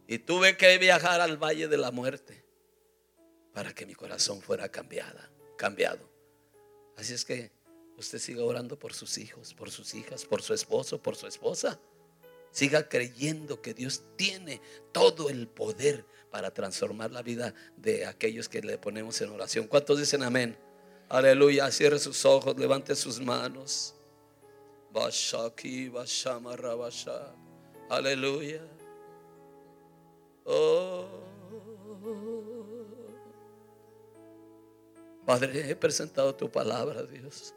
Y 0.08 0.18
tuve 0.18 0.56
que 0.56 0.76
viajar 0.78 1.20
al 1.20 1.36
valle 1.36 1.68
de 1.68 1.76
la 1.76 1.92
muerte 1.92 2.44
para 3.52 3.72
que 3.74 3.86
mi 3.86 3.94
corazón 3.94 4.40
fuera 4.40 4.68
cambiada, 4.70 5.30
cambiado. 5.56 6.10
Así 6.96 7.12
es 7.14 7.24
que 7.24 7.52
usted 7.96 8.18
siga 8.18 8.42
orando 8.44 8.78
por 8.78 8.94
sus 8.94 9.18
hijos, 9.18 9.54
por 9.54 9.70
sus 9.70 9.94
hijas, 9.94 10.24
por 10.24 10.42
su 10.42 10.54
esposo, 10.54 11.00
por 11.00 11.14
su 11.14 11.26
esposa. 11.26 11.78
Siga 12.50 12.88
creyendo 12.88 13.62
que 13.62 13.74
Dios 13.74 14.02
tiene 14.16 14.60
todo 14.90 15.28
el 15.28 15.46
poder 15.46 16.04
para 16.30 16.52
transformar 16.52 17.10
la 17.10 17.22
vida 17.22 17.54
de 17.76 18.06
aquellos 18.06 18.48
que 18.48 18.62
le 18.62 18.78
ponemos 18.78 19.20
en 19.20 19.30
oración. 19.30 19.66
¿Cuántos 19.66 19.98
dicen 19.98 20.22
amén? 20.22 20.56
Aleluya. 21.08 21.70
Cierre 21.70 21.98
sus 21.98 22.24
ojos, 22.24 22.58
levante 22.58 22.96
sus 22.96 23.20
manos. 23.20 23.94
Aleluya. 27.90 28.62
Oh. 30.44 31.06
Padre, 35.26 35.68
he 35.68 35.74
presentado 35.74 36.32
tu 36.36 36.48
palabra, 36.48 37.02
Dios. 37.02 37.52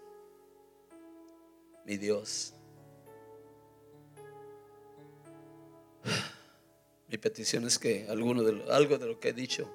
Mi 1.85 1.97
Dios. 1.97 2.55
Mi 7.07 7.19
petición 7.19 7.67
es 7.67 7.77
que 7.77 8.07
alguno 8.09 8.41
de 8.41 8.71
algo 8.71 8.97
de 8.97 9.05
lo 9.05 9.19
que 9.19 9.29
he 9.29 9.33
dicho 9.33 9.69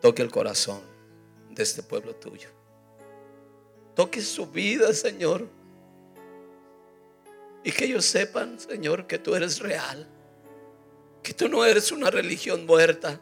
toque 0.00 0.22
el 0.22 0.30
corazón 0.30 0.80
de 1.50 1.62
este 1.62 1.82
pueblo 1.82 2.16
tuyo. 2.16 2.48
Toque 3.94 4.22
su 4.22 4.46
vida, 4.46 4.94
Señor 4.94 5.46
y 7.64 7.70
que 7.70 7.84
ellos 7.84 8.04
sepan, 8.04 8.58
Señor, 8.58 9.06
que 9.06 9.18
tú 9.18 9.34
eres 9.34 9.60
real. 9.60 10.08
Que 11.22 11.32
tú 11.32 11.48
no 11.48 11.64
eres 11.64 11.92
una 11.92 12.10
religión 12.10 12.66
muerta. 12.66 13.20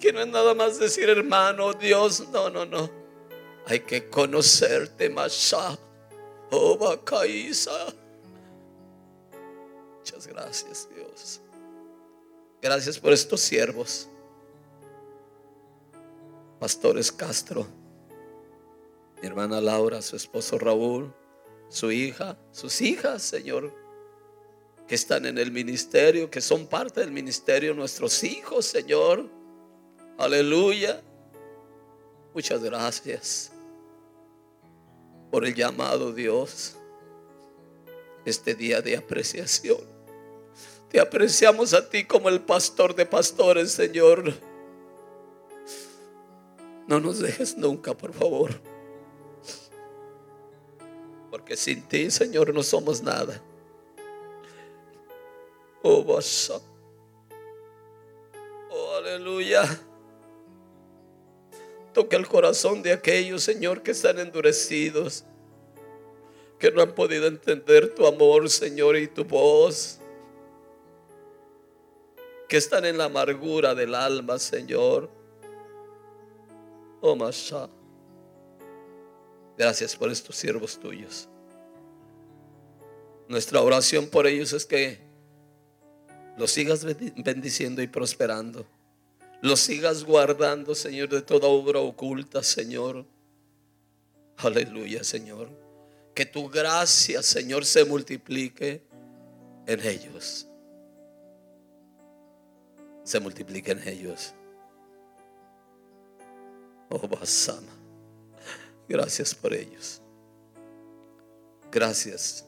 Que 0.00 0.12
no 0.12 0.20
es 0.20 0.28
nada 0.28 0.54
más 0.54 0.78
decir 0.78 1.08
hermano, 1.08 1.74
Dios. 1.74 2.28
No, 2.30 2.48
no, 2.48 2.64
no. 2.64 2.90
Hay 3.66 3.80
que 3.80 4.08
conocerte, 4.08 5.10
Masha. 5.10 5.78
Oh, 6.50 6.78
Muchas 9.98 10.26
gracias, 10.26 10.88
Dios. 10.94 11.40
Gracias 12.62 12.98
por 12.98 13.12
estos 13.12 13.40
siervos. 13.40 14.08
Pastores 16.58 17.12
Castro, 17.12 17.66
mi 19.20 19.28
hermana 19.28 19.60
Laura, 19.60 20.00
su 20.00 20.16
esposo 20.16 20.58
Raúl 20.58 21.12
su 21.68 21.90
hija, 21.90 22.38
sus 22.52 22.80
hijas, 22.80 23.22
Señor, 23.22 23.72
que 24.86 24.94
están 24.94 25.26
en 25.26 25.38
el 25.38 25.50
ministerio, 25.50 26.30
que 26.30 26.40
son 26.40 26.66
parte 26.66 27.00
del 27.00 27.10
ministerio, 27.10 27.74
nuestros 27.74 28.22
hijos, 28.24 28.66
Señor. 28.66 29.28
Aleluya. 30.18 31.02
Muchas 32.32 32.62
gracias 32.62 33.50
por 35.30 35.44
el 35.44 35.54
llamado, 35.54 36.12
Dios, 36.12 36.76
este 38.24 38.54
día 38.54 38.80
de 38.80 38.96
apreciación. 38.96 39.78
Te 40.90 41.00
apreciamos 41.00 41.74
a 41.74 41.88
ti 41.88 42.04
como 42.04 42.28
el 42.28 42.40
pastor 42.40 42.94
de 42.94 43.06
pastores, 43.06 43.72
Señor. 43.72 44.34
No 46.86 47.00
nos 47.00 47.18
dejes 47.18 47.56
nunca, 47.56 47.96
por 47.96 48.12
favor. 48.12 48.75
Porque 51.36 51.54
sin 51.54 51.82
ti, 51.82 52.10
Señor, 52.10 52.54
no 52.54 52.62
somos 52.62 53.02
nada. 53.02 53.42
Oh, 55.82 56.02
oh, 58.70 58.94
aleluya. 58.96 59.78
Toca 61.92 62.16
el 62.16 62.26
corazón 62.26 62.82
de 62.82 62.90
aquellos, 62.90 63.42
Señor, 63.42 63.82
que 63.82 63.90
están 63.90 64.18
endurecidos, 64.18 65.26
que 66.58 66.70
no 66.70 66.80
han 66.80 66.94
podido 66.94 67.26
entender 67.26 67.94
tu 67.94 68.06
amor, 68.06 68.48
Señor, 68.48 68.96
y 68.96 69.06
tu 69.06 69.22
voz, 69.22 70.00
que 72.48 72.56
están 72.56 72.86
en 72.86 72.96
la 72.96 73.04
amargura 73.04 73.74
del 73.74 73.94
alma, 73.94 74.38
Señor. 74.38 75.10
Oh, 77.02 77.14
Masha. 77.14 77.68
Gracias 79.58 79.96
por 79.96 80.10
estos 80.10 80.36
siervos 80.36 80.78
tuyos. 80.78 81.28
Nuestra 83.28 83.60
oración 83.60 84.06
por 84.06 84.26
ellos 84.26 84.52
es 84.52 84.66
que 84.66 85.00
los 86.36 86.50
sigas 86.50 86.84
bendiciendo 87.16 87.82
y 87.82 87.86
prosperando. 87.86 88.66
Los 89.40 89.60
sigas 89.60 90.04
guardando, 90.04 90.74
Señor, 90.74 91.08
de 91.08 91.22
toda 91.22 91.48
obra 91.48 91.80
oculta, 91.80 92.42
Señor. 92.42 93.06
Aleluya, 94.36 95.02
Señor. 95.02 95.48
Que 96.14 96.26
tu 96.26 96.48
gracia, 96.48 97.22
Señor, 97.22 97.64
se 97.64 97.84
multiplique 97.84 98.82
en 99.66 99.80
ellos. 99.80 100.46
Se 103.02 103.20
multiplique 103.20 103.72
en 103.72 103.86
ellos. 103.88 104.34
Oh, 106.88 107.06
Basama. 107.06 107.75
Gracias 108.88 109.34
por 109.34 109.52
ellos. 109.52 110.00
Gracias 111.70 112.46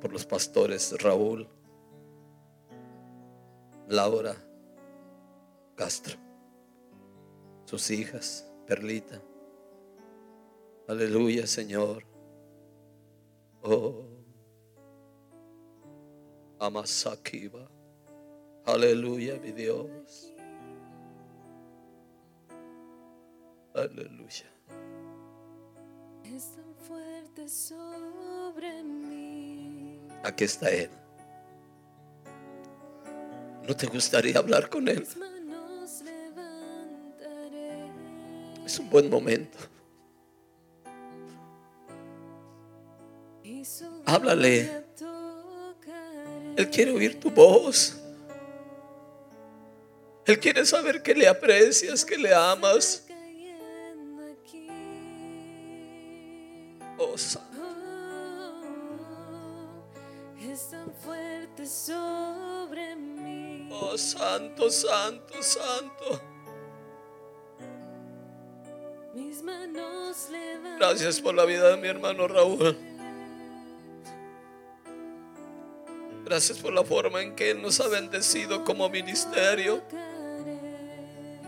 por 0.00 0.12
los 0.12 0.26
pastores 0.26 1.00
Raúl, 1.02 1.48
Laura, 3.88 4.36
Castro, 5.74 6.16
sus 7.64 7.90
hijas, 7.90 8.46
Perlita. 8.66 9.22
Aleluya, 10.88 11.46
Señor. 11.46 12.04
Oh, 13.62 14.04
Amasakiba. 16.58 17.68
Aleluya, 18.64 19.40
mi 19.40 19.52
Dios. 19.52 20.32
Aleluya. 23.74 24.51
Es 26.34 26.52
tan 26.54 26.74
fuerte 26.88 27.46
sobre 27.46 28.82
mí. 28.82 30.00
Aquí 30.22 30.44
está 30.44 30.70
Él. 30.70 30.88
¿No 33.68 33.76
te 33.76 33.86
gustaría 33.86 34.38
hablar 34.38 34.70
con 34.70 34.88
Él? 34.88 35.06
Es 38.64 38.78
un 38.78 38.88
buen 38.88 39.10
momento. 39.10 39.58
Háblale. 44.06 44.84
Él 46.56 46.70
quiere 46.70 46.92
oír 46.92 47.20
tu 47.20 47.30
voz. 47.30 47.98
Él 50.24 50.38
quiere 50.40 50.64
saber 50.64 51.02
que 51.02 51.14
le 51.14 51.28
aprecias, 51.28 52.04
que 52.06 52.16
le 52.16 52.32
amas. 52.32 53.01
Oh, 57.04 57.14
es 60.40 60.70
tan 60.70 60.92
fuerte 60.94 61.66
sobre 61.66 62.94
mí. 62.94 63.68
oh, 63.72 63.98
santo, 63.98 64.70
santo, 64.70 65.42
santo. 65.42 66.20
Mis 69.14 69.42
manos. 69.42 70.28
Gracias 70.78 71.20
por 71.20 71.34
la 71.34 71.44
vida 71.44 71.70
de 71.70 71.76
mi 71.78 71.88
hermano 71.88 72.28
Raúl. 72.28 72.76
Gracias 76.24 76.58
por 76.58 76.72
la 76.72 76.84
forma 76.84 77.20
en 77.20 77.34
que 77.34 77.50
Él 77.50 77.60
nos 77.60 77.80
ha 77.80 77.88
bendecido 77.88 78.62
como 78.64 78.88
ministerio. 78.88 79.82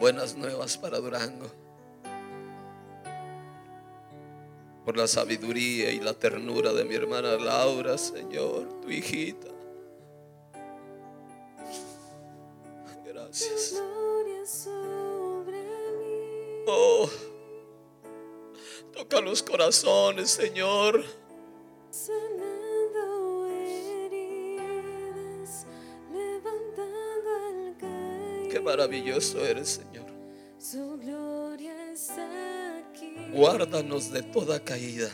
Buenas 0.00 0.34
nuevas 0.34 0.76
para 0.76 0.98
Durango. 0.98 1.46
Por 4.84 4.96
la 4.96 5.06
sabiduría 5.06 5.90
y 5.90 6.00
la 6.00 6.12
ternura 6.12 6.72
de 6.72 6.84
mi 6.84 6.94
hermana 6.94 7.36
Laura, 7.36 7.96
Señor, 7.96 8.80
tu 8.82 8.90
hijita. 8.90 9.48
Gracias. 13.04 13.74
Oh, 16.66 17.08
toca 18.92 19.20
los 19.20 19.42
corazones, 19.42 20.30
Señor. 20.30 21.04
Qué 28.50 28.60
maravilloso 28.60 29.44
eres, 29.44 29.68
Señor. 29.68 30.06
Su 30.58 30.96
gloria 30.98 31.90
está. 31.90 32.43
Guárdanos 33.32 34.10
de 34.10 34.22
toda 34.22 34.60
caída. 34.60 35.10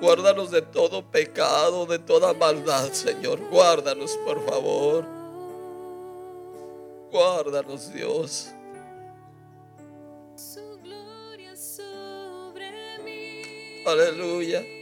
Guárdanos 0.00 0.50
de 0.50 0.62
todo 0.62 1.08
pecado, 1.10 1.86
de 1.86 1.98
toda 1.98 2.34
maldad, 2.34 2.90
Señor. 2.92 3.40
Guárdanos, 3.50 4.16
por 4.18 4.44
favor. 4.44 5.06
Guárdanos, 7.10 7.92
Dios. 7.92 8.50
Su 10.34 10.78
gloria 10.82 11.56
sobre 11.56 12.98
mí. 13.04 13.84
Aleluya. 13.86 14.81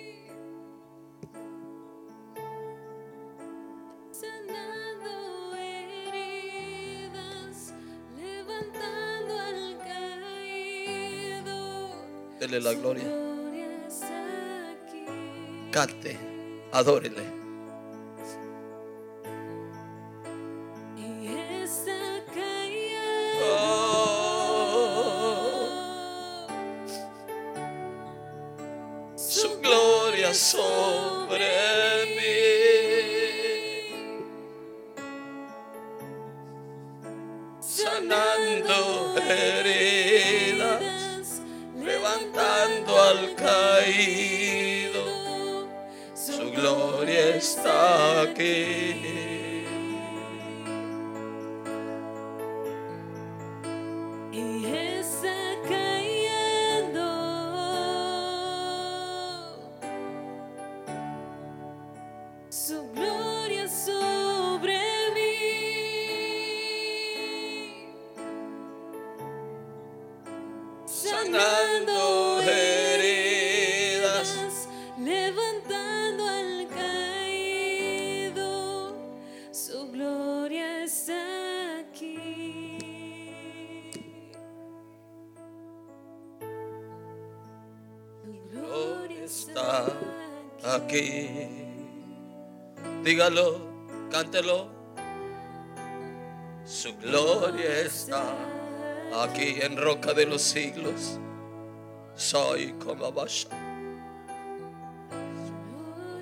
Dele 12.51 12.65
la 12.65 12.75
gloria. 12.75 13.05
Cante, 15.71 16.19
adórele. 16.73 17.40
Los 100.41 100.49
siglos. 100.49 101.19
Soy 102.15 102.73
como 102.85 103.13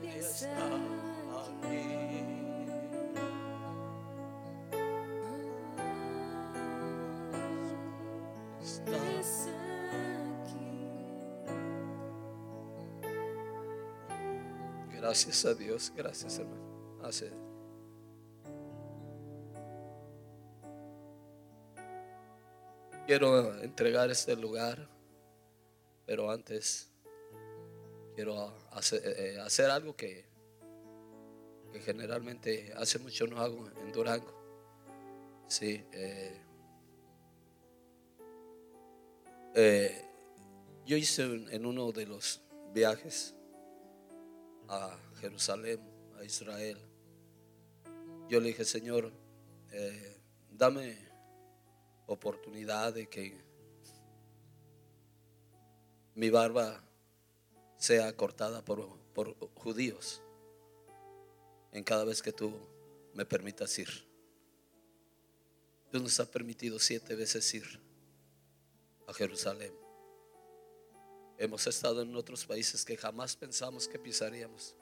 Está 0.05 0.49
aquí. 1.47 1.79
Está 8.61 8.97
aquí. 10.43 10.67
Gracias 14.97 15.45
a 15.45 15.55
Dios, 15.55 15.93
gracias 15.97 16.39
hermano. 16.39 16.99
Hace. 17.03 17.48
Quiero 23.09 23.59
entregar 23.63 24.11
este 24.11 24.37
lugar, 24.37 24.87
pero 26.05 26.31
antes 26.31 26.93
quiero 28.15 28.55
hacer, 28.71 29.01
eh, 29.03 29.41
hacer 29.41 29.71
algo 29.71 29.97
que, 29.97 30.29
generalmente 31.87 32.71
hace 32.77 32.99
mucho 32.99 33.27
no 33.27 33.39
hago 33.39 33.67
en 33.81 33.93
Durango. 33.93 34.31
Sí, 35.47 35.83
eh, 35.91 36.39
eh, 39.55 40.05
yo 40.85 40.99
hice 40.99 41.23
en 41.23 41.65
uno 41.65 41.93
de 41.93 42.05
los 42.05 42.43
viajes 42.75 43.35
a 44.69 44.99
Jerusalén, 45.19 45.81
a 46.19 46.25
Israel. 46.25 46.77
Yo 48.29 48.39
le 48.39 48.49
dije, 48.49 48.67
Señor, 48.67 49.11
eh, 49.71 50.21
dame 50.51 51.08
oportunidad 52.09 52.95
de 52.95 53.07
que 53.07 53.37
mi 56.15 56.31
barba 56.31 56.83
sea 57.77 58.13
cortada 58.17 58.65
por, 58.65 58.89
por 59.15 59.37
judíos 59.55 60.21
en 61.71 61.85
cada 61.85 62.05
vez 62.05 62.23
que 62.23 62.33
tú 62.33 62.53
me 63.15 63.25
permitas 63.25 63.79
ir. 63.79 63.89
Dios 65.93 66.03
nos 66.03 66.19
ha 66.19 66.31
permitido 66.31 66.79
siete 66.79 67.15
veces 67.15 67.55
ir 67.55 67.81
a 69.07 69.13
Jerusalén. 69.13 69.73
Hemos 71.39 71.67
estado 71.67 72.03
en 72.03 72.17
otros 72.17 72.45
países 72.47 72.85
que 72.85 72.97
jamás 72.97 73.37
pensamos 73.37 73.87
que 73.87 73.99
pisaríamos. 73.99 74.75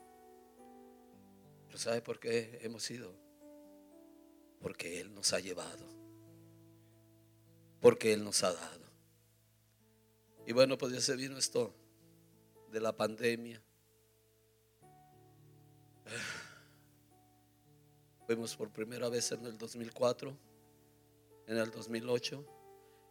Pero 1.67 1.77
¿sabe 1.77 2.01
por 2.01 2.19
qué 2.19 2.59
hemos 2.63 2.89
ido? 2.89 3.13
Porque 4.59 4.99
Él 4.99 5.13
nos 5.13 5.33
ha 5.33 5.39
llevado. 5.39 5.96
Porque 7.81 8.13
Él 8.13 8.23
nos 8.23 8.43
ha 8.43 8.53
dado. 8.53 8.87
Y 10.45 10.53
bueno, 10.53 10.77
pues 10.77 10.93
ya 10.93 11.01
se 11.01 11.15
vino 11.15 11.37
esto 11.37 11.73
de 12.71 12.79
la 12.79 12.95
pandemia. 12.95 13.61
Fuimos 18.25 18.55
por 18.55 18.71
primera 18.71 19.09
vez 19.09 19.31
en 19.31 19.45
el 19.45 19.57
2004, 19.57 20.37
en 21.47 21.57
el 21.57 21.71
2008, 21.71 22.45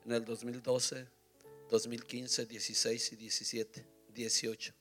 en 0.04 0.12
el 0.12 0.24
2012, 0.24 1.08
2015, 1.70 2.46
16 2.46 3.12
y 3.12 3.16
17, 3.16 3.86
18. 4.14 4.74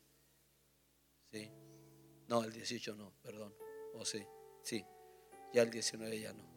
Sí. 1.31 1.51
No, 2.27 2.43
el 2.43 2.51
18 2.51 2.95
no, 2.95 3.13
perdón. 3.21 3.53
O 3.93 4.05
sí, 4.05 4.25
sí. 4.63 4.85
Ya 5.53 5.61
el 5.61 5.69
19 5.69 6.19
ya 6.19 6.33
no. 6.33 6.54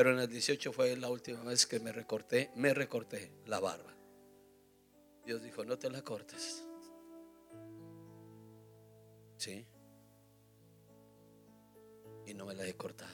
Pero 0.00 0.12
en 0.12 0.20
el 0.20 0.28
18 0.28 0.72
fue 0.72 0.96
la 0.96 1.10
última 1.10 1.42
vez 1.42 1.66
que 1.66 1.78
me 1.78 1.92
recorté, 1.92 2.50
me 2.54 2.72
recorté 2.72 3.30
la 3.44 3.60
barba. 3.60 3.94
Dios 5.26 5.42
dijo, 5.42 5.62
no 5.62 5.78
te 5.78 5.90
la 5.90 6.00
cortes. 6.00 6.64
Sí. 9.36 9.66
Y 12.24 12.32
no 12.32 12.46
me 12.46 12.54
la 12.54 12.66
he 12.66 12.72
cortado. 12.72 13.12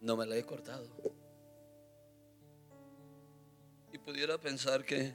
No 0.00 0.16
me 0.16 0.24
la 0.24 0.38
he 0.38 0.44
cortado. 0.46 0.88
Y 3.92 3.98
pudiera 3.98 4.38
pensar 4.38 4.82
que 4.82 5.12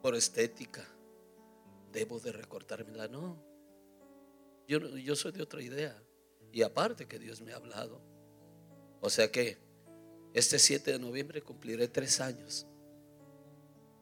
por 0.00 0.14
estética 0.14 0.84
debo 1.90 2.20
de 2.20 2.30
recortármela. 2.30 3.08
No. 3.08 3.43
Yo, 4.66 4.78
yo 4.96 5.16
soy 5.16 5.32
de 5.32 5.42
otra 5.42 5.62
idea. 5.62 6.00
Y 6.52 6.62
aparte 6.62 7.06
que 7.06 7.18
Dios 7.18 7.40
me 7.40 7.52
ha 7.52 7.56
hablado. 7.56 8.00
O 9.00 9.10
sea 9.10 9.30
que 9.30 9.58
este 10.32 10.58
7 10.58 10.92
de 10.92 10.98
noviembre 10.98 11.42
cumpliré 11.42 11.88
tres 11.88 12.20
años 12.20 12.66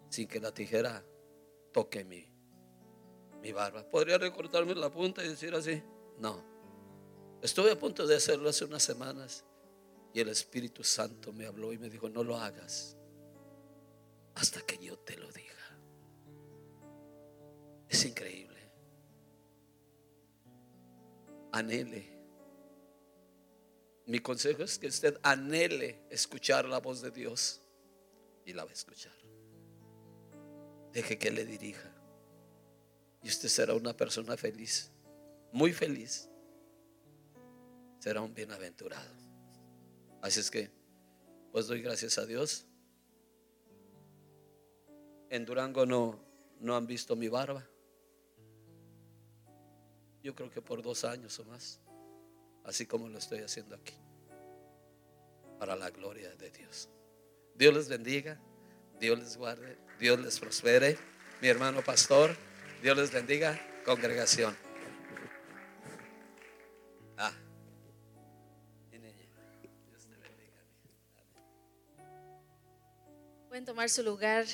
sin 0.08 0.28
que 0.28 0.40
la 0.40 0.52
tijera 0.52 1.04
toque 1.72 2.04
mi, 2.04 2.26
mi 3.40 3.52
barba. 3.52 3.88
¿Podría 3.88 4.18
recortarme 4.18 4.74
la 4.74 4.90
punta 4.90 5.24
y 5.24 5.28
decir 5.28 5.54
así? 5.54 5.82
No. 6.18 6.44
Estuve 7.42 7.70
a 7.72 7.78
punto 7.78 8.06
de 8.06 8.16
hacerlo 8.16 8.48
hace 8.48 8.64
unas 8.64 8.82
semanas 8.82 9.44
y 10.14 10.20
el 10.20 10.28
Espíritu 10.28 10.84
Santo 10.84 11.32
me 11.32 11.46
habló 11.46 11.72
y 11.72 11.78
me 11.78 11.88
dijo, 11.88 12.08
no 12.08 12.22
lo 12.22 12.36
hagas 12.36 12.96
hasta 14.34 14.60
que 14.62 14.78
yo 14.78 14.98
te 14.98 15.16
lo 15.16 15.30
diga. 15.32 15.52
Es 17.88 18.04
increíble. 18.04 18.51
Anhele. 21.52 22.12
Mi 24.06 24.18
consejo 24.18 24.62
es 24.62 24.78
que 24.78 24.88
usted 24.88 25.18
anhele 25.22 26.00
escuchar 26.10 26.64
la 26.64 26.78
voz 26.78 27.02
de 27.02 27.10
Dios 27.10 27.60
y 28.44 28.52
la 28.52 28.64
va 28.64 28.70
a 28.70 28.74
escuchar. 28.74 29.12
Deje 30.92 31.18
que 31.18 31.30
le 31.30 31.44
dirija. 31.44 31.90
Y 33.22 33.28
usted 33.28 33.48
será 33.48 33.74
una 33.74 33.96
persona 33.96 34.36
feliz, 34.36 34.90
muy 35.52 35.72
feliz. 35.72 36.28
Será 38.00 38.20
un 38.20 38.34
bienaventurado. 38.34 39.14
Así 40.20 40.40
es 40.40 40.50
que, 40.50 40.70
pues 41.52 41.68
doy 41.68 41.82
gracias 41.82 42.18
a 42.18 42.26
Dios. 42.26 42.66
En 45.30 45.44
Durango 45.44 45.86
no, 45.86 46.18
no 46.60 46.76
han 46.76 46.86
visto 46.86 47.14
mi 47.14 47.28
barba. 47.28 47.66
Yo 50.22 50.34
creo 50.34 50.50
que 50.50 50.62
por 50.62 50.82
dos 50.82 51.04
años 51.04 51.38
o 51.40 51.44
más. 51.44 51.80
Así 52.64 52.86
como 52.86 53.08
lo 53.08 53.18
estoy 53.18 53.40
haciendo 53.40 53.74
aquí. 53.74 53.94
Para 55.58 55.74
la 55.74 55.90
gloria 55.90 56.34
de 56.36 56.50
Dios. 56.50 56.88
Dios 57.54 57.74
les 57.74 57.88
bendiga. 57.88 58.40
Dios 59.00 59.18
les 59.18 59.36
guarde. 59.36 59.76
Dios 59.98 60.20
les 60.20 60.38
prospere. 60.38 60.96
Mi 61.40 61.48
hermano 61.48 61.82
pastor. 61.82 62.36
Dios 62.82 62.96
les 62.96 63.10
bendiga. 63.10 63.60
Congregación. 63.84 64.56
Ah. 67.16 67.32
Pueden 73.48 73.64
tomar 73.64 73.90
su 73.90 74.02
lugar. 74.02 74.46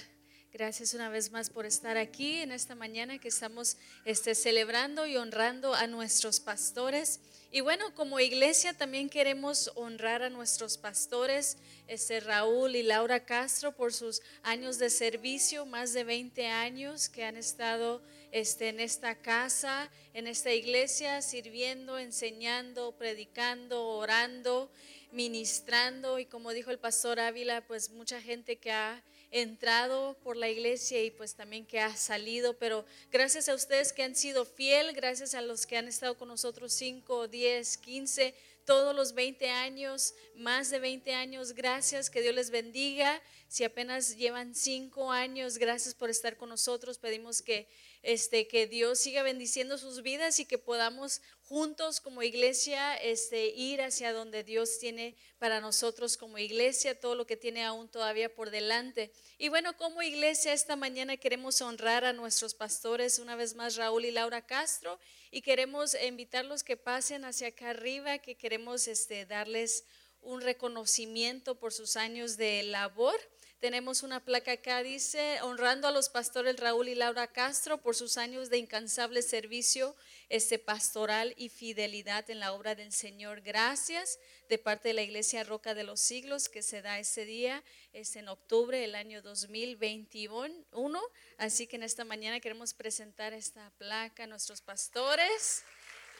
Gracias 0.50 0.94
una 0.94 1.10
vez 1.10 1.30
más 1.30 1.50
por 1.50 1.66
estar 1.66 1.98
aquí 1.98 2.38
en 2.38 2.52
esta 2.52 2.74
mañana 2.74 3.18
que 3.18 3.28
estamos 3.28 3.76
este, 4.06 4.34
celebrando 4.34 5.06
y 5.06 5.14
honrando 5.14 5.74
a 5.74 5.86
nuestros 5.86 6.40
pastores. 6.40 7.20
Y 7.52 7.60
bueno, 7.60 7.94
como 7.94 8.18
iglesia 8.18 8.72
también 8.72 9.10
queremos 9.10 9.70
honrar 9.74 10.22
a 10.22 10.30
nuestros 10.30 10.78
pastores, 10.78 11.58
este, 11.86 12.20
Raúl 12.20 12.76
y 12.76 12.82
Laura 12.82 13.26
Castro, 13.26 13.76
por 13.76 13.92
sus 13.92 14.22
años 14.42 14.78
de 14.78 14.88
servicio, 14.88 15.66
más 15.66 15.92
de 15.92 16.04
20 16.04 16.46
años 16.46 17.10
que 17.10 17.26
han 17.26 17.36
estado 17.36 18.02
este, 18.32 18.70
en 18.70 18.80
esta 18.80 19.16
casa, 19.16 19.90
en 20.14 20.26
esta 20.26 20.54
iglesia, 20.54 21.20
sirviendo, 21.20 21.98
enseñando, 21.98 22.92
predicando, 22.92 23.86
orando, 23.86 24.72
ministrando. 25.12 26.18
Y 26.18 26.24
como 26.24 26.52
dijo 26.54 26.70
el 26.70 26.78
pastor 26.78 27.20
Ávila, 27.20 27.66
pues 27.66 27.90
mucha 27.90 28.22
gente 28.22 28.56
que 28.56 28.72
ha 28.72 29.04
entrado 29.30 30.16
por 30.22 30.36
la 30.36 30.48
iglesia 30.48 31.02
y 31.02 31.10
pues 31.10 31.34
también 31.34 31.66
que 31.66 31.80
ha 31.80 31.94
salido, 31.96 32.56
pero 32.58 32.84
gracias 33.10 33.48
a 33.48 33.54
ustedes 33.54 33.92
que 33.92 34.02
han 34.02 34.14
sido 34.14 34.44
fiel, 34.44 34.92
gracias 34.92 35.34
a 35.34 35.42
los 35.42 35.66
que 35.66 35.76
han 35.76 35.88
estado 35.88 36.16
con 36.16 36.28
nosotros 36.28 36.72
5, 36.72 37.28
10, 37.28 37.78
15, 37.78 38.34
todos 38.64 38.94
los 38.94 39.14
20 39.14 39.48
años, 39.48 40.14
más 40.34 40.70
de 40.70 40.78
20 40.78 41.14
años, 41.14 41.52
gracias, 41.52 42.10
que 42.10 42.20
Dios 42.20 42.34
les 42.34 42.50
bendiga. 42.50 43.22
Si 43.48 43.64
apenas 43.64 44.16
llevan 44.18 44.54
5 44.54 45.10
años, 45.10 45.56
gracias 45.56 45.94
por 45.94 46.10
estar 46.10 46.36
con 46.36 46.50
nosotros. 46.50 46.98
Pedimos 46.98 47.40
que 47.40 47.66
este 48.02 48.48
que 48.48 48.66
Dios 48.66 48.98
siga 48.98 49.22
bendiciendo 49.22 49.78
sus 49.78 50.02
vidas 50.02 50.40
y 50.40 50.46
que 50.46 50.58
podamos 50.58 51.20
juntos 51.42 52.00
como 52.00 52.22
iglesia 52.22 52.94
este 52.96 53.46
ir 53.48 53.80
hacia 53.80 54.12
donde 54.12 54.44
Dios 54.44 54.78
tiene 54.78 55.16
para 55.38 55.60
nosotros 55.60 56.16
como 56.16 56.36
iglesia, 56.38 57.00
todo 57.00 57.14
lo 57.14 57.26
que 57.26 57.36
tiene 57.36 57.64
aún 57.64 57.88
todavía 57.88 58.34
por 58.34 58.50
delante. 58.50 59.10
Y 59.38 59.48
bueno, 59.48 59.76
como 59.76 60.02
iglesia 60.02 60.52
esta 60.52 60.76
mañana 60.76 61.16
queremos 61.16 61.60
honrar 61.62 62.04
a 62.04 62.12
nuestros 62.12 62.54
pastores, 62.54 63.18
una 63.18 63.34
vez 63.34 63.54
más 63.54 63.76
Raúl 63.76 64.04
y 64.04 64.10
Laura 64.10 64.44
Castro, 64.44 64.98
y 65.30 65.40
queremos 65.40 65.96
invitarlos 66.06 66.62
que 66.62 66.76
pasen 66.76 67.24
hacia 67.24 67.48
acá 67.48 67.70
arriba, 67.70 68.18
que 68.18 68.36
queremos 68.36 68.86
este 68.86 69.24
darles 69.24 69.84
un 70.20 70.40
reconocimiento 70.40 71.58
por 71.58 71.72
sus 71.72 71.96
años 71.96 72.36
de 72.36 72.62
labor. 72.64 73.18
Tenemos 73.60 74.04
una 74.04 74.24
placa 74.24 74.52
acá, 74.52 74.84
dice, 74.84 75.42
honrando 75.42 75.88
a 75.88 75.90
los 75.90 76.08
pastores 76.08 76.60
Raúl 76.60 76.86
y 76.86 76.94
Laura 76.94 77.26
Castro 77.26 77.78
por 77.78 77.96
sus 77.96 78.16
años 78.16 78.50
de 78.50 78.58
incansable 78.58 79.20
servicio 79.20 79.96
este, 80.28 80.60
pastoral 80.60 81.34
y 81.36 81.48
fidelidad 81.48 82.30
en 82.30 82.38
la 82.38 82.52
obra 82.52 82.76
del 82.76 82.92
Señor. 82.92 83.40
Gracias 83.40 84.20
de 84.48 84.58
parte 84.58 84.88
de 84.88 84.94
la 84.94 85.02
Iglesia 85.02 85.42
Roca 85.42 85.74
de 85.74 85.82
los 85.82 85.98
Siglos 85.98 86.48
que 86.48 86.62
se 86.62 86.82
da 86.82 87.00
ese 87.00 87.24
día, 87.24 87.64
es 87.92 88.14
en 88.14 88.28
octubre 88.28 88.78
del 88.78 88.94
año 88.94 89.22
2021. 89.22 91.02
Así 91.38 91.66
que 91.66 91.74
en 91.74 91.82
esta 91.82 92.04
mañana 92.04 92.38
queremos 92.38 92.74
presentar 92.74 93.32
esta 93.32 93.70
placa 93.70 94.22
a 94.22 94.28
nuestros 94.28 94.60
pastores 94.60 95.64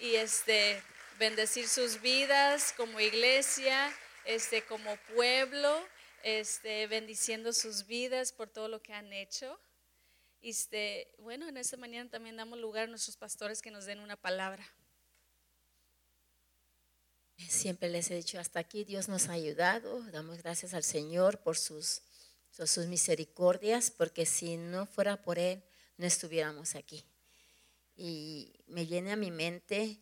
y 0.01 0.17
este, 0.17 0.83
bendecir 1.21 1.69
sus 1.69 2.01
vidas 2.01 2.75
como 2.77 2.99
iglesia, 2.99 3.97
este, 4.25 4.63
como 4.63 4.97
pueblo 5.15 5.87
este, 6.23 6.87
bendiciendo 6.87 7.53
sus 7.53 7.87
vidas 7.87 8.33
por 8.33 8.49
todo 8.49 8.69
lo 8.69 8.83
que 8.83 8.93
han 8.93 9.13
hecho. 9.13 9.59
Este, 10.41 11.09
bueno, 11.19 11.49
en 11.49 11.57
esta 11.57 11.77
mañana 11.77 12.09
también 12.11 12.37
damos 12.37 12.59
lugar 12.59 12.85
a 12.85 12.87
nuestros 12.87 13.17
pastores 13.17 13.61
que 13.61 13.71
nos 13.71 13.87
den 13.87 14.01
una 14.01 14.17
palabra. 14.17 14.67
Siempre 17.49 17.89
les 17.89 18.11
he 18.11 18.17
dicho, 18.17 18.39
hasta 18.39 18.61
aquí 18.61 18.85
Dios 18.85 19.09
nos 19.09 19.29
ha 19.29 19.33
ayudado. 19.33 20.03
Damos 20.11 20.39
gracias 20.39 20.75
al 20.75 20.85
Señor 20.85 21.41
por 21.41 21.57
sus, 21.57 22.03
sus 22.51 22.87
misericordias, 22.87 23.91
porque 23.91 24.27
si 24.27 24.57
no 24.57 24.87
fuera 24.87 25.23
por 25.23 25.39
Él, 25.39 25.63
no 25.97 26.07
estuviéramos 26.07 26.75
aquí. 26.75 27.05
Y 27.97 28.61
me 28.67 28.85
viene 28.85 29.13
a 29.13 29.17
mi 29.17 29.31
mente 29.31 29.99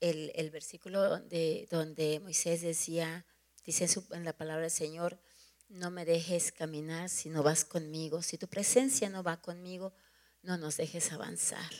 el, 0.00 0.32
el 0.34 0.50
versículo 0.50 1.18
de, 1.20 1.66
donde 1.70 2.20
Moisés 2.20 2.60
decía, 2.60 3.24
dice 3.64 3.86
en 4.10 4.24
la 4.24 4.32
palabra 4.32 4.62
del 4.62 4.70
Señor, 4.70 5.18
no 5.72 5.90
me 5.90 6.04
dejes 6.04 6.52
caminar 6.52 7.08
si 7.08 7.30
no 7.30 7.42
vas 7.42 7.64
conmigo, 7.64 8.22
si 8.22 8.36
tu 8.36 8.46
presencia 8.46 9.08
no 9.08 9.22
va 9.22 9.40
conmigo, 9.40 9.94
no 10.42 10.58
nos 10.58 10.76
dejes 10.76 11.12
avanzar. 11.12 11.70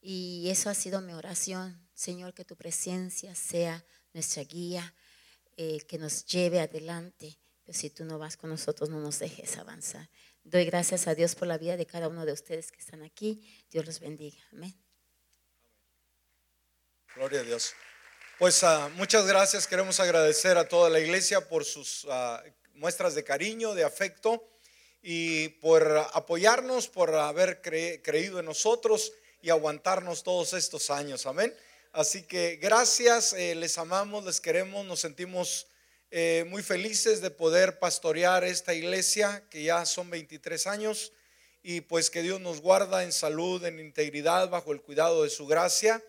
Y 0.00 0.48
eso 0.50 0.68
ha 0.68 0.74
sido 0.74 1.00
mi 1.00 1.12
oración, 1.12 1.88
Señor, 1.94 2.34
que 2.34 2.44
tu 2.44 2.56
presencia 2.56 3.34
sea 3.34 3.84
nuestra 4.12 4.42
guía, 4.42 4.94
eh, 5.56 5.80
que 5.86 5.98
nos 5.98 6.24
lleve 6.24 6.60
adelante. 6.60 7.38
Pero 7.64 7.78
si 7.78 7.90
tú 7.90 8.04
no 8.04 8.18
vas 8.18 8.36
con 8.36 8.50
nosotros, 8.50 8.88
no 8.88 9.00
nos 9.00 9.18
dejes 9.20 9.58
avanzar. 9.58 10.10
Doy 10.42 10.64
gracias 10.64 11.06
a 11.06 11.14
Dios 11.14 11.34
por 11.34 11.46
la 11.46 11.58
vida 11.58 11.76
de 11.76 11.86
cada 11.86 12.08
uno 12.08 12.26
de 12.26 12.32
ustedes 12.32 12.72
que 12.72 12.80
están 12.80 13.02
aquí. 13.02 13.46
Dios 13.70 13.86
los 13.86 14.00
bendiga. 14.00 14.42
Amén. 14.52 14.74
Gloria 17.14 17.40
a 17.40 17.44
Dios. 17.44 17.74
Pues 18.38 18.62
uh, 18.62 18.88
muchas 18.96 19.26
gracias. 19.26 19.66
Queremos 19.66 20.00
agradecer 20.00 20.56
a 20.56 20.66
toda 20.66 20.88
la 20.88 20.98
iglesia 20.98 21.46
por 21.46 21.64
sus 21.64 22.04
uh, 22.04 22.38
muestras 22.74 23.14
de 23.14 23.24
cariño, 23.24 23.74
de 23.74 23.84
afecto 23.84 24.46
y 25.02 25.48
por 25.60 26.06
apoyarnos, 26.12 26.88
por 26.88 27.14
haber 27.14 27.62
cre 27.62 28.02
creído 28.02 28.38
en 28.38 28.46
nosotros 28.46 29.12
y 29.42 29.50
aguantarnos 29.50 30.22
todos 30.22 30.52
estos 30.52 30.90
años. 30.90 31.26
Amén. 31.26 31.54
Así 31.92 32.22
que 32.22 32.56
gracias, 32.56 33.32
eh, 33.32 33.54
les 33.54 33.78
amamos, 33.78 34.24
les 34.24 34.40
queremos, 34.40 34.86
nos 34.86 35.00
sentimos 35.00 35.66
eh, 36.10 36.44
muy 36.48 36.62
felices 36.62 37.20
de 37.20 37.30
poder 37.30 37.78
pastorear 37.78 38.44
esta 38.44 38.74
iglesia, 38.74 39.44
que 39.50 39.62
ya 39.62 39.84
son 39.86 40.10
23 40.10 40.66
años, 40.66 41.12
y 41.62 41.80
pues 41.80 42.10
que 42.10 42.22
Dios 42.22 42.40
nos 42.40 42.60
guarda 42.60 43.02
en 43.02 43.12
salud, 43.12 43.64
en 43.64 43.80
integridad, 43.80 44.50
bajo 44.50 44.72
el 44.72 44.80
cuidado 44.82 45.24
de 45.24 45.30
su 45.30 45.46
gracia 45.46 46.02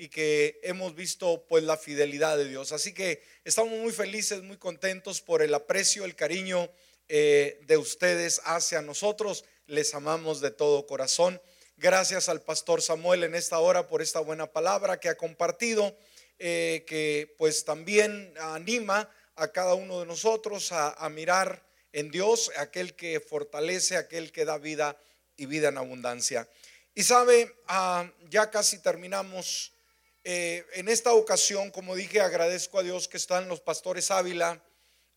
y 0.00 0.10
que 0.10 0.60
hemos 0.62 0.94
visto 0.94 1.44
pues 1.48 1.64
la 1.64 1.76
fidelidad 1.76 2.38
de 2.38 2.48
Dios. 2.48 2.70
Así 2.70 2.94
que 2.94 3.20
estamos 3.44 3.76
muy 3.80 3.90
felices, 3.90 4.44
muy 4.44 4.56
contentos 4.56 5.20
por 5.20 5.42
el 5.42 5.52
aprecio, 5.52 6.04
el 6.04 6.14
cariño 6.14 6.70
eh, 7.08 7.60
de 7.66 7.76
ustedes 7.78 8.40
hacia 8.44 8.80
nosotros. 8.80 9.44
Les 9.66 9.92
amamos 9.96 10.40
de 10.40 10.52
todo 10.52 10.86
corazón. 10.86 11.42
Gracias 11.76 12.28
al 12.28 12.40
pastor 12.42 12.80
Samuel 12.80 13.24
en 13.24 13.34
esta 13.34 13.58
hora 13.58 13.88
por 13.88 14.00
esta 14.00 14.20
buena 14.20 14.46
palabra 14.46 15.00
que 15.00 15.08
ha 15.08 15.16
compartido, 15.16 15.98
eh, 16.38 16.84
que 16.86 17.34
pues 17.36 17.64
también 17.64 18.32
anima 18.38 19.10
a 19.34 19.48
cada 19.48 19.74
uno 19.74 19.98
de 19.98 20.06
nosotros 20.06 20.70
a, 20.70 21.08
mirar 21.08 21.64
en 21.92 22.12
Dios, 22.12 22.52
aquel 22.56 22.94
que 22.94 23.18
fortalece, 23.18 23.96
aquel 23.96 24.30
que 24.30 24.44
da 24.44 24.58
vida 24.58 24.96
y 25.36 25.46
vida 25.46 25.70
en 25.70 25.78
abundancia. 25.78 26.48
Y 26.94 27.02
sabe, 27.02 27.52
ah, 27.66 28.08
ya 28.30 28.48
casi 28.48 28.78
terminamos 28.80 29.72
eh, 30.30 30.66
en 30.74 30.90
esta 30.90 31.14
ocasión, 31.14 31.70
como 31.70 31.96
dije, 31.96 32.20
agradezco 32.20 32.78
a 32.78 32.82
Dios 32.82 33.08
que 33.08 33.16
están 33.16 33.48
los 33.48 33.60
pastores 33.62 34.10
Ávila 34.10 34.62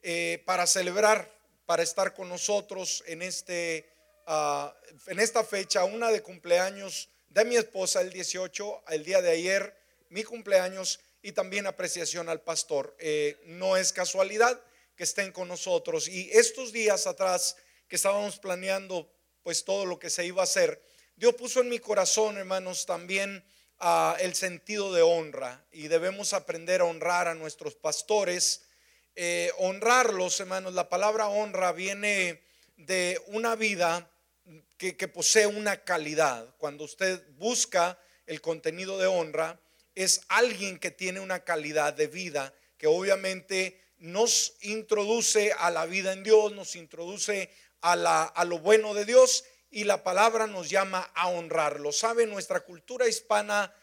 eh, 0.02 0.42
para 0.46 0.66
celebrar, 0.66 1.30
para 1.66 1.84
estar 1.84 2.14
con 2.14 2.30
nosotros 2.30 3.04
en, 3.06 3.22
este, 3.22 3.92
ah, 4.26 4.74
en 5.08 5.20
esta 5.20 5.44
fecha, 5.44 5.84
una 5.84 6.10
de 6.12 6.22
cumpleaños 6.22 7.10
de 7.28 7.44
mi 7.44 7.58
esposa, 7.58 8.00
el 8.00 8.14
18, 8.14 8.84
el 8.88 9.04
día 9.04 9.22
de 9.22 9.32
ayer, 9.32 9.78
mi 10.08 10.24
cumpleaños 10.24 11.02
y 11.22 11.34
también 11.34 11.68
apreciación 11.68 12.30
al 12.30 12.40
pastor. 12.40 12.96
Eh, 12.98 13.38
no 13.48 13.76
es 13.76 13.92
casualidad 13.92 14.62
que 14.96 15.04
estén 15.04 15.34
con 15.34 15.50
nosotros. 15.50 16.08
Y 16.08 16.30
estos 16.32 16.72
días 16.72 17.06
atrás 17.06 17.58
que 17.90 17.98
estábamos 17.98 18.40
planeando 18.40 19.12
pues 19.44 19.66
todo 19.66 19.86
lo 19.86 20.00
que 20.00 20.10
se 20.10 20.26
iba 20.26 20.40
a 20.40 20.46
hacer, 20.46 20.82
Dios 21.18 21.36
puso 21.36 21.60
en 21.60 21.68
mi 21.68 21.80
corazón, 21.80 22.38
hermanos, 22.38 22.86
también 22.86 23.44
el 24.20 24.36
sentido 24.36 24.94
de 24.94 25.02
honra 25.02 25.66
y 25.72 25.88
debemos 25.88 26.34
aprender 26.34 26.82
a 26.82 26.86
honrar 26.86 27.28
a 27.28 27.34
nuestros 27.34 27.76
pastores. 27.76 28.62
Eh, 29.16 29.52
honrarlos, 29.58 30.40
hermanos, 30.40 30.74
la 30.74 30.88
palabra 30.88 31.28
honra 31.28 31.72
viene 31.72 32.42
de 32.78 33.20
una 33.28 33.56
vida 33.56 34.10
que, 34.78 34.96
que 34.96 35.08
posee 35.08 35.48
una 35.48 35.84
calidad. 35.84 36.56
Cuando 36.58 36.84
usted 36.84 37.24
busca 37.38 38.00
el 38.28 38.40
contenido 38.42 39.00
de 39.00 39.08
honra, 39.08 39.60
es 39.96 40.22
alguien 40.28 40.80
que 40.80 40.92
tiene 40.92 41.20
una 41.20 41.44
calidad 41.44 41.94
de 41.94 42.08
vida 42.08 42.54
que 42.78 42.88
obviamente 42.88 43.82
nos 43.98 44.56
introduce 44.62 45.54
a 45.54 45.70
la 45.70 45.86
vida 45.86 46.14
en 46.14 46.24
Dios, 46.24 46.54
nos 46.54 46.76
introduce 46.76 47.50
a, 47.82 47.96
la, 47.96 48.24
a 48.24 48.46
lo 48.46 48.60
bueno 48.60 48.94
de 48.94 49.06
Dios 49.06 49.44
y 49.72 49.86
la 49.86 50.04
palabra 50.04 50.48
nos 50.48 50.70
llama 50.70 51.10
a 51.16 51.30
honrarlo. 51.30 51.94
Sabe, 51.94 52.28
nuestra 52.28 52.60
cultura 52.60 53.08
hispana 53.08 53.74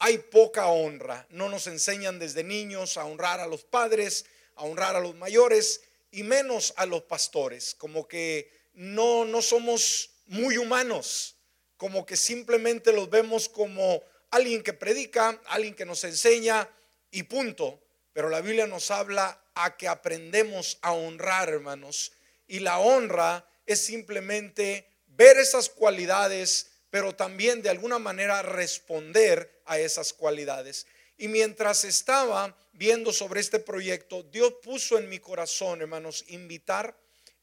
hay 0.00 0.18
poca 0.18 0.66
honra. 0.66 1.26
No 1.30 1.48
nos 1.48 1.68
enseñan 1.68 2.18
desde 2.18 2.42
niños 2.42 2.96
a 2.96 3.04
honrar 3.04 3.38
a 3.38 3.46
los 3.46 3.62
padres, 3.62 4.26
a 4.56 4.64
honrar 4.64 4.96
a 4.96 5.00
los 5.00 5.14
mayores 5.14 5.82
y 6.10 6.24
menos 6.24 6.74
a 6.76 6.84
los 6.84 7.02
pastores. 7.02 7.76
Como 7.76 8.08
que 8.08 8.50
no, 8.72 9.24
no 9.24 9.40
somos 9.40 10.10
muy 10.26 10.58
humanos, 10.58 11.36
como 11.76 12.04
que 12.04 12.16
simplemente 12.16 12.92
los 12.92 13.08
vemos 13.08 13.48
como 13.48 14.02
alguien 14.32 14.64
que 14.64 14.72
predica, 14.72 15.40
alguien 15.46 15.74
que 15.74 15.84
nos 15.84 16.02
enseña 16.02 16.68
y 17.12 17.22
punto. 17.22 17.80
Pero 18.12 18.30
la 18.30 18.40
Biblia 18.40 18.66
nos 18.66 18.90
habla 18.90 19.40
a 19.54 19.76
que 19.76 19.86
aprendemos 19.86 20.78
a 20.82 20.92
honrar, 20.92 21.50
hermanos. 21.50 22.12
Y 22.48 22.58
la 22.58 22.80
honra 22.80 23.48
es 23.64 23.84
simplemente 23.84 24.90
ver 25.16 25.36
esas 25.38 25.68
cualidades, 25.68 26.70
pero 26.90 27.14
también 27.14 27.62
de 27.62 27.70
alguna 27.70 27.98
manera 27.98 28.42
responder 28.42 29.62
a 29.64 29.78
esas 29.78 30.12
cualidades. 30.12 30.86
Y 31.16 31.28
mientras 31.28 31.84
estaba 31.84 32.56
viendo 32.72 33.12
sobre 33.12 33.40
este 33.40 33.58
proyecto, 33.58 34.22
Dios 34.22 34.54
puso 34.62 34.98
en 34.98 35.08
mi 35.08 35.18
corazón, 35.18 35.82
hermanos, 35.82 36.24
invitar 36.28 36.96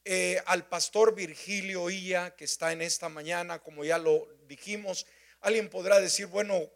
eh, 0.04 0.42
al 0.46 0.66
pastor 0.68 1.14
Virgilio 1.14 1.90
Illa, 1.90 2.36
que 2.36 2.46
está 2.46 2.72
en 2.72 2.82
esta 2.82 3.10
mañana, 3.10 3.60
como 3.60 3.86
ya 3.86 3.98
lo 3.98 4.28
dijimos. 4.48 5.06
Alguien 5.42 5.70
podrá 5.70 6.00
decir, 6.00 6.28
bueno, 6.28 6.56
eh, 6.56 6.72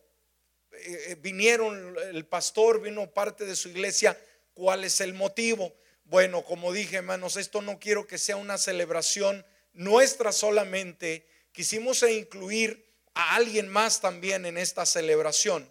eh, 0.74 1.18
vinieron, 1.20 1.96
el 2.12 2.26
pastor 2.26 2.82
vino 2.82 3.10
parte 3.10 3.46
de 3.46 3.56
su 3.56 3.70
iglesia, 3.70 4.18
¿cuál 4.54 4.84
es 4.84 5.02
el 5.02 5.14
motivo? 5.14 5.74
Bueno, 6.04 6.44
como 6.44 6.72
dije, 6.72 6.98
hermanos, 6.98 7.36
esto 7.38 7.62
no 7.62 7.80
quiero 7.80 8.06
que 8.06 8.18
sea 8.18 8.36
una 8.36 8.58
celebración 8.58 9.46
nuestra 9.74 10.32
solamente, 10.32 11.28
quisimos 11.52 12.04
incluir 12.04 12.92
a 13.14 13.36
alguien 13.36 13.68
más 13.68 14.00
también 14.02 14.46
en 14.46 14.58
esta 14.58 14.86
celebración. 14.86 15.70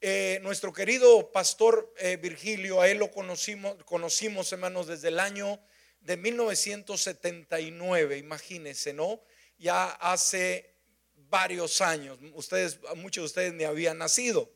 Eh, 0.00 0.40
nuestro 0.42 0.72
querido 0.72 1.30
pastor 1.30 1.94
eh, 1.98 2.16
Virgilio, 2.16 2.80
a 2.80 2.88
él 2.88 2.98
lo 2.98 3.10
conocimos, 3.10 3.76
conocimos, 3.84 4.50
hermanos, 4.52 4.86
desde 4.88 5.08
el 5.08 5.20
año 5.20 5.60
de 6.00 6.16
1979, 6.16 8.18
imagínense, 8.18 8.92
¿no? 8.92 9.22
Ya 9.58 9.84
hace 9.84 10.74
varios 11.14 11.80
años, 11.80 12.18
ustedes, 12.34 12.80
muchos 12.96 13.22
de 13.22 13.26
ustedes 13.26 13.54
ni 13.54 13.64
habían 13.64 13.98
nacido. 13.98 14.50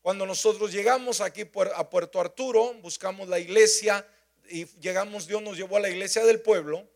Cuando 0.00 0.26
nosotros 0.26 0.72
llegamos 0.72 1.20
aquí 1.20 1.48
a 1.76 1.88
Puerto 1.88 2.20
Arturo, 2.20 2.74
buscamos 2.82 3.28
la 3.28 3.38
iglesia 3.38 4.04
y 4.48 4.64
llegamos, 4.80 5.28
Dios 5.28 5.40
nos 5.42 5.56
llevó 5.56 5.76
a 5.76 5.80
la 5.80 5.90
iglesia 5.90 6.24
del 6.24 6.40
pueblo 6.40 6.91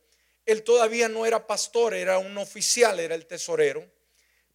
él 0.46 0.62
todavía 0.62 1.08
no 1.08 1.26
era 1.26 1.46
pastor, 1.46 1.92
era 1.92 2.18
un 2.18 2.38
oficial, 2.38 3.00
era 3.00 3.14
el 3.14 3.26
tesorero. 3.26 3.84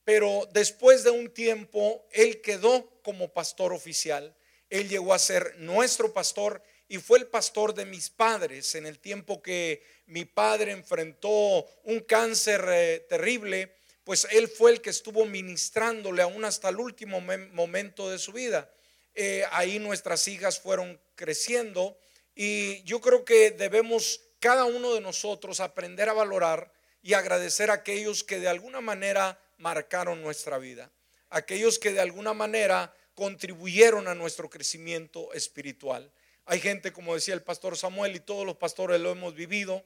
Pero 0.03 0.47
después 0.53 1.03
de 1.03 1.11
un 1.11 1.29
tiempo, 1.29 2.07
él 2.11 2.41
quedó 2.41 2.89
como 3.03 3.31
pastor 3.31 3.73
oficial. 3.73 4.35
Él 4.69 4.87
llegó 4.87 5.13
a 5.13 5.19
ser 5.19 5.55
nuestro 5.59 6.13
pastor 6.13 6.63
y 6.87 6.97
fue 6.97 7.19
el 7.19 7.27
pastor 7.27 7.73
de 7.73 7.85
mis 7.85 8.09
padres 8.09 8.73
en 8.75 8.85
el 8.85 8.99
tiempo 8.99 9.41
que 9.41 9.83
mi 10.07 10.25
padre 10.25 10.71
enfrentó 10.71 11.65
un 11.83 11.99
cáncer 12.01 12.65
eh, 12.69 13.05
terrible, 13.07 13.73
pues 14.03 14.27
él 14.31 14.47
fue 14.47 14.71
el 14.71 14.81
que 14.81 14.89
estuvo 14.89 15.25
ministrándole 15.25 16.21
aún 16.21 16.43
hasta 16.43 16.69
el 16.69 16.77
último 16.77 17.21
momento 17.21 18.09
de 18.09 18.17
su 18.17 18.31
vida. 18.31 18.73
Eh, 19.13 19.43
ahí 19.51 19.77
nuestras 19.77 20.27
hijas 20.27 20.59
fueron 20.59 20.99
creciendo 21.15 21.97
y 22.35 22.81
yo 22.83 22.99
creo 23.01 23.23
que 23.23 23.51
debemos 23.51 24.21
cada 24.41 24.65
uno 24.65 24.95
de 24.95 25.01
nosotros 25.01 25.59
aprender 25.59 26.09
a 26.09 26.13
valorar 26.13 26.73
y 27.03 27.13
agradecer 27.13 27.69
a 27.69 27.75
aquellos 27.75 28.23
que 28.23 28.39
de 28.39 28.49
alguna 28.49 28.81
manera 28.81 29.39
marcaron 29.59 30.21
nuestra 30.23 30.57
vida, 30.57 30.91
aquellos 31.29 31.77
que 31.77 31.93
de 31.93 32.01
alguna 32.01 32.33
manera 32.33 32.93
contribuyeron 33.13 34.07
a 34.07 34.15
nuestro 34.15 34.49
crecimiento 34.49 35.31
espiritual. 35.33 36.11
Hay 36.45 36.59
gente, 36.59 36.91
como 36.91 37.13
decía 37.13 37.35
el 37.35 37.43
pastor 37.43 37.77
Samuel, 37.77 38.15
y 38.15 38.19
todos 38.19 38.43
los 38.43 38.57
pastores 38.57 38.99
lo 38.99 39.11
hemos 39.11 39.35
vivido, 39.35 39.83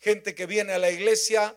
gente 0.00 0.34
que 0.34 0.46
viene 0.46 0.72
a 0.72 0.78
la 0.78 0.90
iglesia, 0.90 1.56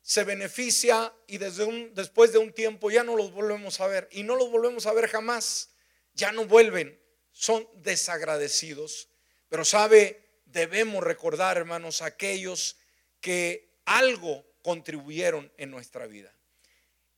se 0.00 0.24
beneficia 0.24 1.12
y 1.26 1.36
desde 1.36 1.64
un, 1.64 1.94
después 1.94 2.32
de 2.32 2.38
un 2.38 2.54
tiempo 2.54 2.90
ya 2.90 3.04
no 3.04 3.16
los 3.16 3.32
volvemos 3.32 3.80
a 3.80 3.86
ver 3.86 4.08
y 4.10 4.22
no 4.22 4.34
los 4.34 4.50
volvemos 4.50 4.86
a 4.86 4.94
ver 4.94 5.08
jamás, 5.08 5.68
ya 6.14 6.32
no 6.32 6.46
vuelven, 6.46 6.98
son 7.32 7.68
desagradecidos. 7.74 9.10
Pero 9.50 9.66
sabe, 9.66 10.21
debemos 10.52 11.02
recordar, 11.02 11.56
hermanos, 11.56 12.02
aquellos 12.02 12.76
que 13.20 13.72
algo 13.84 14.44
contribuyeron 14.62 15.52
en 15.56 15.70
nuestra 15.70 16.06
vida. 16.06 16.32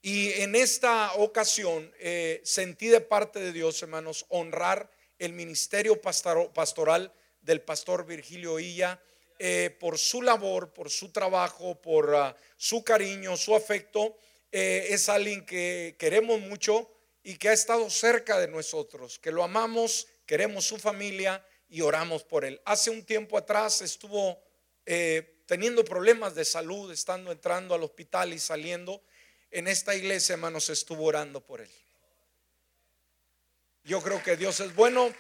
Y 0.03 0.33
en 0.43 0.55
esta 0.55 1.15
ocasión 1.15 1.93
eh, 1.99 2.41
sentí 2.45 2.89
de 2.89 3.01
parte 3.01 3.41
de 3.41 3.53
Dios, 3.53 3.83
hermanos, 3.83 4.27
honrar 4.29 4.91
el 5.19 5.33
ministerio 5.33 6.01
pastoral 6.01 7.13
del 7.41 7.63
pastor 7.63 8.05
Virgilio 8.05 8.59
Illa 8.59 9.01
eh, 9.39 9.75
por 9.81 9.99
su 9.99 10.23
labor, 10.23 10.73
por 10.73 10.91
su 10.91 11.11
trabajo, 11.11 11.81
por 11.81 12.15
ah, 12.15 12.37
su 12.57 12.85
cariño, 12.85 13.37
su 13.37 13.55
afecto. 13.55 14.17
Eh, 14.53 14.89
es 14.91 15.09
alguien 15.09 15.45
que 15.45 15.97
queremos 15.99 16.41
mucho 16.41 16.91
y 17.23 17.37
que 17.37 17.49
ha 17.49 17.53
estado 17.53 17.89
cerca 17.89 18.39
de 18.39 18.49
nosotros, 18.49 19.19
que 19.19 19.33
lo 19.33 19.43
amamos, 19.43 20.07
queremos 20.27 20.67
su 20.67 20.77
familia 20.77 21.45
y 21.69 21.81
oramos 21.81 22.25
por 22.25 22.45
él. 22.45 22.61
Hace 22.65 22.91
un 22.91 23.05
tiempo 23.05 23.39
atrás 23.39 23.83
estuvo 23.83 24.43
eh, 24.87 25.35
teniendo 25.47 25.85
problemas 25.85 26.35
de 26.35 26.45
salud, 26.45 26.91
estando 26.93 27.33
entrando 27.33 27.75
al 27.75 27.83
hospital 27.83 28.33
y 28.33 28.39
saliendo. 28.39 29.03
En 29.51 29.69
esta 29.69 29.95
iglesia, 29.95 30.35
hermanos, 30.35 30.69
estuvo 30.71 31.05
orando 31.05 31.41
por 31.41 31.61
él. 31.61 31.71
Yo 33.85 34.01
creo 34.01 34.23
que 34.23 34.37
Dios 34.37 34.61
es 34.61 34.75
bueno 34.75 35.15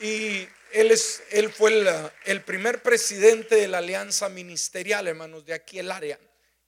y 0.00 0.48
él, 0.72 0.90
es, 0.90 1.22
él 1.30 1.52
fue 1.52 1.72
el, 1.72 1.88
el 2.24 2.42
primer 2.42 2.82
presidente 2.82 3.54
de 3.56 3.68
la 3.68 3.78
alianza 3.78 4.28
ministerial, 4.28 5.06
hermanos, 5.06 5.44
de 5.44 5.54
aquí 5.54 5.78
el 5.78 5.90
área. 5.92 6.18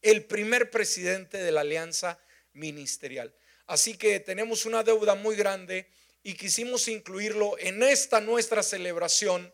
El 0.00 0.24
primer 0.24 0.70
presidente 0.70 1.38
de 1.38 1.52
la 1.52 1.62
alianza 1.62 2.18
ministerial. 2.52 3.34
Así 3.66 3.96
que 3.96 4.20
tenemos 4.20 4.66
una 4.66 4.82
deuda 4.82 5.14
muy 5.14 5.36
grande 5.36 5.88
y 6.22 6.34
quisimos 6.34 6.88
incluirlo 6.88 7.58
en 7.58 7.82
esta 7.82 8.20
nuestra 8.20 8.62
celebración. 8.62 9.52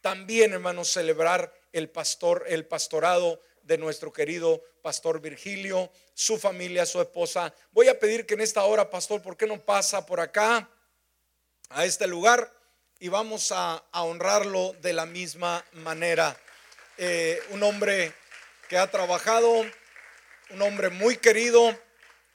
También, 0.00 0.52
hermanos, 0.52 0.88
celebrar 0.88 1.52
el 1.72 1.88
pastor, 1.88 2.44
el 2.48 2.66
pastorado 2.66 3.40
de 3.62 3.78
nuestro 3.78 4.12
querido 4.12 4.62
pastor 4.82 5.20
Virgilio, 5.20 5.90
su 6.14 6.38
familia, 6.38 6.86
su 6.86 7.00
esposa. 7.00 7.54
Voy 7.72 7.88
a 7.88 7.98
pedir 7.98 8.26
que 8.26 8.34
en 8.34 8.40
esta 8.40 8.64
hora, 8.64 8.90
pastor, 8.90 9.22
¿por 9.22 9.36
qué 9.36 9.46
no 9.46 9.60
pasa 9.60 10.04
por 10.06 10.20
acá 10.20 10.68
a 11.68 11.84
este 11.84 12.06
lugar? 12.06 12.52
Y 12.98 13.08
vamos 13.08 13.52
a, 13.52 13.82
honrarlo 13.92 14.74
de 14.80 14.92
la 14.92 15.06
misma 15.06 15.64
manera. 15.72 16.36
Eh, 16.98 17.40
un 17.50 17.62
hombre 17.62 18.12
que 18.68 18.76
ha 18.76 18.90
trabajado, 18.90 19.64
un 20.50 20.62
hombre 20.62 20.90
muy 20.90 21.16
querido, 21.16 21.78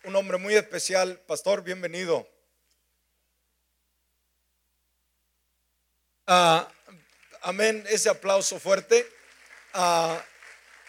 un 0.04 0.16
hombre 0.16 0.38
muy 0.38 0.56
especial. 0.56 1.20
Pastor, 1.28 1.64
bienvenido. 1.64 2.35
Ah, 6.28 6.68
amén, 7.44 7.84
ese 7.88 8.10
aplauso 8.10 8.60
fuerte. 8.60 9.08
Ah, 9.74 10.24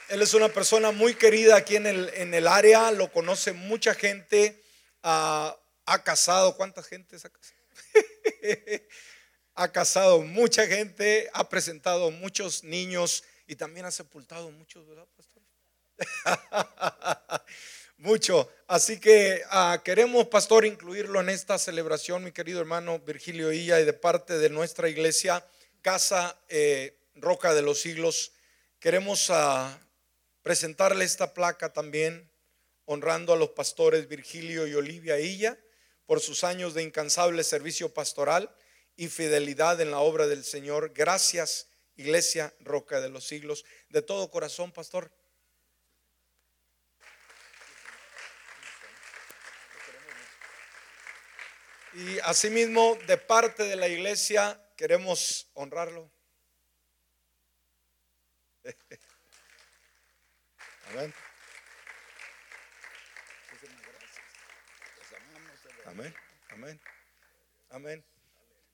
él 0.08 0.22
es 0.22 0.32
una 0.32 0.48
persona 0.48 0.92
muy 0.92 1.14
querida 1.14 1.56
aquí 1.56 1.76
en 1.76 1.86
el, 1.86 2.10
en 2.14 2.32
el 2.32 2.46
área, 2.46 2.90
lo 2.90 3.12
conoce 3.12 3.52
mucha 3.52 3.94
gente, 3.94 4.62
ah, 5.02 5.54
ha 5.84 6.02
casado, 6.02 6.56
¿cuánta 6.56 6.82
gente 6.82 7.16
ha 7.16 7.28
casado? 7.28 7.60
ha 9.54 9.72
casado 9.72 10.22
mucha 10.22 10.66
gente, 10.66 11.28
ha 11.34 11.48
presentado 11.48 12.10
muchos 12.10 12.64
niños 12.64 13.24
y 13.46 13.56
también 13.56 13.84
ha 13.84 13.90
sepultado 13.90 14.50
muchos, 14.50 14.86
¿verdad, 14.86 15.06
pastor? 15.16 15.42
Mucho. 17.98 18.50
Así 18.66 19.00
que 19.00 19.42
ah, 19.48 19.80
queremos, 19.82 20.26
pastor, 20.26 20.66
incluirlo 20.66 21.18
en 21.20 21.30
esta 21.30 21.58
celebración, 21.58 22.24
mi 22.24 22.30
querido 22.30 22.60
hermano 22.60 22.98
Virgilio 22.98 23.52
Illa, 23.52 23.80
y 23.80 23.86
de 23.86 23.94
parte 23.94 24.36
de 24.36 24.50
nuestra 24.50 24.90
iglesia, 24.90 25.46
Casa 25.80 26.38
eh, 26.50 26.98
Roca 27.14 27.54
de 27.54 27.62
los 27.62 27.80
Siglos. 27.80 28.32
Queremos 28.80 29.30
ah, 29.30 29.80
presentarle 30.42 31.06
esta 31.06 31.32
placa 31.32 31.72
también, 31.72 32.30
honrando 32.84 33.32
a 33.32 33.36
los 33.36 33.50
pastores 33.50 34.08
Virgilio 34.08 34.66
y 34.66 34.74
Olivia 34.74 35.18
Illa 35.18 35.58
por 36.04 36.20
sus 36.20 36.44
años 36.44 36.74
de 36.74 36.82
incansable 36.82 37.44
servicio 37.44 37.94
pastoral 37.94 38.54
y 38.94 39.08
fidelidad 39.08 39.80
en 39.80 39.90
la 39.90 40.00
obra 40.00 40.26
del 40.26 40.44
Señor. 40.44 40.92
Gracias, 40.94 41.68
Iglesia 41.96 42.52
Roca 42.60 43.00
de 43.00 43.08
los 43.08 43.26
Siglos. 43.26 43.64
De 43.88 44.02
todo 44.02 44.30
corazón, 44.30 44.70
pastor. 44.70 45.10
Y 51.96 52.18
asimismo, 52.18 52.98
de 53.06 53.16
parte 53.16 53.62
de 53.62 53.74
la 53.74 53.88
iglesia, 53.88 54.60
queremos 54.76 55.48
honrarlo. 55.54 56.10
Amén. 60.90 61.14
Amén. 65.86 66.14
Amén. 66.50 66.78
Amén. 67.70 68.04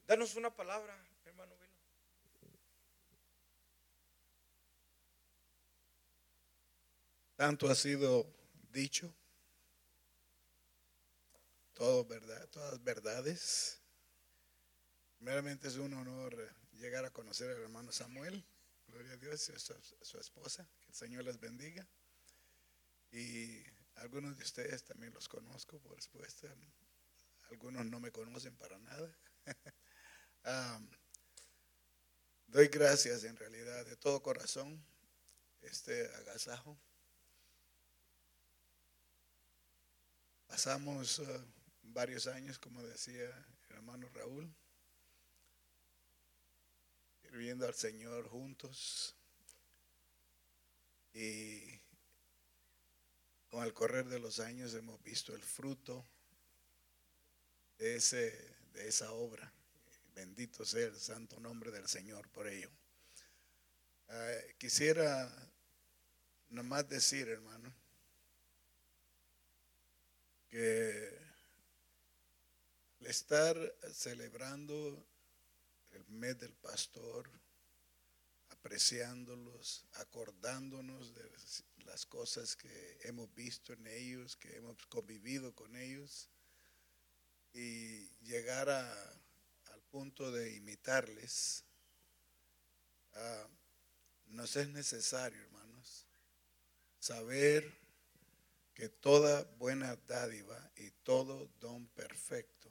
Danos 0.09 0.35
una 0.35 0.51
palabra, 0.53 0.99
hermano 1.25 1.55
Tanto 7.37 7.71
ha 7.71 7.77
sido 7.77 8.27
dicho 8.73 9.15
todas 12.51 12.83
verdades. 12.85 13.81
Primeramente 15.19 15.67
es 15.67 15.77
un 15.77 15.93
honor 15.95 16.37
llegar 16.75 17.05
a 17.05 17.11
conocer 17.11 17.51
al 17.51 17.61
hermano 17.61 17.91
Samuel, 17.91 18.45
gloria 18.87 19.13
a 19.13 19.17
Dios, 19.17 19.49
y 19.49 19.53
a 19.53 19.59
su, 19.59 20.19
esposa, 20.19 20.69
que 20.81 20.89
el 20.89 20.95
Señor 20.95 21.25
les 21.25 21.41
bendiga. 21.41 21.85
Y 23.11 23.65
algunos 23.97 24.39
de 24.39 24.45
ustedes 24.45 24.85
también 24.85 25.13
los 25.13 25.29
conozco, 25.29 25.81
por 25.81 26.01
supuesto. 26.01 26.49
Algunos 27.51 27.85
no 27.87 27.99
me 27.99 28.13
conocen 28.13 28.55
para 28.57 28.79
nada. 28.79 29.19
doy 32.47 32.69
gracias 32.69 33.25
en 33.25 33.37
realidad 33.37 33.85
de 33.87 33.97
todo 33.97 34.23
corazón 34.23 34.81
este 35.63 36.07
agasajo. 36.15 36.79
Pasamos 40.47 41.19
uh, 41.19 41.62
varios 41.83 42.27
años, 42.27 42.59
como 42.59 42.83
decía 42.83 43.25
el 43.69 43.77
hermano 43.77 44.09
Raúl, 44.11 44.53
viviendo 47.31 47.67
al 47.67 47.75
Señor 47.75 48.29
juntos 48.29 49.15
y 51.15 51.81
con 53.49 53.65
el 53.65 53.73
correr 53.73 54.07
de 54.07 54.19
los 54.19 54.41
años 54.41 54.75
hemos 54.75 55.03
visto 55.03 55.35
el 55.35 55.43
fruto 55.43 56.07
de, 57.79 57.97
ese, 57.97 58.57
de 58.73 58.89
esa 58.89 59.13
obra. 59.13 59.53
Bendito 60.15 60.65
sea 60.65 60.87
el 60.87 60.99
santo 60.99 61.41
nombre 61.41 61.71
del 61.71 61.89
Señor 61.89 62.29
por 62.31 62.47
ello. 62.47 62.71
Ah, 64.09 64.37
quisiera 64.59 65.31
nomás 66.51 66.89
decir, 66.89 67.29
hermano, 67.29 67.75
que 70.49 71.22
estar 73.07 73.57
celebrando 73.93 75.05
el 75.93 76.05
mes 76.09 76.39
del 76.39 76.53
pastor, 76.55 77.29
apreciándolos, 78.51 79.85
acordándonos 79.95 81.15
de 81.15 81.31
las 81.85 82.07
cosas 82.07 82.57
que 82.57 82.99
hemos 83.03 83.33
visto 83.35 83.73
en 83.73 83.87
ellos, 83.87 84.37
que 84.37 84.57
hemos 84.57 84.77
convivido 84.87 85.55
con 85.55 85.77
ellos, 85.77 86.29
y 87.53 88.07
llegar 88.23 88.71
al 88.71 89.83
punto 89.91 90.31
de 90.31 90.55
imitarles, 90.55 91.65
ah, 93.15 93.49
nos 94.27 94.57
es 94.57 94.69
necesario, 94.69 95.43
hermanos, 95.43 96.07
saber 96.99 97.71
que 98.75 98.89
toda 98.89 99.43
buena 99.59 99.97
dádiva 100.07 100.71
y 100.77 100.91
todo 101.03 101.51
don 101.61 101.87
perfecto 101.89 102.62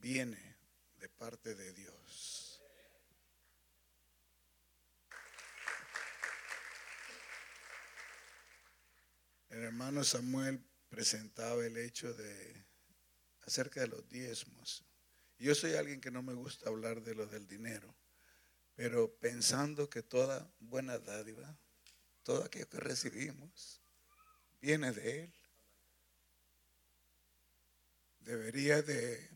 viene 0.00 0.56
de 0.98 1.08
parte 1.08 1.54
de 1.54 1.72
Dios. 1.72 2.62
El 9.50 9.62
hermano 9.62 10.04
Samuel 10.04 10.62
presentaba 10.88 11.64
el 11.64 11.76
hecho 11.78 12.12
de 12.12 12.66
acerca 13.46 13.80
de 13.80 13.88
los 13.88 14.08
diezmos. 14.08 14.84
Yo 15.38 15.54
soy 15.54 15.74
alguien 15.74 16.00
que 16.00 16.10
no 16.10 16.22
me 16.22 16.34
gusta 16.34 16.68
hablar 16.68 17.02
de 17.02 17.14
lo 17.14 17.26
del 17.26 17.46
dinero, 17.46 17.94
pero 18.74 19.14
pensando 19.16 19.88
que 19.88 20.02
toda 20.02 20.50
buena 20.60 20.98
dádiva, 20.98 21.56
todo 22.22 22.44
aquello 22.44 22.68
que 22.68 22.80
recibimos, 22.80 23.80
viene 24.60 24.92
de 24.92 25.24
Él. 25.24 25.34
Debería 28.20 28.82
de 28.82 29.35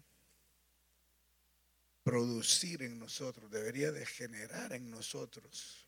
producir 2.03 2.83
en 2.83 2.99
nosotros, 2.99 3.51
debería 3.51 3.93
de 3.93 4.07
generar 4.07 4.73
en 4.73 4.91
nosotros 4.91 5.87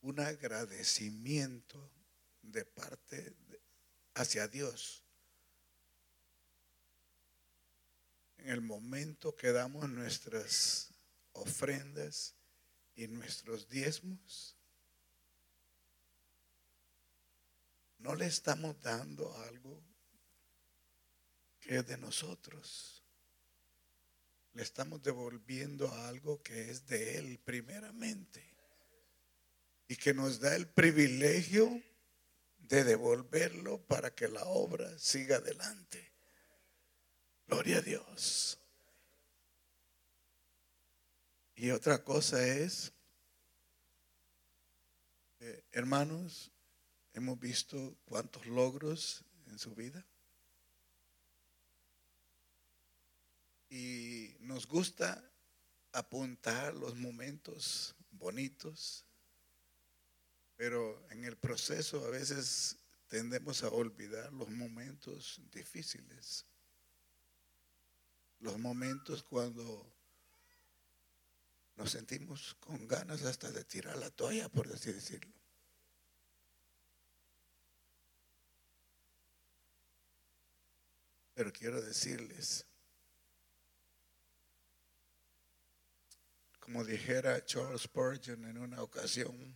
un 0.00 0.20
agradecimiento 0.20 1.90
de 2.42 2.64
parte 2.64 3.34
hacia 4.14 4.48
Dios. 4.48 5.02
En 8.38 8.50
el 8.50 8.60
momento 8.60 9.34
que 9.34 9.52
damos 9.52 9.88
nuestras 9.88 10.90
ofrendas 11.32 12.34
y 12.94 13.08
nuestros 13.08 13.68
diezmos, 13.68 14.56
no 17.98 18.14
le 18.14 18.26
estamos 18.26 18.78
dando 18.82 19.34
algo 19.44 19.82
que 21.60 21.78
es 21.78 21.86
de 21.86 21.96
nosotros. 21.96 23.03
Le 24.54 24.62
estamos 24.62 25.02
devolviendo 25.02 25.92
algo 25.92 26.42
que 26.42 26.70
es 26.70 26.86
de 26.86 27.18
Él 27.18 27.40
primeramente. 27.44 28.42
Y 29.88 29.96
que 29.96 30.14
nos 30.14 30.40
da 30.40 30.56
el 30.56 30.68
privilegio 30.68 31.82
de 32.56 32.84
devolverlo 32.84 33.82
para 33.86 34.14
que 34.14 34.28
la 34.28 34.44
obra 34.44 34.98
siga 34.98 35.36
adelante. 35.36 36.12
Gloria 37.46 37.78
a 37.78 37.82
Dios. 37.82 38.58
Y 41.56 41.70
otra 41.70 42.02
cosa 42.02 42.46
es, 42.46 42.92
eh, 45.40 45.64
hermanos, 45.72 46.50
hemos 47.12 47.38
visto 47.38 47.96
cuántos 48.06 48.46
logros 48.46 49.24
en 49.46 49.58
su 49.58 49.74
vida. 49.74 50.04
Y 53.70 54.36
nos 54.40 54.66
gusta 54.66 55.22
apuntar 55.92 56.74
los 56.74 56.94
momentos 56.96 57.94
bonitos, 58.10 59.04
pero 60.56 61.04
en 61.10 61.24
el 61.24 61.36
proceso 61.36 62.04
a 62.04 62.10
veces 62.10 62.76
tendemos 63.08 63.62
a 63.62 63.68
olvidar 63.68 64.32
los 64.32 64.50
momentos 64.50 65.40
difíciles, 65.52 66.44
los 68.40 68.58
momentos 68.58 69.22
cuando 69.22 69.94
nos 71.76 71.90
sentimos 71.90 72.54
con 72.60 72.86
ganas 72.86 73.22
hasta 73.22 73.50
de 73.50 73.64
tirar 73.64 73.96
la 73.96 74.10
toalla, 74.10 74.48
por 74.48 74.72
así 74.72 74.92
decirlo. 74.92 75.32
Pero 81.34 81.52
quiero 81.52 81.82
decirles, 81.82 82.64
como 86.64 86.82
dijera 86.82 87.44
Charles 87.44 87.82
Spurgeon 87.82 88.46
en 88.46 88.56
una 88.56 88.82
ocasión, 88.82 89.54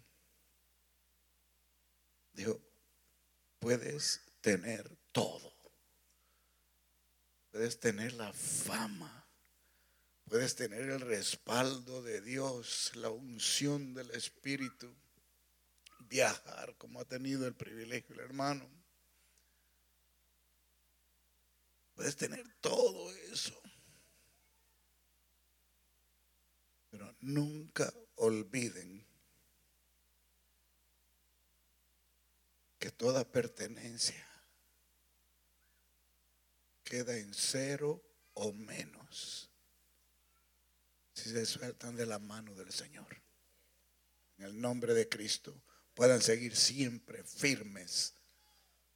dijo, 2.35 2.61
puedes 3.59 4.21
tener 4.43 4.95
todo. 5.11 5.51
Puedes 7.51 7.81
tener 7.81 8.13
la 8.13 8.31
fama. 8.35 9.27
Puedes 10.29 10.55
tener 10.55 10.83
el 10.83 11.01
respaldo 11.01 12.03
de 12.03 12.21
Dios, 12.21 12.93
la 12.95 13.09
unción 13.09 13.95
del 13.95 14.11
Espíritu. 14.11 14.95
Viajar 16.01 16.77
como 16.77 17.01
ha 17.01 17.07
tenido 17.07 17.47
el 17.47 17.55
privilegio 17.55 18.17
el 18.17 18.21
hermano. 18.21 18.69
Puedes 21.95 22.17
tener 22.17 22.47
todo 22.61 23.11
eso. 23.33 23.59
Pero 26.91 27.15
nunca 27.21 27.93
olviden 28.17 29.07
que 32.79 32.91
toda 32.91 33.25
pertenencia 33.25 34.27
queda 36.85 37.17
en 37.17 37.35
cero 37.35 38.03
o 38.35 38.53
menos 38.53 39.51
si 41.13 41.31
se 41.31 41.45
sueltan 41.45 41.97
de 41.97 42.07
la 42.07 42.19
mano 42.19 42.55
del 42.55 42.73
Señor. 42.73 43.21
En 44.39 44.45
el 44.45 44.61
nombre 44.61 44.95
de 44.95 45.09
Cristo 45.09 45.61
puedan 45.95 46.23
seguir 46.23 46.55
siempre 46.57 47.25
firmes 47.25 48.15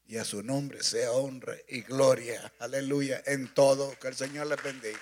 y 0.06 0.18
a 0.18 0.24
su 0.24 0.42
nombre 0.42 0.82
sea 0.82 1.10
honra 1.12 1.56
y 1.68 1.82
gloria. 1.82 2.52
Aleluya. 2.58 3.22
En 3.26 3.52
todo. 3.54 3.98
Que 3.98 4.08
el 4.08 4.14
Señor 4.14 4.46
les 4.46 4.62
bendiga. 4.62 4.98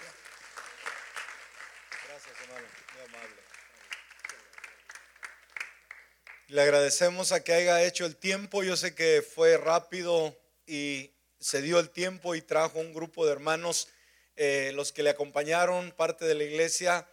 Gracias, 2.06 2.36
hermano. 2.42 2.66
Muy 2.94 3.02
amable. 3.08 3.36
Le 6.50 6.62
agradecemos 6.62 7.30
a 7.30 7.44
que 7.44 7.52
haya 7.52 7.84
hecho 7.84 8.04
el 8.06 8.16
tiempo. 8.16 8.64
Yo 8.64 8.76
sé 8.76 8.92
que 8.92 9.22
fue 9.22 9.56
rápido 9.56 10.36
y 10.66 11.12
se 11.38 11.62
dio 11.62 11.78
el 11.78 11.90
tiempo 11.90 12.34
y 12.34 12.42
trajo 12.42 12.80
un 12.80 12.92
grupo 12.92 13.24
de 13.24 13.30
hermanos, 13.30 13.86
eh, 14.34 14.72
los 14.74 14.90
que 14.90 15.04
le 15.04 15.10
acompañaron, 15.10 15.92
parte 15.92 16.24
de 16.24 16.34
la 16.34 16.42
iglesia. 16.42 17.06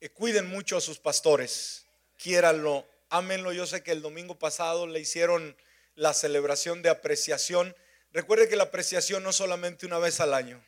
Eh, 0.00 0.08
cuiden 0.10 0.46
mucho 0.46 0.76
a 0.76 0.80
sus 0.80 1.00
pastores. 1.00 1.84
Quiéranlo, 2.16 2.86
ámenlo. 3.08 3.52
Yo 3.52 3.66
sé 3.66 3.82
que 3.82 3.90
el 3.90 4.02
domingo 4.02 4.38
pasado 4.38 4.86
le 4.86 5.00
hicieron 5.00 5.56
la 5.96 6.14
celebración 6.14 6.80
de 6.80 6.90
apreciación. 6.90 7.74
Recuerde 8.12 8.48
que 8.48 8.54
la 8.54 8.64
apreciación 8.64 9.24
no 9.24 9.32
solamente 9.32 9.86
una 9.86 9.98
vez 9.98 10.20
al 10.20 10.32
año. 10.32 10.62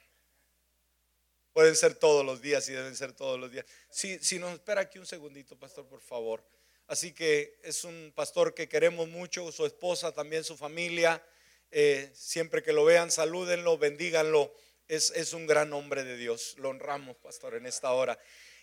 Pueden 1.53 1.77
ser 1.77 1.95
todos 1.95 2.27
los 2.27 2.43
días 2.43 2.69
y 2.69 2.73
deben 2.73 2.97
ser 2.97 3.13
todos 3.13 3.39
los 3.39 3.53
días. 3.53 3.65
Si, 3.91 4.19
si 4.19 4.41
nos 4.41 4.55
espera 4.55 4.81
aquí 4.81 4.99
un 4.99 5.07
segundito, 5.07 5.57
pastor, 5.57 5.87
por 5.87 6.01
favor. 6.01 6.43
Así 6.89 7.13
que 7.13 7.59
es 7.63 7.85
un 7.85 8.13
pastor 8.15 8.55
que 8.55 8.67
queremos 8.69 9.09
mucho, 9.09 9.53
su 9.53 9.67
esposa, 9.67 10.13
también 10.13 10.43
su 10.43 10.57
familia. 10.57 11.23
Eh, 11.71 12.11
siempre 12.15 12.63
que 12.63 12.73
lo 12.73 12.87
vean, 12.87 13.11
salúdenlo, 13.11 13.77
bendíganlo. 13.77 14.53
Es, 14.89 15.11
es, 15.11 15.35
un 15.35 15.47
gran 15.47 15.75
hombre 15.75 16.03
de 16.03 16.17
Dios. 16.17 16.55
Lo 16.57 16.71
honramos, 16.71 17.17
pastor, 17.19 17.55
en 17.57 17.67
esta 17.67 17.93
hora. 17.93 18.19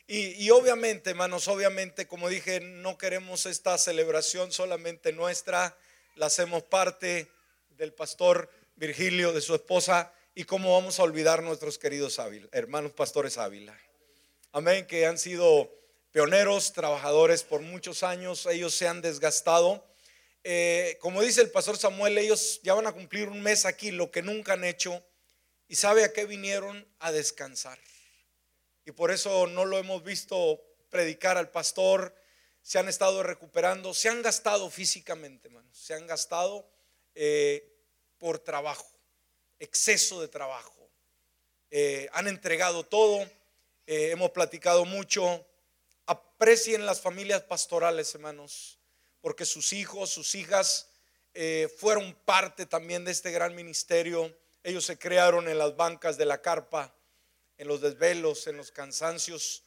Y, 0.07 0.43
y, 0.43 0.49
obviamente, 0.49 1.11
hermanos, 1.11 1.47
obviamente, 1.47 2.07
como 2.07 2.27
dije, 2.27 2.59
no 2.61 2.97
queremos 2.97 3.45
esta 3.45 3.77
celebración 3.77 4.51
solamente 4.51 5.13
nuestra, 5.13 5.77
la 6.15 6.25
hacemos 6.25 6.63
parte 6.63 7.27
del 7.77 7.93
pastor 7.93 8.49
Virgilio, 8.75 9.33
de 9.33 9.41
su 9.41 9.53
esposa, 9.53 10.11
y 10.33 10.45
cómo 10.45 10.73
vamos 10.73 10.99
a 10.99 11.03
olvidar 11.03 11.43
nuestros 11.43 11.77
queridos 11.77 12.17
Ávila, 12.17 12.47
hermanos 12.51 12.91
pastores 12.91 13.37
Ávila. 13.37 13.79
Amén, 14.51 14.87
que 14.87 15.05
han 15.05 15.17
sido 15.17 15.71
pioneros, 16.15 16.71
trabajadores 16.71 17.43
por 17.43 17.59
muchos 17.59 18.01
años, 18.01 18.45
ellos 18.45 18.73
se 18.73 18.87
han 18.87 19.01
desgastado. 19.01 19.85
Eh, 20.45 20.97
como 21.01 21.21
dice 21.21 21.41
el 21.41 21.51
pastor 21.51 21.75
Samuel, 21.75 22.17
ellos 22.17 22.61
ya 22.63 22.73
van 22.73 22.87
a 22.87 22.93
cumplir 22.93 23.27
un 23.27 23.41
mes 23.41 23.65
aquí, 23.65 23.91
lo 23.91 24.11
que 24.11 24.21
nunca 24.21 24.53
han 24.53 24.63
hecho, 24.63 25.05
y 25.67 25.75
sabe 25.75 26.05
a 26.05 26.13
qué 26.13 26.25
vinieron 26.25 26.87
a 26.99 27.11
descansar. 27.11 27.77
Y 28.85 28.93
por 28.93 29.11
eso 29.11 29.47
no 29.47 29.65
lo 29.65 29.77
hemos 29.77 30.05
visto 30.05 30.61
predicar 30.89 31.37
al 31.37 31.51
pastor, 31.51 32.15
se 32.61 32.79
han 32.79 32.87
estado 32.87 33.21
recuperando, 33.21 33.93
se 33.93 34.07
han 34.07 34.21
gastado 34.21 34.69
físicamente, 34.69 35.49
hermanos, 35.49 35.77
se 35.77 35.95
han 35.95 36.07
gastado 36.07 36.65
eh, 37.13 37.75
por 38.19 38.39
trabajo, 38.39 38.89
exceso 39.59 40.21
de 40.21 40.29
trabajo. 40.29 40.89
Eh, 41.71 42.07
han 42.13 42.29
entregado 42.29 42.85
todo, 42.85 43.29
hemos 43.85 44.31
platicado 44.31 44.85
mucho. 44.85 45.45
Aprecien 46.37 46.85
las 46.85 46.99
familias 46.99 47.43
pastorales, 47.43 48.13
hermanos, 48.13 48.77
porque 49.21 49.45
sus 49.45 49.71
hijos, 49.71 50.09
sus 50.09 50.35
hijas 50.35 50.89
fueron 51.77 52.13
parte 52.25 52.65
también 52.65 53.05
de 53.05 53.11
este 53.11 53.31
gran 53.31 53.55
ministerio. 53.55 54.37
Ellos 54.61 54.85
se 54.85 54.99
crearon 54.99 55.47
en 55.47 55.57
las 55.57 55.77
bancas 55.77 56.17
de 56.17 56.25
la 56.25 56.41
carpa, 56.41 56.93
en 57.57 57.69
los 57.69 57.79
desvelos, 57.79 58.47
en 58.47 58.57
los 58.57 58.71
cansancios, 58.71 59.63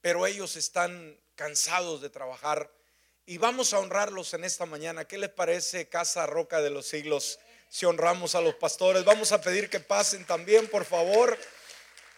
pero 0.00 0.26
ellos 0.26 0.56
están 0.56 1.16
cansados 1.36 2.00
de 2.00 2.10
trabajar. 2.10 2.68
Y 3.24 3.38
vamos 3.38 3.72
a 3.72 3.78
honrarlos 3.78 4.34
en 4.34 4.42
esta 4.42 4.66
mañana. 4.66 5.06
¿Qué 5.06 5.18
les 5.18 5.30
parece, 5.30 5.88
Casa 5.88 6.26
Roca 6.26 6.60
de 6.60 6.70
los 6.70 6.86
Siglos? 6.86 7.38
Si 7.68 7.86
honramos 7.86 8.34
a 8.34 8.40
los 8.40 8.56
pastores, 8.56 9.04
vamos 9.04 9.30
a 9.30 9.40
pedir 9.40 9.70
que 9.70 9.78
pasen 9.78 10.24
también, 10.24 10.66
por 10.66 10.84
favor. 10.84 11.38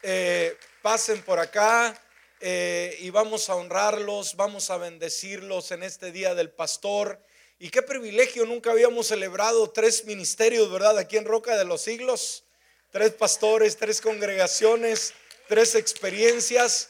Eh, 0.03 0.57
pasen 0.81 1.23
por 1.23 1.39
acá 1.39 2.01
eh, 2.47 2.99
y 3.01 3.09
vamos 3.09 3.49
a 3.49 3.55
honrarlos, 3.55 4.37
vamos 4.37 4.69
a 4.69 4.77
bendecirlos 4.77 5.71
en 5.71 5.83
este 5.83 6.13
día 6.13 6.35
del 6.35 6.51
pastor. 6.51 7.19
Y 7.59 7.71
qué 7.71 7.81
privilegio, 7.81 8.45
nunca 8.45 8.71
habíamos 8.71 9.07
celebrado 9.07 9.71
tres 9.71 10.05
ministerios, 10.05 10.71
¿verdad? 10.71 10.99
Aquí 10.99 11.17
en 11.17 11.25
Roca 11.25 11.57
de 11.57 11.65
los 11.65 11.81
Siglos. 11.81 12.45
Tres 12.91 13.13
pastores, 13.13 13.79
tres 13.79 14.03
congregaciones, 14.03 15.15
tres 15.49 15.75
experiencias 15.75 16.89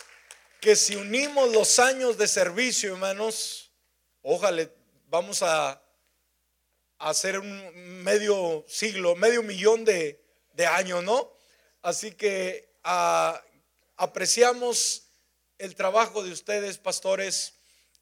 que 0.61 0.75
si 0.75 0.97
unimos 0.97 1.53
los 1.53 1.79
años 1.79 2.19
de 2.19 2.27
servicio, 2.27 2.95
hermanos, 2.95 3.71
ojalá 4.23 4.69
vamos 5.07 5.41
a, 5.41 5.81
hacer 6.99 7.39
un 7.39 8.03
medio 8.03 8.65
siglo, 8.67 9.15
medio 9.15 9.45
millón 9.45 9.85
de, 9.85 10.21
años, 10.69 11.05
¿no? 11.05 11.31
Así 11.81 12.11
que 12.11 12.69
ah, 12.83 13.41
apreciamos 13.97 15.04
el 15.59 15.75
trabajo 15.75 16.23
de 16.23 16.33
ustedes, 16.33 16.79
pastores. 16.79 17.55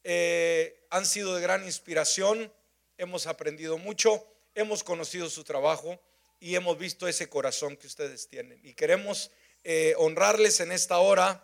eh, 0.03 0.85
han 0.89 1.05
sido 1.05 1.33
de 1.35 1.41
gran 1.41 1.63
inspiración, 1.63 2.51
hemos 2.97 3.25
aprendido 3.25 3.77
mucho, 3.77 4.25
hemos 4.53 4.83
conocido 4.83 5.29
su 5.29 5.43
trabajo 5.43 5.99
y 6.39 6.55
hemos 6.55 6.77
visto 6.77 7.07
ese 7.07 7.29
corazón 7.29 7.77
que 7.77 7.87
ustedes 7.87 8.27
tienen. 8.27 8.59
Y 8.63 8.73
queremos 8.73 9.31
eh, 9.63 9.95
honrarles 9.97 10.59
en 10.59 10.71
esta 10.71 10.97
hora 10.97 11.41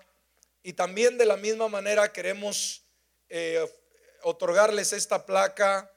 y 0.62 0.74
también 0.74 1.18
de 1.18 1.26
la 1.26 1.38
misma 1.38 1.70
manera 1.70 2.12
queremos 2.12 2.84
eh, 3.30 3.66
otorgarles 4.24 4.92
esta 4.92 5.26
placa, 5.26 5.90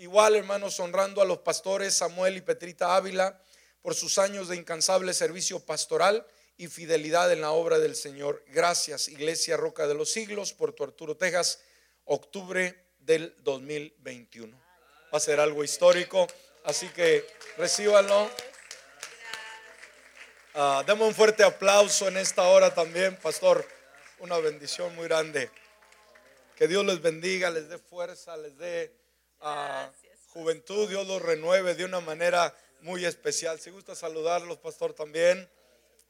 igual 0.00 0.34
hermanos, 0.34 0.80
honrando 0.80 1.20
a 1.20 1.26
los 1.26 1.38
pastores 1.38 1.94
Samuel 1.94 2.38
y 2.38 2.40
Petrita 2.40 2.96
Ávila 2.96 3.40
por 3.82 3.94
sus 3.94 4.18
años 4.18 4.48
de 4.48 4.56
incansable 4.56 5.12
servicio 5.12 5.60
pastoral 5.60 6.26
y 6.58 6.66
fidelidad 6.66 7.32
en 7.32 7.40
la 7.40 7.52
obra 7.52 7.78
del 7.78 7.94
Señor. 7.94 8.44
Gracias, 8.48 9.08
Iglesia 9.08 9.56
Roca 9.56 9.86
de 9.86 9.94
los 9.94 10.10
Siglos, 10.10 10.52
Puerto 10.52 10.82
Arturo, 10.82 11.16
Texas, 11.16 11.60
octubre 12.04 12.84
del 12.98 13.34
2021. 13.38 14.60
Va 15.12 15.16
a 15.16 15.20
ser 15.20 15.38
algo 15.38 15.62
histórico, 15.62 16.26
así 16.64 16.88
que 16.88 17.24
recíbanlo. 17.56 18.28
Uh, 20.54 20.82
demos 20.84 21.08
un 21.08 21.14
fuerte 21.14 21.44
aplauso 21.44 22.08
en 22.08 22.16
esta 22.16 22.42
hora 22.42 22.74
también, 22.74 23.16
pastor. 23.16 23.64
Una 24.18 24.38
bendición 24.38 24.92
muy 24.96 25.04
grande. 25.04 25.50
Que 26.56 26.66
Dios 26.66 26.84
les 26.84 27.00
bendiga, 27.00 27.50
les 27.50 27.68
dé 27.68 27.78
fuerza, 27.78 28.36
les 28.36 28.58
dé 28.58 28.92
ah, 29.40 29.88
juventud, 30.32 30.88
Dios 30.88 31.06
los 31.06 31.22
renueve 31.22 31.76
de 31.76 31.84
una 31.84 32.00
manera 32.00 32.52
muy 32.80 33.04
especial. 33.04 33.60
Si 33.60 33.70
gusta 33.70 33.94
saludarlos, 33.94 34.58
pastor, 34.58 34.92
también 34.92 35.48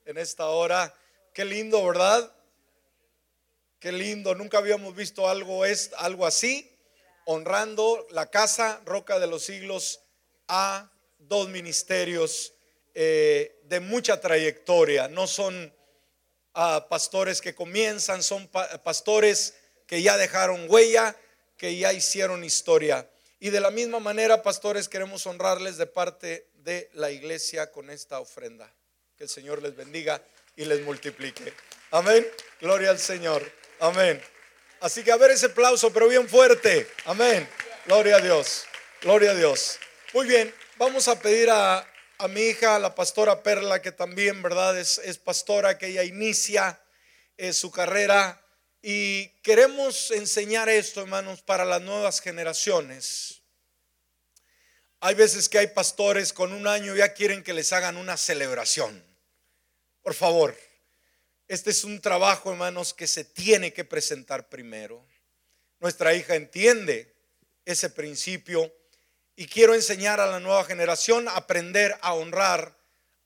en 0.09 0.17
esta 0.17 0.47
hora. 0.47 0.95
Qué 1.35 1.45
lindo, 1.45 1.85
¿verdad? 1.85 2.33
Qué 3.79 3.93
lindo. 3.93 4.35
Nunca 4.35 4.57
habíamos 4.57 4.97
visto 4.97 5.29
algo, 5.29 5.67
es, 5.67 5.91
algo 5.99 6.27
así, 6.27 6.75
honrando 7.27 8.07
la 8.11 8.31
casa 8.31 8.81
Roca 8.87 9.19
de 9.19 9.27
los 9.27 9.45
Siglos 9.45 10.01
a 10.49 10.91
dos 11.19 11.51
ministerios 11.51 12.55
eh, 12.95 13.61
de 13.65 13.81
mucha 13.81 14.19
trayectoria. 14.19 15.09
No 15.09 15.27
son 15.27 15.75
ah, 16.55 16.87
pastores 16.89 17.43
que 17.43 17.55
comienzan, 17.55 18.23
son 18.23 18.49
pastores 18.83 19.57
que 19.87 20.01
ya 20.01 20.17
dejaron 20.17 20.71
huella, 20.71 21.15
que 21.59 21.77
ya 21.77 21.93
hicieron 21.93 22.45
historia. 22.45 23.11
Y 23.41 23.51
de 23.51 23.61
la 23.61 23.71
misma 23.71 24.01
manera, 24.01 24.43
pastores, 24.43 24.89
queremos 24.89 25.27
honrarles 25.27 25.77
de 25.77 25.87
parte 25.87 26.49
de 26.55 26.89
la 26.95 27.11
iglesia 27.11 27.71
con 27.71 27.91
esta 27.91 28.21
ofrenda. 28.21 28.73
Que 29.19 29.25
el 29.25 29.31
Señor 29.31 29.61
les 29.61 29.75
bendiga 29.75 30.23
y 30.55 30.65
les 30.65 30.81
multiplique. 30.83 31.53
Amén. 31.91 32.25
Gloria 32.61 32.91
al 32.91 33.01
Señor. 33.01 33.43
Amén. 33.81 34.23
Así 34.79 35.03
que 35.03 35.11
a 35.11 35.17
ver 35.17 35.33
ese 35.33 35.47
aplauso, 35.47 35.93
pero 35.93 36.07
bien 36.07 36.29
fuerte. 36.29 36.87
Amén. 37.05 37.49
Gloria 37.87 38.19
a 38.19 38.21
Dios. 38.21 38.65
Gloria 39.03 39.33
a 39.33 39.35
Dios. 39.35 39.81
Muy 40.15 40.29
bien, 40.29 40.55
vamos 40.77 41.09
a 41.09 41.19
pedir 41.19 41.51
a, 41.51 41.85
mi 42.29 42.43
hija, 42.43 42.79
la 42.79 42.95
pastora 42.95 43.43
Perla, 43.43 43.83
que 43.83 43.91
también, 43.91 44.41
¿verdad? 44.41 44.79
Es, 44.79 44.99
es 44.99 45.19
pastora, 45.19 45.79
que 45.79 45.89
ella 45.89 46.05
inicia 46.05 46.81
eh, 47.37 47.53
su 47.53 47.73
carrera. 47.73 48.41
Y 48.83 49.31
queremos 49.43 50.13
enseñar 50.13 50.69
esto, 50.69 51.01
hermanos, 51.01 51.43
para 51.43 51.65
las 51.65 51.83
nuevas 51.83 52.21
generaciones. 52.21 53.43
Hay 55.01 55.17
veces 55.17 55.49
que 55.49 55.59
hay 55.59 55.67
pastores 55.67 56.33
con 56.33 56.53
un 56.53 56.69
año 56.69 56.95
ya 56.95 57.15
quieren 57.15 57.43
que 57.43 57.53
les 57.53 57.73
hagan 57.73 57.97
una 57.97 58.17
celebración. 58.17 59.08
Por 60.09 60.15
favor, 60.15 60.57
este 61.49 61.69
es 61.69 61.85
un 61.85 62.01
trabajo, 62.01 62.51
hermanos, 62.51 62.95
que 62.95 63.07
se 63.07 63.25
tiene 63.25 63.75
que 63.75 63.85
presentar 63.85 64.49
primero. 64.49 65.07
Nuestra 65.81 66.15
hija 66.15 66.35
entiende 66.35 67.15
ese 67.67 67.91
principio 67.91 68.75
y 69.37 69.45
quiero 69.45 69.75
enseñar 69.75 70.19
a 70.19 70.27
la 70.27 70.41
nueva 70.41 70.65
generación 70.65 71.29
a 71.29 71.33
aprender 71.33 71.95
a 72.01 72.15
honrar 72.15 72.75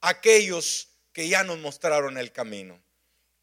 a 0.00 0.08
aquellos 0.08 0.88
que 1.12 1.28
ya 1.28 1.44
nos 1.44 1.60
mostraron 1.60 2.18
el 2.18 2.32
camino. 2.32 2.82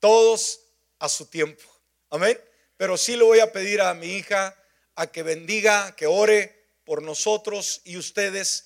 Todos 0.02 0.60
a 1.00 1.08
su 1.08 1.28
tiempo. 1.28 1.64
Amén. 2.10 2.38
Pero 2.76 2.98
sí 2.98 3.16
le 3.16 3.24
voy 3.24 3.40
a 3.40 3.54
pedir 3.54 3.80
a 3.80 3.94
mi 3.94 4.18
hija 4.18 4.54
a 4.96 5.08
que 5.08 5.24
bendiga, 5.24 5.96
que 5.96 6.08
ore 6.08 6.68
por 6.84 7.02
nosotros 7.02 7.80
y 7.86 7.96
ustedes 7.96 8.66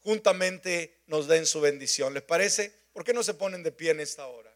juntamente 0.00 1.04
nos 1.06 1.28
den 1.28 1.46
su 1.46 1.60
bendición. 1.60 2.14
¿Les 2.14 2.24
parece? 2.24 2.81
¿Por 2.92 3.04
qué 3.04 3.12
no 3.12 3.22
se 3.22 3.34
ponen 3.34 3.62
de 3.62 3.72
pie 3.72 3.90
en 3.90 4.00
esta 4.00 4.26
hora? 4.26 4.51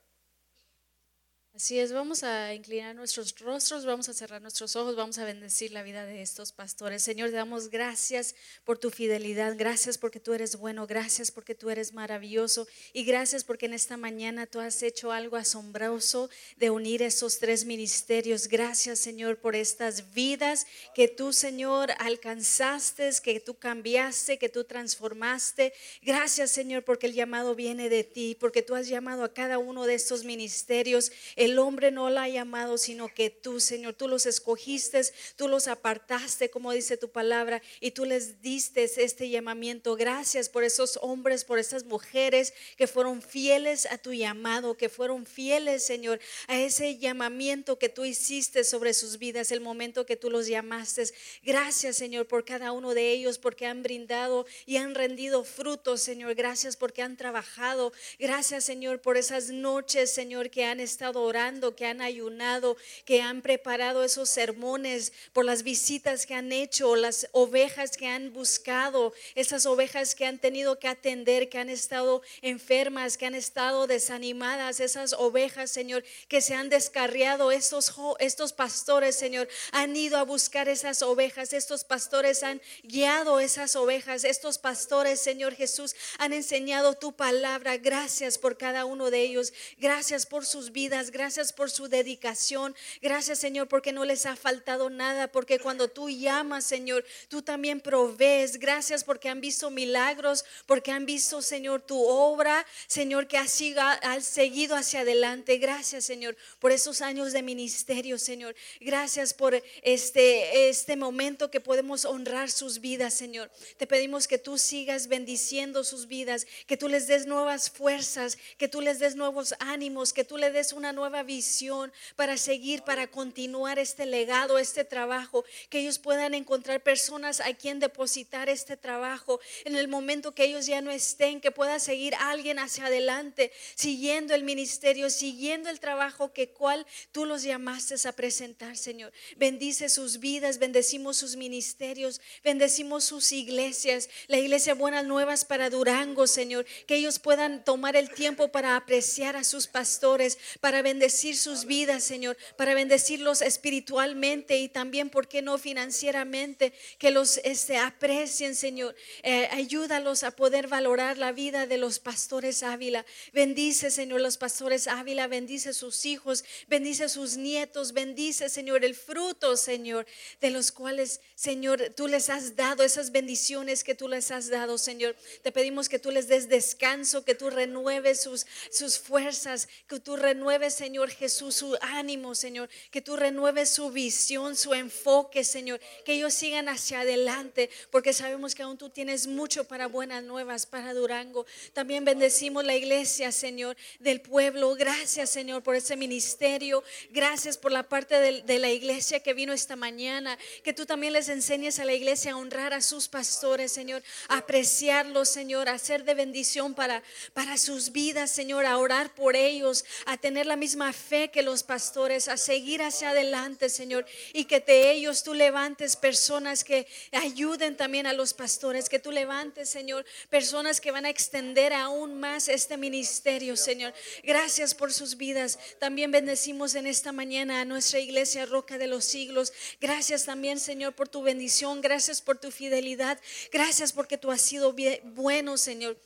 Así 1.56 1.78
es, 1.78 1.90
vamos 1.90 2.22
a 2.22 2.52
inclinar 2.52 2.94
nuestros 2.94 3.34
rostros, 3.38 3.86
vamos 3.86 4.10
a 4.10 4.12
cerrar 4.12 4.42
nuestros 4.42 4.76
ojos, 4.76 4.94
vamos 4.94 5.16
a 5.16 5.24
bendecir 5.24 5.72
la 5.72 5.82
vida 5.82 6.04
de 6.04 6.20
estos 6.20 6.52
pastores. 6.52 7.02
Señor, 7.02 7.30
te 7.30 7.36
damos 7.36 7.70
gracias 7.70 8.34
por 8.62 8.76
tu 8.76 8.90
fidelidad, 8.90 9.56
gracias 9.56 9.96
porque 9.96 10.20
tú 10.20 10.34
eres 10.34 10.56
bueno, 10.56 10.86
gracias 10.86 11.30
porque 11.30 11.54
tú 11.54 11.70
eres 11.70 11.94
maravilloso 11.94 12.68
y 12.92 13.04
gracias 13.04 13.42
porque 13.42 13.64
en 13.64 13.72
esta 13.72 13.96
mañana 13.96 14.44
tú 14.44 14.60
has 14.60 14.82
hecho 14.82 15.12
algo 15.12 15.38
asombroso 15.38 16.28
de 16.58 16.68
unir 16.68 17.00
esos 17.00 17.38
tres 17.38 17.64
ministerios. 17.64 18.48
Gracias, 18.48 18.98
Señor, 18.98 19.38
por 19.38 19.56
estas 19.56 20.12
vidas 20.12 20.66
que 20.94 21.08
tú, 21.08 21.32
Señor, 21.32 21.90
alcanzaste, 22.00 23.10
que 23.24 23.40
tú 23.40 23.54
cambiaste, 23.54 24.38
que 24.38 24.50
tú 24.50 24.64
transformaste. 24.64 25.72
Gracias, 26.02 26.50
Señor, 26.50 26.84
porque 26.84 27.06
el 27.06 27.14
llamado 27.14 27.54
viene 27.54 27.88
de 27.88 28.04
ti, 28.04 28.36
porque 28.38 28.60
tú 28.60 28.74
has 28.74 28.88
llamado 28.88 29.24
a 29.24 29.32
cada 29.32 29.56
uno 29.56 29.86
de 29.86 29.94
estos 29.94 30.22
ministerios. 30.22 31.10
El 31.46 31.60
hombre 31.60 31.92
no 31.92 32.10
la 32.10 32.24
ha 32.24 32.28
llamado, 32.28 32.76
sino 32.76 33.06
que 33.06 33.30
tú, 33.30 33.60
Señor, 33.60 33.94
tú 33.94 34.08
los 34.08 34.26
escogiste, 34.26 35.00
tú 35.36 35.46
los 35.46 35.68
apartaste, 35.68 36.50
como 36.50 36.72
dice 36.72 36.96
tu 36.96 37.08
palabra, 37.08 37.62
y 37.78 37.92
tú 37.92 38.04
les 38.04 38.42
diste 38.42 38.82
este 38.82 39.30
llamamiento. 39.30 39.94
Gracias 39.94 40.48
por 40.48 40.64
esos 40.64 40.98
hombres, 41.02 41.44
por 41.44 41.60
esas 41.60 41.84
mujeres 41.84 42.52
que 42.76 42.88
fueron 42.88 43.22
fieles 43.22 43.86
a 43.86 43.96
tu 43.96 44.12
llamado, 44.12 44.76
que 44.76 44.88
fueron 44.88 45.24
fieles, 45.24 45.84
Señor, 45.84 46.18
a 46.48 46.58
ese 46.58 46.98
llamamiento 46.98 47.78
que 47.78 47.90
tú 47.90 48.04
hiciste 48.04 48.64
sobre 48.64 48.92
sus 48.92 49.16
vidas, 49.18 49.52
el 49.52 49.60
momento 49.60 50.04
que 50.04 50.16
tú 50.16 50.30
los 50.30 50.48
llamaste. 50.48 51.04
Gracias, 51.44 51.96
Señor, 51.96 52.26
por 52.26 52.44
cada 52.44 52.72
uno 52.72 52.92
de 52.92 53.12
ellos, 53.12 53.38
porque 53.38 53.66
han 53.66 53.84
brindado 53.84 54.46
y 54.66 54.78
han 54.78 54.96
rendido 54.96 55.44
frutos, 55.44 56.00
Señor. 56.00 56.34
Gracias 56.34 56.76
porque 56.76 57.02
han 57.02 57.16
trabajado. 57.16 57.92
Gracias, 58.18 58.64
Señor, 58.64 59.00
por 59.00 59.16
esas 59.16 59.50
noches, 59.50 60.12
Señor, 60.12 60.50
que 60.50 60.64
han 60.64 60.80
estado 60.80 61.22
orando 61.22 61.35
que 61.76 61.84
han 61.84 62.00
ayunado, 62.00 62.78
que 63.04 63.20
han 63.20 63.42
preparado 63.42 64.04
esos 64.04 64.30
sermones, 64.30 65.12
por 65.34 65.44
las 65.44 65.62
visitas 65.62 66.24
que 66.24 66.34
han 66.34 66.50
hecho, 66.50 66.96
las 66.96 67.28
ovejas 67.32 67.96
que 67.96 68.06
han 68.06 68.32
buscado, 68.32 69.12
esas 69.34 69.66
ovejas 69.66 70.14
que 70.14 70.24
han 70.24 70.38
tenido 70.38 70.78
que 70.78 70.88
atender, 70.88 71.50
que 71.50 71.58
han 71.58 71.68
estado 71.68 72.22
enfermas, 72.40 73.18
que 73.18 73.26
han 73.26 73.34
estado 73.34 73.86
desanimadas, 73.86 74.80
esas 74.80 75.12
ovejas, 75.12 75.70
Señor, 75.70 76.04
que 76.28 76.40
se 76.40 76.54
han 76.54 76.70
descarriado, 76.70 77.52
estos, 77.52 77.94
estos 78.18 78.54
pastores, 78.54 79.14
Señor, 79.14 79.46
han 79.72 79.94
ido 79.94 80.16
a 80.16 80.22
buscar 80.22 80.70
esas 80.70 81.02
ovejas, 81.02 81.52
estos 81.52 81.84
pastores 81.84 82.42
han 82.42 82.62
guiado 82.82 83.40
esas 83.40 83.76
ovejas, 83.76 84.24
estos 84.24 84.56
pastores, 84.56 85.20
Señor 85.20 85.54
Jesús, 85.54 85.94
han 86.18 86.32
enseñado 86.32 86.94
tu 86.94 87.12
palabra. 87.12 87.76
Gracias 87.76 88.38
por 88.38 88.56
cada 88.56 88.86
uno 88.86 89.10
de 89.10 89.20
ellos, 89.20 89.52
gracias 89.76 90.24
por 90.24 90.46
sus 90.46 90.72
vidas, 90.72 91.10
Gracias 91.10 91.25
por 91.56 91.70
su 91.70 91.88
dedicación. 91.88 92.74
Gracias, 93.02 93.40
Señor, 93.40 93.68
porque 93.68 93.92
no 93.92 94.04
les 94.04 94.26
ha 94.26 94.36
faltado 94.36 94.90
nada. 94.90 95.26
Porque 95.26 95.58
cuando 95.58 95.88
tú 95.88 96.08
llamas, 96.08 96.64
Señor, 96.64 97.04
tú 97.28 97.42
también 97.42 97.80
provees. 97.80 98.58
Gracias 98.58 99.02
porque 99.02 99.28
han 99.28 99.40
visto 99.40 99.70
milagros, 99.70 100.44
porque 100.66 100.92
han 100.92 101.04
visto, 101.04 101.42
Señor, 101.42 101.82
tu 101.82 102.00
obra, 102.06 102.64
Señor, 102.86 103.26
que 103.26 103.38
ha 103.38 103.46
seguido 103.48 104.76
hacia 104.76 105.00
adelante. 105.00 105.58
Gracias, 105.58 106.04
Señor, 106.04 106.36
por 106.60 106.70
esos 106.70 107.02
años 107.02 107.32
de 107.32 107.42
ministerio, 107.42 108.18
Señor. 108.18 108.54
Gracias 108.80 109.34
por 109.34 109.60
este, 109.82 110.68
este 110.68 110.96
momento 110.96 111.50
que 111.50 111.60
podemos 111.60 112.04
honrar 112.04 112.50
sus 112.50 112.80
vidas, 112.80 113.14
Señor. 113.14 113.50
Te 113.76 113.86
pedimos 113.86 114.28
que 114.28 114.38
tú 114.38 114.58
sigas 114.58 115.08
bendiciendo 115.08 115.82
sus 115.82 116.06
vidas, 116.06 116.46
que 116.66 116.76
tú 116.76 116.88
les 116.88 117.08
des 117.08 117.26
nuevas 117.26 117.68
fuerzas, 117.70 118.38
que 118.58 118.68
tú 118.68 118.80
les 118.80 119.00
des 119.00 119.16
nuevos 119.16 119.54
ánimos, 119.58 120.12
que 120.12 120.24
tú 120.24 120.36
les 120.36 120.52
des 120.52 120.72
una 120.72 120.92
nueva 120.92 121.15
nueva 121.16 121.22
visión 121.22 121.92
para 122.14 122.36
seguir, 122.36 122.82
para 122.82 123.06
continuar 123.06 123.78
este 123.78 124.04
legado, 124.04 124.58
este 124.58 124.84
trabajo, 124.84 125.44
que 125.70 125.78
ellos 125.78 125.98
puedan 125.98 126.34
encontrar 126.34 126.82
personas 126.82 127.40
a 127.40 127.54
quien 127.54 127.80
depositar 127.80 128.50
este 128.50 128.76
trabajo 128.76 129.40
en 129.64 129.76
el 129.76 129.88
momento 129.88 130.34
que 130.34 130.44
ellos 130.44 130.66
ya 130.66 130.82
no 130.82 130.90
estén, 130.90 131.40
que 131.40 131.50
pueda 131.50 131.78
seguir 131.78 132.14
alguien 132.16 132.58
hacia 132.58 132.86
adelante, 132.86 133.50
siguiendo 133.74 134.34
el 134.34 134.42
ministerio, 134.42 135.08
siguiendo 135.08 135.70
el 135.70 135.80
trabajo 135.80 136.34
que 136.34 136.50
cual 136.50 136.86
tú 137.12 137.24
los 137.24 137.42
llamaste 137.42 137.94
a 138.06 138.12
presentar, 138.12 138.76
Señor. 138.76 139.12
Bendice 139.36 139.88
sus 139.88 140.18
vidas, 140.18 140.58
bendecimos 140.58 141.16
sus 141.16 141.36
ministerios, 141.36 142.20
bendecimos 142.44 143.04
sus 143.04 143.32
iglesias, 143.32 144.10
la 144.26 144.38
iglesia 144.38 144.74
Buenas 144.74 145.06
Nuevas 145.06 145.44
para 145.44 145.70
Durango, 145.70 146.26
Señor, 146.26 146.66
que 146.86 146.96
ellos 146.96 147.18
puedan 147.18 147.64
tomar 147.64 147.96
el 147.96 148.10
tiempo 148.10 148.48
para 148.48 148.76
apreciar 148.76 149.36
a 149.36 149.44
sus 149.44 149.66
pastores, 149.66 150.38
para 150.60 150.82
bendecir 150.82 150.95
bendecir 150.96 151.36
sus 151.36 151.66
vidas, 151.66 152.04
Señor, 152.04 152.38
para 152.56 152.72
bendecirlos 152.72 153.42
espiritualmente 153.42 154.56
y 154.56 154.70
también, 154.70 155.10
¿por 155.10 155.28
qué 155.28 155.42
no 155.42 155.58
financieramente? 155.58 156.72
Que 156.98 157.10
los 157.10 157.36
este, 157.44 157.76
aprecien, 157.76 158.56
Señor. 158.56 158.96
Eh, 159.22 159.46
ayúdalos 159.52 160.22
a 160.22 160.30
poder 160.30 160.68
valorar 160.68 161.18
la 161.18 161.32
vida 161.32 161.66
de 161.66 161.76
los 161.76 161.98
pastores 161.98 162.62
Ávila. 162.62 163.04
Bendice, 163.34 163.90
Señor, 163.90 164.22
los 164.22 164.38
pastores 164.38 164.86
Ávila, 164.86 165.26
bendice 165.26 165.74
sus 165.74 166.06
hijos, 166.06 166.44
bendice 166.66 167.10
sus 167.10 167.36
nietos, 167.36 167.92
bendice, 167.92 168.48
Señor, 168.48 168.82
el 168.82 168.94
fruto, 168.94 169.58
Señor, 169.58 170.06
de 170.40 170.48
los 170.48 170.72
cuales, 170.72 171.20
Señor, 171.34 171.92
tú 171.94 172.08
les 172.08 172.30
has 172.30 172.56
dado 172.56 172.84
esas 172.84 173.12
bendiciones 173.12 173.84
que 173.84 173.94
tú 173.94 174.08
les 174.08 174.30
has 174.30 174.48
dado, 174.48 174.78
Señor. 174.78 175.14
Te 175.42 175.52
pedimos 175.52 175.90
que 175.90 175.98
tú 175.98 176.10
les 176.10 176.26
des 176.26 176.48
descanso, 176.48 177.22
que 177.22 177.34
tú 177.34 177.50
renueves 177.50 178.22
sus, 178.22 178.46
sus 178.70 178.98
fuerzas, 178.98 179.68
que 179.86 180.00
tú 180.00 180.16
renueves, 180.16 180.72
Señor 180.72 180.85
Jesús, 181.18 181.56
su 181.56 181.76
ánimo, 181.80 182.34
Señor, 182.34 182.68
que 182.90 183.00
tú 183.00 183.16
renueves 183.16 183.70
su 183.70 183.90
visión, 183.90 184.56
su 184.56 184.72
enfoque, 184.72 185.44
Señor, 185.44 185.80
que 186.04 186.14
ellos 186.14 186.32
sigan 186.32 186.68
hacia 186.68 187.00
adelante, 187.00 187.70
porque 187.90 188.12
sabemos 188.12 188.54
que 188.54 188.62
aún 188.62 188.78
tú 188.78 188.88
tienes 188.88 189.26
mucho 189.26 189.64
para 189.64 189.88
buenas 189.88 190.22
nuevas, 190.22 190.66
para 190.66 190.94
Durango. 190.94 191.46
También 191.72 192.04
bendecimos 192.04 192.64
la 192.64 192.74
iglesia, 192.74 193.32
Señor, 193.32 193.76
del 193.98 194.20
pueblo. 194.20 194.74
Gracias, 194.74 195.30
Señor, 195.30 195.62
por 195.62 195.74
ese 195.74 195.96
ministerio. 195.96 196.84
Gracias 197.10 197.58
por 197.58 197.72
la 197.72 197.82
parte 197.82 198.20
de, 198.20 198.42
de 198.42 198.58
la 198.58 198.70
iglesia 198.70 199.20
que 199.20 199.34
vino 199.34 199.52
esta 199.52 199.76
mañana, 199.76 200.38
que 200.62 200.72
tú 200.72 200.86
también 200.86 201.12
les 201.12 201.28
enseñes 201.28 201.78
a 201.78 201.84
la 201.84 201.94
iglesia 201.94 202.32
a 202.32 202.36
honrar 202.36 202.72
a 202.72 202.80
sus 202.80 203.08
pastores, 203.08 203.72
Señor, 203.72 204.02
a 204.28 204.38
apreciarlos, 204.38 205.28
Señor, 205.28 205.68
a 205.68 205.78
ser 205.78 206.04
de 206.04 206.14
bendición 206.14 206.74
para, 206.74 207.02
para 207.32 207.56
sus 207.58 207.90
vidas, 207.90 208.30
Señor, 208.30 208.66
a 208.66 208.78
orar 208.78 209.14
por 209.14 209.34
ellos, 209.34 209.84
a 210.04 210.16
tener 210.16 210.46
la 210.46 210.56
misma 210.56 210.75
fe 210.92 211.30
que 211.30 211.42
los 211.42 211.62
pastores, 211.62 212.28
a 212.28 212.36
seguir 212.36 212.82
hacia 212.82 213.10
adelante, 213.10 213.68
Señor, 213.68 214.06
y 214.32 214.44
que 214.44 214.60
de 214.60 214.92
ellos 214.92 215.22
tú 215.22 215.34
levantes 215.34 215.96
personas 215.96 216.64
que 216.64 216.86
ayuden 217.12 217.76
también 217.76 218.06
a 218.06 218.12
los 218.12 218.34
pastores, 218.34 218.88
que 218.88 218.98
tú 218.98 219.10
levantes, 219.10 219.68
Señor, 219.68 220.04
personas 220.30 220.80
que 220.80 220.90
van 220.90 221.06
a 221.06 221.10
extender 221.10 221.72
aún 221.72 222.20
más 222.20 222.48
este 222.48 222.76
ministerio, 222.76 223.56
Señor. 223.56 223.92
Gracias 224.22 224.74
por 224.74 224.92
sus 224.92 225.16
vidas. 225.16 225.58
También 225.78 226.10
bendecimos 226.10 226.74
en 226.74 226.86
esta 226.86 227.12
mañana 227.12 227.60
a 227.60 227.64
nuestra 227.64 227.98
iglesia 227.98 228.46
Roca 228.46 228.78
de 228.78 228.86
los 228.86 229.04
Siglos. 229.04 229.52
Gracias 229.80 230.24
también, 230.24 230.60
Señor, 230.60 230.94
por 230.94 231.08
tu 231.08 231.22
bendición. 231.22 231.80
Gracias 231.80 232.20
por 232.20 232.38
tu 232.38 232.50
fidelidad. 232.50 233.18
Gracias 233.52 233.92
porque 233.92 234.18
tú 234.18 234.30
has 234.30 234.40
sido 234.40 234.74
bueno, 235.04 235.56
Señor. 235.56 235.96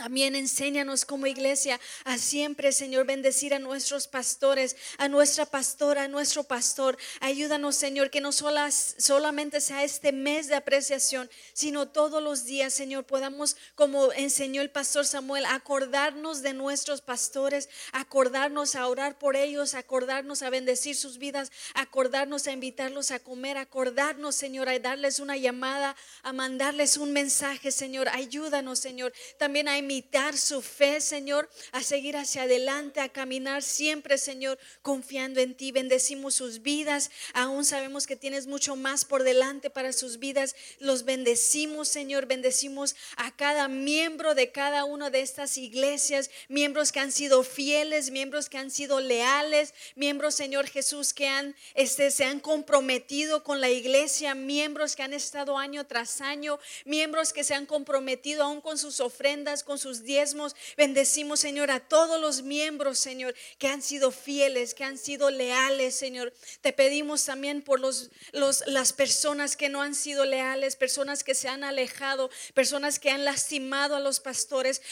También 0.00 0.34
enséñanos 0.34 1.04
como 1.04 1.26
iglesia 1.26 1.78
a 2.04 2.16
siempre, 2.16 2.72
Señor, 2.72 3.04
bendecir 3.04 3.52
a 3.52 3.58
nuestros 3.58 4.08
pastores, 4.08 4.74
a 4.96 5.08
nuestra 5.08 5.44
pastora, 5.44 6.04
a 6.04 6.08
nuestro 6.08 6.42
pastor. 6.42 6.96
Ayúdanos, 7.20 7.76
Señor, 7.76 8.08
que 8.08 8.22
no 8.22 8.32
solas, 8.32 8.94
solamente 8.96 9.60
sea 9.60 9.84
este 9.84 10.12
mes 10.12 10.48
de 10.48 10.54
apreciación, 10.54 11.28
sino 11.52 11.86
todos 11.88 12.22
los 12.22 12.46
días, 12.46 12.72
Señor, 12.72 13.04
podamos, 13.04 13.58
como 13.74 14.10
enseñó 14.14 14.62
el 14.62 14.70
pastor 14.70 15.04
Samuel, 15.04 15.44
acordarnos 15.44 16.40
de 16.40 16.54
nuestros 16.54 17.02
pastores, 17.02 17.68
acordarnos 17.92 18.76
a 18.76 18.88
orar 18.88 19.18
por 19.18 19.36
ellos, 19.36 19.74
acordarnos 19.74 20.40
a 20.40 20.48
bendecir 20.48 20.96
sus 20.96 21.18
vidas, 21.18 21.52
acordarnos 21.74 22.46
a 22.46 22.52
invitarlos 22.52 23.10
a 23.10 23.18
comer, 23.18 23.58
acordarnos, 23.58 24.34
Señor, 24.34 24.70
a 24.70 24.78
darles 24.78 25.20
una 25.20 25.36
llamada, 25.36 25.94
a 26.22 26.32
mandarles 26.32 26.96
un 26.96 27.12
mensaje, 27.12 27.70
Señor. 27.70 28.08
Ayúdanos, 28.08 28.78
Señor, 28.78 29.12
también 29.38 29.68
a 29.68 29.76
imitar 29.90 30.38
su 30.38 30.62
fe, 30.62 31.00
Señor, 31.00 31.50
a 31.72 31.82
seguir 31.82 32.16
hacia 32.16 32.42
adelante, 32.42 33.00
a 33.00 33.08
caminar 33.08 33.64
siempre, 33.64 34.18
Señor, 34.18 34.56
confiando 34.82 35.40
en 35.40 35.56
ti. 35.56 35.72
Bendecimos 35.72 36.36
sus 36.36 36.62
vidas. 36.62 37.10
Aún 37.34 37.64
sabemos 37.64 38.06
que 38.06 38.14
tienes 38.14 38.46
mucho 38.46 38.76
más 38.76 39.04
por 39.04 39.24
delante 39.24 39.68
para 39.68 39.92
sus 39.92 40.20
vidas. 40.20 40.54
Los 40.78 41.04
bendecimos, 41.04 41.88
Señor. 41.88 42.26
Bendecimos 42.26 42.94
a 43.16 43.34
cada 43.34 43.66
miembro 43.66 44.36
de 44.36 44.52
cada 44.52 44.84
una 44.84 45.10
de 45.10 45.22
estas 45.22 45.58
iglesias, 45.58 46.30
miembros 46.48 46.92
que 46.92 47.00
han 47.00 47.10
sido 47.10 47.42
fieles, 47.42 48.12
miembros 48.12 48.48
que 48.48 48.58
han 48.58 48.70
sido 48.70 49.00
leales, 49.00 49.74
miembros, 49.96 50.36
Señor 50.36 50.68
Jesús, 50.68 51.12
que 51.12 51.28
este, 51.74 52.12
se 52.12 52.24
han 52.24 52.38
comprometido 52.38 53.42
con 53.42 53.60
la 53.60 53.70
iglesia, 53.70 54.36
miembros 54.36 54.94
que 54.94 55.02
han 55.02 55.14
estado 55.14 55.58
año 55.58 55.86
tras 55.86 56.20
año, 56.20 56.60
miembros 56.84 57.32
que 57.32 57.42
se 57.42 57.54
han 57.54 57.66
comprometido 57.66 58.44
aún 58.44 58.60
con 58.60 58.78
sus 58.78 59.00
ofrendas, 59.00 59.64
con 59.64 59.79
sus 59.80 60.04
diezmos. 60.04 60.54
Bendecimos, 60.76 61.40
Señor, 61.40 61.70
a 61.70 61.80
todos 61.80 62.20
los 62.20 62.42
miembros, 62.42 62.98
Señor, 62.98 63.34
que 63.58 63.68
han 63.68 63.82
sido 63.82 64.10
fieles, 64.10 64.74
que 64.74 64.84
han 64.84 64.98
sido 64.98 65.30
leales, 65.30 65.94
Señor. 65.94 66.32
Te 66.60 66.72
pedimos 66.72 67.24
también 67.24 67.62
por 67.62 67.80
los, 67.80 68.10
los, 68.32 68.62
las 68.66 68.92
personas 68.92 69.56
que 69.56 69.68
no 69.68 69.82
han 69.82 69.94
sido 69.94 70.24
leales, 70.24 70.76
personas 70.76 71.24
que 71.24 71.34
se 71.34 71.48
han 71.48 71.64
alejado, 71.64 72.30
personas 72.54 72.98
que 72.98 73.10
han 73.10 73.24
lastimado 73.24 73.96
a 73.96 74.00
los 74.00 74.20
pastores. 74.20 74.82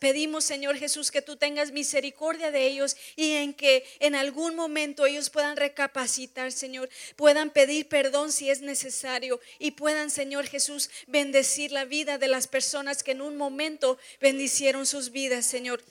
Pedimos, 0.00 0.44
Señor 0.44 0.76
Jesús, 0.76 1.10
que 1.10 1.22
tú 1.22 1.36
tengas 1.36 1.72
misericordia 1.72 2.50
de 2.50 2.66
ellos 2.66 2.96
y 3.16 3.32
en 3.32 3.54
que 3.54 3.84
en 4.00 4.14
algún 4.14 4.54
momento 4.54 5.06
ellos 5.06 5.30
puedan 5.30 5.56
recapacitar, 5.56 6.52
Señor, 6.52 6.88
puedan 7.16 7.50
pedir 7.50 7.88
perdón 7.88 8.32
si 8.32 8.50
es 8.50 8.60
necesario 8.60 9.40
y 9.58 9.72
puedan, 9.72 10.10
Señor 10.10 10.46
Jesús, 10.46 10.90
bendecir 11.06 11.72
la 11.72 11.84
vida 11.84 12.18
de 12.18 12.28
las 12.28 12.46
personas 12.46 13.02
que 13.02 13.12
en 13.12 13.22
un 13.22 13.36
momento 13.36 13.98
bendicieron 14.20 14.86
sus 14.86 15.10
vidas, 15.10 15.46
Señor. 15.46 15.82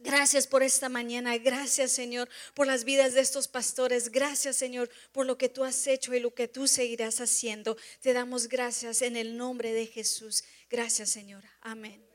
Gracias 0.00 0.46
por 0.46 0.62
esta 0.62 0.88
mañana. 0.88 1.36
Gracias, 1.38 1.90
Señor, 1.90 2.28
por 2.54 2.68
las 2.68 2.84
vidas 2.84 3.14
de 3.14 3.20
estos 3.20 3.48
pastores. 3.48 4.10
Gracias, 4.10 4.56
Señor, 4.56 4.88
por 5.10 5.26
lo 5.26 5.36
que 5.36 5.48
tú 5.48 5.64
has 5.64 5.86
hecho 5.88 6.14
y 6.14 6.20
lo 6.20 6.32
que 6.32 6.46
tú 6.46 6.68
seguirás 6.68 7.20
haciendo. 7.20 7.76
Te 8.00 8.12
damos 8.12 8.48
gracias 8.48 9.02
en 9.02 9.16
el 9.16 9.36
nombre 9.36 9.72
de 9.72 9.86
Jesús. 9.86 10.44
Gracias, 10.70 11.10
Señor. 11.10 11.42
Amén. 11.60 12.07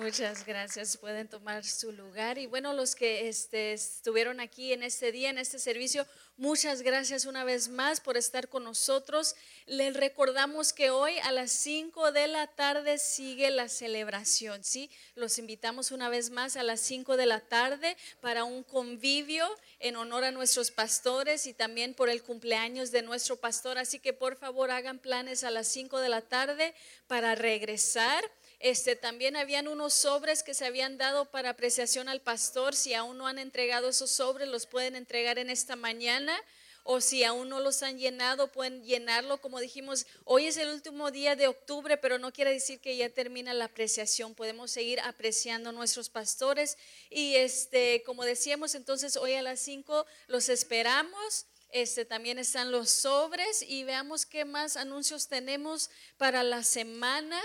Muchas 0.00 0.46
gracias. 0.46 0.96
Pueden 0.96 1.28
tomar 1.28 1.62
su 1.62 1.92
lugar. 1.92 2.38
Y 2.38 2.46
bueno, 2.46 2.72
los 2.72 2.94
que 2.94 3.28
este, 3.28 3.74
estuvieron 3.74 4.40
aquí 4.40 4.72
en 4.72 4.82
este 4.82 5.12
día, 5.12 5.28
en 5.28 5.36
este 5.36 5.58
servicio, 5.58 6.06
muchas 6.38 6.80
gracias 6.80 7.26
una 7.26 7.44
vez 7.44 7.68
más 7.68 8.00
por 8.00 8.16
estar 8.16 8.48
con 8.48 8.64
nosotros. 8.64 9.36
Les 9.66 9.94
recordamos 9.94 10.72
que 10.72 10.88
hoy 10.88 11.18
a 11.18 11.32
las 11.32 11.50
5 11.50 12.12
de 12.12 12.28
la 12.28 12.46
tarde 12.46 12.96
sigue 12.96 13.50
la 13.50 13.68
celebración, 13.68 14.64
¿sí? 14.64 14.90
Los 15.16 15.38
invitamos 15.38 15.90
una 15.90 16.08
vez 16.08 16.30
más 16.30 16.56
a 16.56 16.62
las 16.62 16.80
5 16.80 17.18
de 17.18 17.26
la 17.26 17.40
tarde 17.40 17.94
para 18.22 18.44
un 18.44 18.62
convivio 18.62 19.46
en 19.80 19.96
honor 19.96 20.24
a 20.24 20.30
nuestros 20.30 20.70
pastores 20.70 21.44
y 21.44 21.52
también 21.52 21.92
por 21.92 22.08
el 22.08 22.22
cumpleaños 22.22 22.90
de 22.90 23.02
nuestro 23.02 23.36
pastor. 23.36 23.76
Así 23.76 23.98
que 23.98 24.14
por 24.14 24.36
favor 24.36 24.70
hagan 24.70 24.98
planes 24.98 25.44
a 25.44 25.50
las 25.50 25.68
5 25.68 25.98
de 25.98 26.08
la 26.08 26.22
tarde 26.22 26.74
para 27.06 27.34
regresar. 27.34 28.24
Este, 28.60 28.94
también 28.94 29.36
habían 29.36 29.68
unos 29.68 29.94
sobres 29.94 30.42
que 30.42 30.52
se 30.52 30.66
habían 30.66 30.98
dado 30.98 31.24
para 31.24 31.50
apreciación 31.50 32.10
al 32.10 32.20
pastor. 32.20 32.76
Si 32.76 32.92
aún 32.92 33.16
no 33.16 33.26
han 33.26 33.38
entregado 33.38 33.88
esos 33.88 34.10
sobres, 34.10 34.48
los 34.48 34.66
pueden 34.66 34.96
entregar 34.96 35.38
en 35.38 35.48
esta 35.48 35.76
mañana. 35.76 36.38
O 36.84 37.00
si 37.00 37.24
aún 37.24 37.48
no 37.48 37.60
los 37.60 37.82
han 37.82 37.98
llenado, 37.98 38.52
pueden 38.52 38.84
llenarlo. 38.84 39.40
Como 39.40 39.60
dijimos, 39.60 40.06
hoy 40.24 40.46
es 40.46 40.58
el 40.58 40.68
último 40.68 41.10
día 41.10 41.36
de 41.36 41.48
octubre, 41.48 41.96
pero 41.96 42.18
no 42.18 42.32
quiere 42.32 42.52
decir 42.52 42.80
que 42.80 42.96
ya 42.98 43.08
termina 43.08 43.54
la 43.54 43.66
apreciación. 43.66 44.34
Podemos 44.34 44.70
seguir 44.70 45.00
apreciando 45.00 45.72
nuestros 45.72 46.10
pastores. 46.10 46.76
Y 47.08 47.36
este, 47.36 48.02
como 48.04 48.24
decíamos, 48.24 48.74
entonces 48.74 49.16
hoy 49.16 49.34
a 49.34 49.42
las 49.42 49.60
5 49.60 50.04
los 50.26 50.50
esperamos. 50.50 51.46
Este, 51.70 52.04
también 52.04 52.38
están 52.38 52.72
los 52.72 52.90
sobres 52.90 53.62
y 53.62 53.84
veamos 53.84 54.26
qué 54.26 54.44
más 54.44 54.76
anuncios 54.76 55.28
tenemos 55.28 55.88
para 56.18 56.42
la 56.42 56.62
semana. 56.62 57.40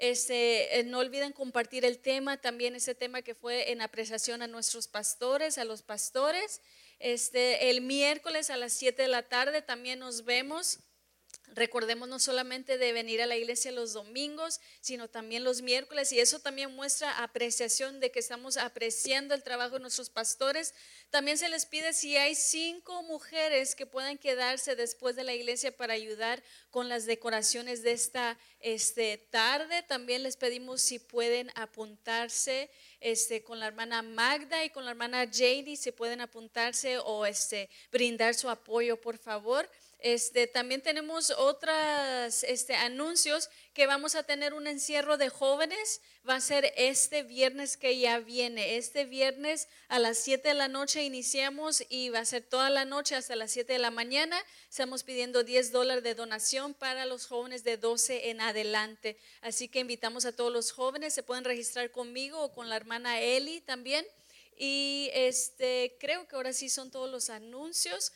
Este, 0.00 0.82
no 0.86 0.98
olviden 1.00 1.32
compartir 1.32 1.84
el 1.84 1.98
tema, 1.98 2.38
también 2.38 2.74
ese 2.74 2.94
tema 2.94 3.20
que 3.20 3.34
fue 3.34 3.70
en 3.70 3.82
apreciación 3.82 4.40
a 4.40 4.46
nuestros 4.46 4.88
pastores, 4.88 5.58
a 5.58 5.66
los 5.66 5.82
pastores. 5.82 6.62
Este, 6.98 7.68
el 7.68 7.82
miércoles 7.82 8.48
a 8.48 8.56
las 8.56 8.72
7 8.72 9.02
de 9.02 9.08
la 9.08 9.28
tarde 9.28 9.60
también 9.60 9.98
nos 9.98 10.24
vemos. 10.24 10.78
Recordemos 11.54 12.08
no 12.08 12.18
solamente 12.18 12.78
de 12.78 12.92
venir 12.92 13.20
a 13.22 13.26
la 13.26 13.36
iglesia 13.36 13.72
los 13.72 13.92
domingos, 13.92 14.60
sino 14.80 15.08
también 15.08 15.44
los 15.44 15.62
miércoles. 15.62 16.12
Y 16.12 16.20
eso 16.20 16.38
también 16.38 16.74
muestra 16.74 17.22
apreciación 17.22 18.00
de 18.00 18.10
que 18.10 18.18
estamos 18.18 18.56
apreciando 18.56 19.34
el 19.34 19.42
trabajo 19.42 19.74
de 19.74 19.80
nuestros 19.80 20.10
pastores. 20.10 20.74
También 21.10 21.38
se 21.38 21.48
les 21.48 21.66
pide 21.66 21.92
si 21.92 22.16
hay 22.16 22.34
cinco 22.34 23.02
mujeres 23.02 23.74
que 23.74 23.86
puedan 23.86 24.18
quedarse 24.18 24.76
después 24.76 25.16
de 25.16 25.24
la 25.24 25.34
iglesia 25.34 25.76
para 25.76 25.94
ayudar 25.94 26.42
con 26.70 26.88
las 26.88 27.06
decoraciones 27.06 27.82
de 27.82 27.92
esta 27.92 28.38
este, 28.60 29.18
tarde. 29.30 29.82
También 29.82 30.22
les 30.22 30.36
pedimos 30.36 30.82
si 30.82 30.98
pueden 30.98 31.50
apuntarse 31.54 32.70
este, 33.00 33.42
con 33.42 33.58
la 33.58 33.66
hermana 33.66 34.02
Magda 34.02 34.64
y 34.64 34.70
con 34.70 34.84
la 34.84 34.90
hermana 34.90 35.24
JD, 35.24 35.76
si 35.76 35.90
pueden 35.92 36.20
apuntarse 36.20 36.98
o 36.98 37.26
este, 37.26 37.68
brindar 37.90 38.34
su 38.34 38.48
apoyo, 38.48 39.00
por 39.00 39.18
favor. 39.18 39.68
Este, 40.02 40.46
también 40.46 40.80
tenemos 40.80 41.30
otros 41.30 42.42
este, 42.44 42.74
anuncios 42.74 43.50
que 43.74 43.86
vamos 43.86 44.14
a 44.14 44.22
tener 44.22 44.54
un 44.54 44.66
encierro 44.66 45.16
de 45.18 45.28
jóvenes. 45.28 46.00
Va 46.28 46.36
a 46.36 46.40
ser 46.40 46.72
este 46.76 47.22
viernes 47.22 47.76
que 47.76 47.98
ya 47.98 48.18
viene. 48.18 48.76
Este 48.76 49.04
viernes 49.04 49.68
a 49.88 49.98
las 49.98 50.18
7 50.18 50.48
de 50.48 50.54
la 50.54 50.68
noche 50.68 51.02
iniciamos 51.02 51.84
y 51.88 52.08
va 52.08 52.20
a 52.20 52.24
ser 52.24 52.42
toda 52.42 52.70
la 52.70 52.84
noche 52.84 53.14
hasta 53.14 53.36
las 53.36 53.50
7 53.50 53.74
de 53.74 53.78
la 53.78 53.90
mañana. 53.90 54.36
Estamos 54.68 55.02
pidiendo 55.02 55.44
10 55.44 55.72
dólares 55.72 56.02
de 56.02 56.14
donación 56.14 56.74
para 56.74 57.04
los 57.06 57.26
jóvenes 57.26 57.62
de 57.64 57.76
12 57.76 58.30
en 58.30 58.40
adelante. 58.40 59.18
Así 59.42 59.68
que 59.68 59.80
invitamos 59.80 60.24
a 60.24 60.32
todos 60.32 60.52
los 60.52 60.72
jóvenes. 60.72 61.12
Se 61.12 61.22
pueden 61.22 61.44
registrar 61.44 61.90
conmigo 61.90 62.40
o 62.40 62.52
con 62.52 62.68
la 62.68 62.76
hermana 62.76 63.20
Eli 63.20 63.60
también. 63.60 64.06
Y 64.56 65.10
este, 65.14 65.96
creo 65.98 66.28
que 66.28 66.36
ahora 66.36 66.52
sí 66.52 66.68
son 66.68 66.90
todos 66.90 67.10
los 67.10 67.30
anuncios. 67.30 68.12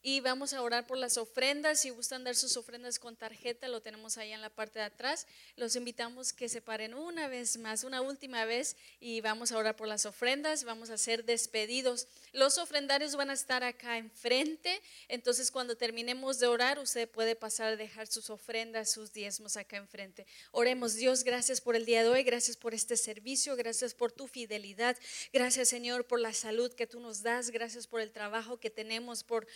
Y 0.00 0.20
vamos 0.20 0.52
a 0.52 0.62
orar 0.62 0.86
por 0.86 0.96
las 0.96 1.18
ofrendas. 1.18 1.80
Si 1.80 1.90
gustan 1.90 2.22
dar 2.22 2.36
sus 2.36 2.56
ofrendas 2.56 3.00
con 3.00 3.16
tarjeta, 3.16 3.66
lo 3.66 3.80
tenemos 3.80 4.16
ahí 4.16 4.30
en 4.32 4.40
la 4.40 4.48
parte 4.48 4.78
de 4.78 4.84
atrás. 4.84 5.26
Los 5.56 5.74
invitamos 5.74 6.32
que 6.32 6.48
se 6.48 6.60
paren 6.60 6.94
una 6.94 7.26
vez 7.26 7.58
más, 7.58 7.82
una 7.82 8.00
última 8.00 8.44
vez, 8.44 8.76
y 9.00 9.20
vamos 9.20 9.50
a 9.50 9.58
orar 9.58 9.74
por 9.74 9.88
las 9.88 10.06
ofrendas. 10.06 10.62
Vamos 10.62 10.90
a 10.90 10.98
ser 10.98 11.24
despedidos. 11.24 12.06
Los 12.32 12.58
ofrendarios 12.58 13.16
van 13.16 13.30
a 13.30 13.32
estar 13.32 13.64
acá 13.64 13.98
enfrente. 13.98 14.80
Entonces, 15.08 15.50
cuando 15.50 15.76
terminemos 15.76 16.38
de 16.38 16.46
orar, 16.46 16.78
usted 16.78 17.08
puede 17.08 17.34
pasar 17.34 17.72
a 17.72 17.76
dejar 17.76 18.06
sus 18.06 18.30
ofrendas, 18.30 18.92
sus 18.92 19.12
diezmos 19.12 19.56
acá 19.56 19.78
enfrente. 19.78 20.26
Oremos, 20.52 20.94
Dios, 20.94 21.24
gracias 21.24 21.60
por 21.60 21.74
el 21.74 21.84
día 21.84 22.04
de 22.04 22.10
hoy. 22.10 22.22
Gracias 22.22 22.56
por 22.56 22.72
este 22.72 22.96
servicio. 22.96 23.56
Gracias 23.56 23.94
por 23.94 24.12
tu 24.12 24.28
fidelidad. 24.28 24.96
Gracias, 25.32 25.68
Señor, 25.68 26.06
por 26.06 26.20
la 26.20 26.32
salud 26.32 26.72
que 26.72 26.86
tú 26.86 27.00
nos 27.00 27.22
das. 27.22 27.50
Gracias 27.50 27.88
por 27.88 28.00
el 28.00 28.12
trabajo 28.12 28.58
que 28.58 28.70
tenemos, 28.70 29.24
por 29.24 29.48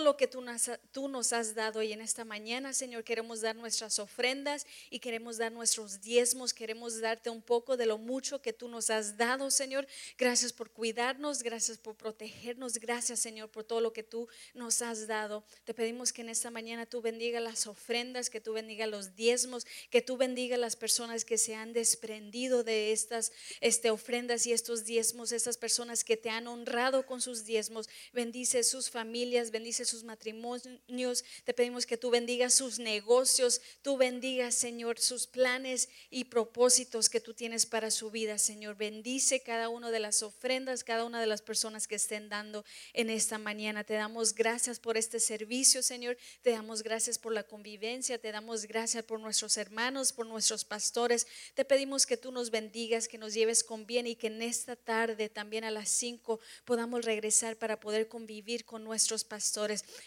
lo 0.00 0.16
que 0.16 0.26
tú 0.26 0.42
nos, 0.42 0.70
tú 0.92 1.08
nos 1.08 1.32
has 1.32 1.54
dado 1.54 1.82
y 1.82 1.92
en 1.92 2.02
esta 2.02 2.24
mañana, 2.24 2.74
Señor, 2.74 3.02
queremos 3.02 3.40
dar 3.40 3.56
nuestras 3.56 3.98
ofrendas 3.98 4.66
y 4.90 4.98
queremos 4.98 5.38
dar 5.38 5.50
nuestros 5.50 6.02
diezmos, 6.02 6.52
queremos 6.52 7.00
darte 7.00 7.30
un 7.30 7.40
poco 7.40 7.78
de 7.78 7.86
lo 7.86 7.96
mucho 7.96 8.42
que 8.42 8.52
tú 8.52 8.68
nos 8.68 8.90
has 8.90 9.16
dado, 9.16 9.50
Señor. 9.50 9.86
Gracias 10.18 10.52
por 10.52 10.70
cuidarnos, 10.70 11.42
gracias 11.42 11.78
por 11.78 11.94
protegernos, 11.94 12.74
gracias, 12.74 13.20
Señor, 13.20 13.48
por 13.48 13.64
todo 13.64 13.80
lo 13.80 13.92
que 13.92 14.02
tú 14.02 14.28
nos 14.52 14.82
has 14.82 15.06
dado. 15.06 15.44
Te 15.64 15.72
pedimos 15.72 16.12
que 16.12 16.20
en 16.20 16.28
esta 16.28 16.50
mañana 16.50 16.84
tú 16.84 17.00
bendiga 17.00 17.40
las 17.40 17.66
ofrendas, 17.66 18.28
que 18.28 18.40
tú 18.40 18.52
bendiga 18.52 18.86
los 18.86 19.16
diezmos, 19.16 19.66
que 19.88 20.02
tú 20.02 20.18
bendiga 20.18 20.58
las 20.58 20.76
personas 20.76 21.24
que 21.24 21.38
se 21.38 21.54
han 21.54 21.72
desprendido 21.72 22.64
de 22.64 22.92
estas 22.92 23.32
este, 23.60 23.90
ofrendas 23.90 24.46
y 24.46 24.52
estos 24.52 24.84
diezmos, 24.84 25.32
estas 25.32 25.56
personas 25.56 26.04
que 26.04 26.18
te 26.18 26.28
han 26.28 26.46
honrado 26.46 27.06
con 27.06 27.22
sus 27.22 27.46
diezmos. 27.46 27.88
Bendice 28.12 28.62
sus 28.62 28.90
familias, 28.90 29.50
bendice 29.50 29.69
sus 29.72 30.04
matrimonios. 30.04 31.24
Te 31.44 31.54
pedimos 31.54 31.86
que 31.86 31.96
tú 31.96 32.10
bendigas 32.10 32.54
sus 32.54 32.78
negocios, 32.78 33.60
tú 33.82 33.96
bendigas, 33.96 34.54
Señor, 34.54 34.98
sus 34.98 35.26
planes 35.26 35.88
y 36.10 36.24
propósitos 36.24 37.08
que 37.08 37.20
tú 37.20 37.34
tienes 37.34 37.66
para 37.66 37.90
su 37.90 38.10
vida, 38.10 38.38
Señor. 38.38 38.76
Bendice 38.76 39.40
cada 39.40 39.68
una 39.68 39.90
de 39.90 40.00
las 40.00 40.22
ofrendas, 40.22 40.84
cada 40.84 41.04
una 41.04 41.20
de 41.20 41.26
las 41.26 41.42
personas 41.42 41.86
que 41.86 41.94
estén 41.96 42.28
dando 42.28 42.64
en 42.92 43.10
esta 43.10 43.38
mañana. 43.38 43.84
Te 43.84 43.94
damos 43.94 44.34
gracias 44.34 44.78
por 44.78 44.96
este 44.96 45.20
servicio, 45.20 45.82
Señor. 45.82 46.16
Te 46.42 46.50
damos 46.50 46.82
gracias 46.82 47.18
por 47.18 47.32
la 47.32 47.42
convivencia, 47.42 48.18
te 48.18 48.32
damos 48.32 48.66
gracias 48.66 49.04
por 49.04 49.20
nuestros 49.20 49.56
hermanos, 49.56 50.12
por 50.12 50.26
nuestros 50.26 50.64
pastores. 50.64 51.26
Te 51.54 51.64
pedimos 51.64 52.06
que 52.06 52.16
tú 52.16 52.32
nos 52.32 52.50
bendigas, 52.50 53.08
que 53.08 53.18
nos 53.18 53.34
lleves 53.34 53.64
con 53.64 53.86
bien 53.86 54.06
y 54.06 54.16
que 54.16 54.28
en 54.28 54.42
esta 54.42 54.76
tarde, 54.76 55.28
también 55.28 55.64
a 55.64 55.70
las 55.70 55.88
5, 55.90 56.40
podamos 56.64 57.04
regresar 57.04 57.56
para 57.56 57.80
poder 57.80 58.08
convivir 58.08 58.64
con 58.64 58.84
nuestros 58.84 59.24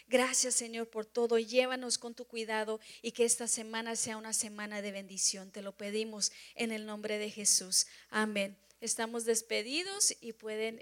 Gracias 0.07 0.55
Señor 0.55 0.89
por 0.89 1.05
todo. 1.05 1.37
Llévanos 1.39 1.97
con 1.97 2.15
tu 2.15 2.25
cuidado 2.25 2.79
y 3.01 3.11
que 3.11 3.25
esta 3.25 3.47
semana 3.47 3.95
sea 3.95 4.17
una 4.17 4.33
semana 4.33 4.81
de 4.81 4.91
bendición. 4.91 5.51
Te 5.51 5.61
lo 5.61 5.75
pedimos 5.75 6.31
en 6.55 6.71
el 6.71 6.85
nombre 6.85 7.17
de 7.17 7.29
Jesús. 7.29 7.87
Amén. 8.09 8.57
Estamos 8.81 9.25
despedidos 9.25 10.15
y 10.19 10.33
pueden... 10.33 10.79